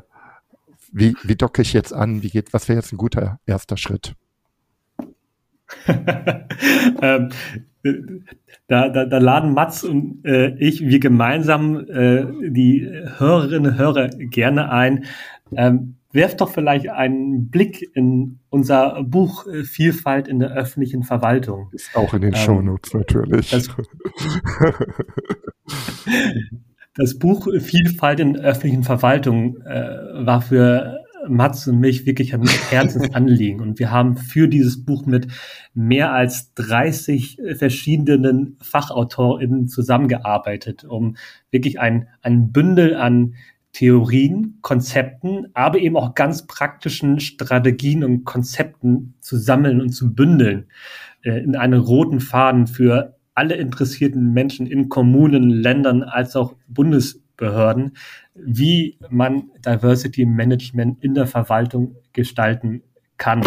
wie, 0.91 1.15
wie 1.23 1.35
docke 1.35 1.61
ich 1.61 1.73
jetzt 1.73 1.93
an? 1.93 2.23
Wie 2.23 2.29
geht, 2.29 2.53
was 2.53 2.67
wäre 2.67 2.77
jetzt 2.77 2.91
ein 2.91 2.97
guter 2.97 3.39
erster 3.45 3.77
Schritt? 3.77 4.15
ähm, 7.01 7.29
da, 8.67 8.89
da, 8.89 9.05
da 9.05 9.17
laden 9.17 9.53
Mats 9.53 9.83
und 9.83 10.25
äh, 10.25 10.55
ich, 10.57 10.81
wir 10.81 10.99
gemeinsam 10.99 11.77
äh, 11.87 12.25
die 12.49 12.87
Hörerinnen 13.17 13.73
und 13.73 13.77
Hörer 13.77 14.09
gerne 14.09 14.71
ein. 14.71 15.05
Ähm, 15.55 15.95
werft 16.11 16.41
doch 16.41 16.49
vielleicht 16.49 16.89
einen 16.89 17.49
Blick 17.49 17.87
in 17.93 18.39
unser 18.49 19.03
Buch 19.03 19.45
äh, 19.47 19.63
Vielfalt 19.63 20.27
in 20.27 20.39
der 20.39 20.51
öffentlichen 20.51 21.03
Verwaltung. 21.03 21.69
Ist 21.71 21.95
auch 21.95 22.13
in 22.13 22.21
den 22.21 22.33
ähm, 22.33 22.39
Shownotes 22.39 22.93
natürlich. 22.93 23.51
Das, 23.51 23.69
Das 26.99 27.17
Buch 27.17 27.47
Vielfalt 27.61 28.19
in 28.19 28.35
öffentlichen 28.35 28.83
Verwaltung 28.83 29.61
äh, 29.61 30.25
war 30.25 30.41
für 30.41 30.99
Mats 31.29 31.65
und 31.65 31.79
mich 31.79 32.05
wirklich 32.05 32.33
ein 32.33 32.45
Herzensanliegen. 32.45 33.61
Und 33.65 33.79
wir 33.79 33.89
haben 33.89 34.17
für 34.17 34.49
dieses 34.49 34.83
Buch 34.83 35.05
mit 35.05 35.27
mehr 35.73 36.11
als 36.11 36.53
30 36.55 37.39
verschiedenen 37.55 38.57
FachautorInnen 38.61 39.69
zusammengearbeitet, 39.69 40.83
um 40.83 41.15
wirklich 41.51 41.79
ein, 41.79 42.09
ein 42.21 42.51
Bündel 42.51 42.97
an 42.97 43.35
Theorien, 43.71 44.57
Konzepten, 44.61 45.47
aber 45.53 45.79
eben 45.79 45.95
auch 45.95 46.15
ganz 46.15 46.47
praktischen 46.47 47.21
Strategien 47.21 48.03
und 48.03 48.25
Konzepten 48.25 49.13
zu 49.21 49.37
sammeln 49.37 49.79
und 49.79 49.91
zu 49.91 50.13
bündeln 50.13 50.67
äh, 51.23 51.41
in 51.41 51.55
einen 51.55 51.79
roten 51.79 52.19
Faden 52.19 52.67
für 52.67 53.18
alle 53.39 53.55
interessierten 53.55 54.33
Menschen 54.33 54.67
in 54.67 54.89
Kommunen, 54.89 55.49
Ländern 55.49 56.03
als 56.03 56.35
auch 56.35 56.55
Bundesbehörden, 56.67 57.93
wie 58.35 58.99
man 59.09 59.49
Diversity 59.65 60.25
Management 60.25 61.01
in 61.01 61.13
der 61.13 61.25
Verwaltung 61.25 61.95
gestalten 62.11 62.83
kann. 63.15 63.41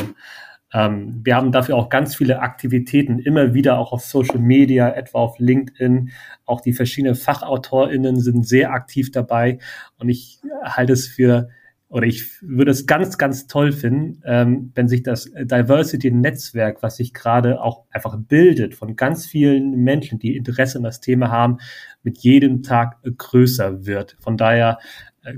Ähm, 0.73 1.21
wir 1.23 1.37
haben 1.37 1.53
dafür 1.53 1.77
auch 1.77 1.91
ganz 1.91 2.17
viele 2.17 2.41
Aktivitäten, 2.41 3.19
immer 3.19 3.53
wieder 3.53 3.79
auch 3.79 3.93
auf 3.93 4.03
Social 4.03 4.39
Media, 4.39 4.89
etwa 4.89 5.19
auf 5.19 5.39
LinkedIn. 5.39 6.11
Auch 6.47 6.63
die 6.63 6.73
verschiedenen 6.73 7.15
FachautorInnen 7.15 8.19
sind 8.19 8.49
sehr 8.49 8.73
aktiv 8.73 9.11
dabei. 9.11 9.59
Und 9.99 10.09
ich 10.09 10.41
halte 10.65 10.95
es 10.95 11.07
für 11.07 11.51
oder 11.93 12.07
ich 12.07 12.41
würde 12.41 12.71
es 12.71 12.87
ganz, 12.87 13.19
ganz 13.19 13.47
toll 13.47 13.71
finden, 13.71 14.23
ähm, 14.25 14.73
wenn 14.75 14.89
sich 14.89 15.03
das 15.03 15.31
Diversity-Netzwerk, 15.31 16.83
was 16.83 16.97
sich 16.97 17.13
gerade 17.13 17.61
auch 17.61 17.85
einfach 17.91 18.17
bildet 18.19 18.75
von 18.75 18.97
ganz 18.97 19.27
vielen 19.27 19.73
Menschen, 19.85 20.19
die 20.19 20.35
Interesse 20.35 20.79
an 20.79 20.85
das 20.85 21.01
Thema 21.01 21.31
haben, 21.31 21.59
mit 22.03 22.17
jedem 22.19 22.63
Tag 22.63 22.97
größer 23.03 23.85
wird. 23.85 24.17
Von 24.21 24.39
daher 24.39 24.79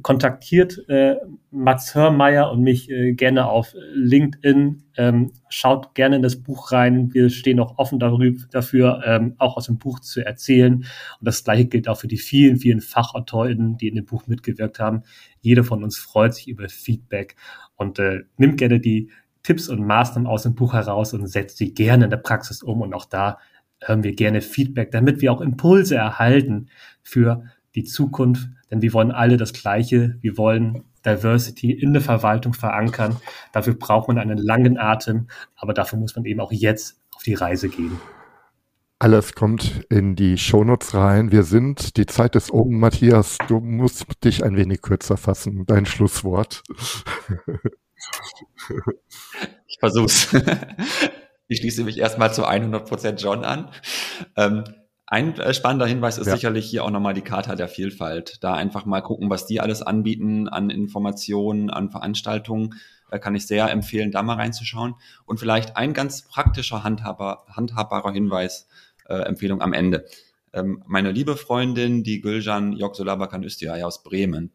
kontaktiert 0.03 0.89
äh, 0.89 1.17
Mats 1.51 1.95
Hörmeier 1.95 2.51
und 2.51 2.63
mich 2.63 2.91
äh, 2.91 3.13
gerne 3.13 3.47
auf 3.47 3.75
LinkedIn. 3.93 4.83
Ähm, 4.97 5.33
schaut 5.49 5.95
gerne 5.95 6.17
in 6.17 6.23
das 6.23 6.43
Buch 6.43 6.73
rein. 6.73 7.13
Wir 7.13 7.29
stehen 7.29 7.61
auch 7.61 7.77
offen 7.77 7.99
darüber, 7.99 8.47
dafür, 8.51 9.03
ähm, 9.05 9.35
auch 9.39 9.57
aus 9.59 9.67
dem 9.67 9.79
Buch 9.79 10.01
zu 10.01 10.25
erzählen. 10.25 10.77
Und 10.77 10.87
das 11.21 11.45
gleiche 11.45 11.67
gilt 11.67 11.89
auch 11.89 11.99
für 11.99 12.09
die 12.09 12.17
vielen, 12.17 12.57
vielen 12.57 12.81
FachautorInnen, 12.81 13.77
die 13.77 13.89
in 13.89 13.97
dem 13.97 14.07
Buch 14.07 14.27
mitgewirkt 14.27 14.81
haben. 14.81 15.03
Jeder 15.43 15.65
von 15.65 15.85
uns 15.85 15.99
freut 15.99 16.35
sich 16.35 16.49
über 16.49 16.69
Feedback 16.69 17.37
und 17.77 17.99
äh, 17.99 18.21
nimmt 18.39 18.57
gerne 18.57 18.81
die 18.81 19.11
Tipps 19.43 19.69
und 19.69 19.87
Maßnahmen 19.87 20.27
aus 20.27 20.45
dem 20.45 20.55
Buch 20.55 20.73
heraus 20.73 21.13
und 21.13 21.27
setzt 21.27 21.59
sie 21.59 21.75
gerne 21.75 22.05
in 22.05 22.11
der 22.11 22.17
Praxis 22.17 22.63
um. 22.63 22.81
Und 22.81 22.95
auch 22.95 23.05
da 23.05 23.39
hören 23.83 24.03
wir 24.03 24.15
gerne 24.15 24.41
Feedback, 24.41 24.91
damit 24.93 25.21
wir 25.21 25.31
auch 25.31 25.43
Impulse 25.43 25.97
erhalten 25.97 26.71
für 27.03 27.45
die 27.75 27.85
Zukunft, 27.85 28.49
denn 28.75 28.83
wir 28.83 28.93
wollen 28.93 29.13
alle 29.13 29.37
das 29.37 29.53
Gleiche. 29.53 30.19
Wir 30.21 30.37
wollen 30.37 30.85
Diversity 31.07 31.71
in 31.71 31.93
der 31.93 32.03
Verwaltung 32.03 32.55
verankern. 32.55 33.17
Dafür 33.53 33.75
braucht 33.75 34.09
man 34.09 34.19
einen 34.19 34.39
langen 34.39 34.79
Atem, 34.79 35.29
aber 35.57 35.75
dafür 35.75 35.99
muss 35.99 36.17
man 36.17 36.25
eben 36.25 36.41
auch 36.41 36.53
jetzt 36.53 37.01
auf 37.15 37.23
die 37.23 37.35
Reise 37.35 37.69
gehen. 37.69 38.01
Alles 38.99 39.35
kommt 39.35 39.85
in 39.91 40.17
die 40.17 40.39
Shownotes 40.39 40.95
rein. 40.95 41.31
Wir 41.31 41.43
sind, 41.43 41.97
die 41.97 42.07
Zeit 42.07 42.37
ist 42.37 42.51
um. 42.51 42.79
Matthias, 42.79 43.39
du 43.49 43.61
musst 43.61 44.07
dich 44.25 44.45
ein 44.45 44.57
wenig 44.57 44.83
kürzer 44.83 45.17
fassen. 45.17 45.67
Dein 45.67 45.87
Schlusswort. 45.87 46.63
Ich 49.67 49.79
versuch's. 49.81 50.29
Ich 51.47 51.59
schließe 51.59 51.85
mich 51.85 51.99
erstmal 51.99 52.33
zu 52.33 52.49
100% 52.49 53.17
John 53.17 53.45
an. 53.45 53.71
Ähm, 54.35 54.65
ein 55.07 55.39
äh, 55.39 55.53
spannender 55.53 55.87
Hinweis 55.87 56.19
ist 56.19 56.27
ja. 56.27 56.35
sicherlich 56.35 56.67
hier 56.67 56.85
auch 56.85 56.91
nochmal 56.91 57.15
die 57.15 57.23
Charta 57.23 57.57
der 57.57 57.69
Vielfalt. 57.69 58.43
Da 58.43 58.55
einfach 58.55 58.87
mal 58.87 59.03
gucken, 59.03 59.31
was 59.31 59.47
die 59.47 59.61
alles 59.61 59.83
anbieten 59.83 60.49
an 60.49 60.71
Informationen, 60.71 61.71
an 61.71 61.91
Veranstaltungen. 61.91 62.75
Da 63.11 63.19
kann 63.19 63.35
ich 63.35 63.47
sehr 63.47 63.71
empfehlen, 63.71 64.11
da 64.11 64.23
mal 64.23 64.37
reinzuschauen. 64.37 64.95
Und 65.27 65.39
vielleicht 65.39 65.77
ein 65.77 65.93
ganz 65.93 66.23
praktischer, 66.23 66.85
handhabbar, 66.85 67.47
handhabbarer 67.51 68.13
Hinweis, 68.13 68.67
äh, 69.07 69.15
Empfehlung 69.15 69.61
am 69.61 69.73
Ende. 69.73 70.07
Ähm, 70.53 70.83
meine 70.87 71.11
liebe 71.11 71.37
Freundin, 71.37 72.03
die 72.03 72.21
Gülcan 72.21 72.73
Yoksulabakan 72.73 73.43
Üstiay 73.43 73.83
aus 73.83 74.03
Bremen, 74.03 74.53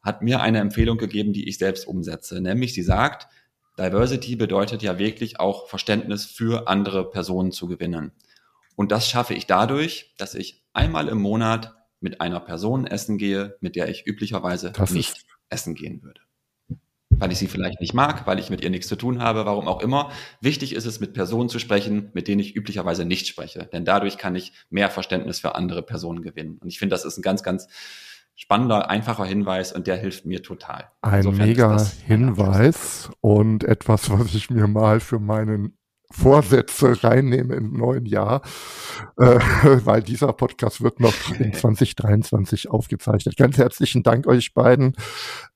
hat 0.00 0.22
mir 0.22 0.40
eine 0.40 0.60
Empfehlung 0.60 0.96
gegeben, 0.96 1.32
die 1.34 1.48
ich 1.48 1.58
selbst 1.58 1.86
umsetze. 1.86 2.40
Nämlich 2.40 2.72
sie 2.72 2.82
sagt, 2.82 3.28
Diversity 3.78 4.36
bedeutet 4.36 4.82
ja 4.82 4.98
wirklich 4.98 5.40
auch 5.40 5.68
Verständnis 5.68 6.24
für 6.24 6.68
andere 6.68 7.10
Personen 7.10 7.52
zu 7.52 7.66
gewinnen. 7.66 8.12
Und 8.80 8.92
das 8.92 9.06
schaffe 9.06 9.34
ich 9.34 9.44
dadurch, 9.44 10.14
dass 10.16 10.34
ich 10.34 10.64
einmal 10.72 11.08
im 11.08 11.18
Monat 11.18 11.74
mit 12.00 12.22
einer 12.22 12.40
Person 12.40 12.86
essen 12.86 13.18
gehe, 13.18 13.58
mit 13.60 13.76
der 13.76 13.90
ich 13.90 14.06
üblicherweise 14.06 14.72
das 14.72 14.92
nicht 14.92 15.26
essen 15.50 15.74
gehen 15.74 16.02
würde. 16.02 16.22
Weil 17.10 17.30
ich 17.30 17.36
sie 17.36 17.46
vielleicht 17.46 17.82
nicht 17.82 17.92
mag, 17.92 18.26
weil 18.26 18.38
ich 18.38 18.48
mit 18.48 18.62
ihr 18.62 18.70
nichts 18.70 18.88
zu 18.88 18.96
tun 18.96 19.20
habe, 19.20 19.44
warum 19.44 19.68
auch 19.68 19.82
immer. 19.82 20.10
Wichtig 20.40 20.74
ist 20.74 20.86
es, 20.86 20.98
mit 20.98 21.12
Personen 21.12 21.50
zu 21.50 21.58
sprechen, 21.58 22.08
mit 22.14 22.26
denen 22.26 22.40
ich 22.40 22.56
üblicherweise 22.56 23.04
nicht 23.04 23.26
spreche. 23.26 23.68
Denn 23.70 23.84
dadurch 23.84 24.16
kann 24.16 24.34
ich 24.34 24.54
mehr 24.70 24.88
Verständnis 24.88 25.40
für 25.40 25.56
andere 25.56 25.82
Personen 25.82 26.22
gewinnen. 26.22 26.56
Und 26.62 26.68
ich 26.68 26.78
finde, 26.78 26.94
das 26.94 27.04
ist 27.04 27.18
ein 27.18 27.22
ganz, 27.22 27.42
ganz 27.42 27.68
spannender, 28.34 28.88
einfacher 28.88 29.26
Hinweis 29.26 29.72
und 29.74 29.88
der 29.88 29.98
hilft 29.98 30.24
mir 30.24 30.42
total. 30.42 30.90
Ein 31.02 31.18
Insofern 31.18 31.46
mega 31.46 31.86
Hinweis 32.06 33.10
und 33.20 33.62
etwas, 33.62 34.08
was 34.08 34.34
ich 34.34 34.48
mir 34.48 34.68
mal 34.68 35.00
für 35.00 35.18
meinen 35.18 35.76
Vorsätze 36.10 37.02
reinnehmen 37.02 37.56
im 37.56 37.72
neuen 37.76 38.06
Jahr, 38.06 38.42
äh, 39.16 39.38
weil 39.84 40.02
dieser 40.02 40.32
Podcast 40.32 40.82
wird 40.82 41.00
noch 41.00 41.14
in 41.38 41.52
2023 41.52 42.70
aufgezeichnet. 42.70 43.36
Ganz 43.36 43.58
herzlichen 43.58 44.02
Dank 44.02 44.26
euch 44.26 44.54
beiden. 44.54 44.94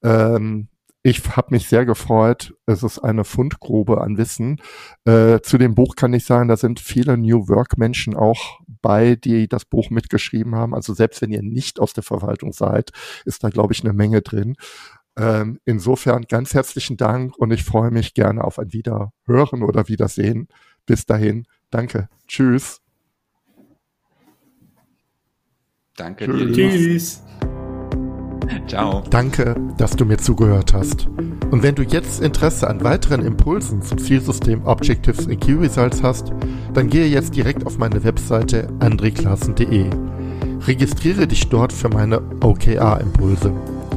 Ähm, 0.03 0.69
ich 1.07 1.37
habe 1.37 1.49
mich 1.51 1.69
sehr 1.69 1.85
gefreut. 1.85 2.55
Es 2.65 2.83
ist 2.83 2.99
eine 2.99 3.25
Fundgrube 3.25 4.01
an 4.01 4.17
Wissen. 4.17 4.63
Äh, 5.05 5.41
zu 5.43 5.59
dem 5.59 5.75
Buch 5.75 5.97
kann 5.97 6.15
ich 6.15 6.25
sagen, 6.25 6.49
da 6.49 6.57
sind 6.57 6.81
viele 6.81 7.19
New 7.19 7.47
Work 7.49 7.77
Menschen 7.77 8.17
auch 8.17 8.61
bei, 8.81 9.15
die 9.15 9.47
das 9.47 9.67
Buch 9.67 9.91
mitgeschrieben 9.91 10.55
haben. 10.55 10.75
Also 10.75 10.95
selbst 10.95 11.21
wenn 11.21 11.31
ihr 11.31 11.43
nicht 11.43 11.79
aus 11.79 11.93
der 11.93 12.05
Verwaltung 12.05 12.55
seid, 12.55 12.91
ist 13.27 13.45
da, 13.45 13.51
glaube 13.51 13.75
ich, 13.75 13.85
eine 13.85 13.93
Menge 13.93 14.23
drin. 14.23 14.57
Ähm, 15.17 15.61
insofern 15.65 16.25
ganz 16.29 16.55
herzlichen 16.55 16.97
Dank 16.97 17.37
und 17.37 17.53
ich 17.53 17.63
freue 17.63 17.91
mich 17.91 18.15
gerne 18.15 18.43
auf 18.43 18.59
ein 18.59 18.73
Wiederhören 18.73 19.63
oder 19.63 19.89
Wiedersehen. 19.89 20.49
Bis 20.87 21.07
dahin, 21.07 21.47
danke. 21.71 22.09
Tschüss. 22.27 22.81
Danke 25.97 26.27
dir. 26.27 26.53
Tschüss. 26.53 27.23
Ciao. 28.67 29.03
Danke, 29.11 29.55
dass 29.79 29.97
du 29.97 30.05
mir 30.05 30.19
zugehört 30.19 30.73
hast. 30.73 31.07
Und 31.51 31.63
wenn 31.63 31.75
du 31.75 31.83
jetzt 31.83 32.21
Interesse 32.21 32.69
an 32.69 32.83
weiteren 32.83 33.25
Impulsen 33.25 33.83
zum 33.83 33.99
Zielsystem 33.99 34.65
Objectives 34.65 35.27
in 35.27 35.39
Key 35.39 35.55
Results 35.55 36.03
hast, 36.03 36.33
dann 36.73 36.89
gehe 36.89 37.07
jetzt 37.07 37.37
direkt 37.37 37.67
auf 37.67 37.79
meine 37.79 38.03
Webseite 38.05 38.69
andreklassen.de. 38.81 39.91
Registriere 40.67 41.27
dich 41.27 41.49
dort 41.49 41.73
für 41.73 41.89
meine 41.89 42.23
OKR-Impulse. 42.41 43.53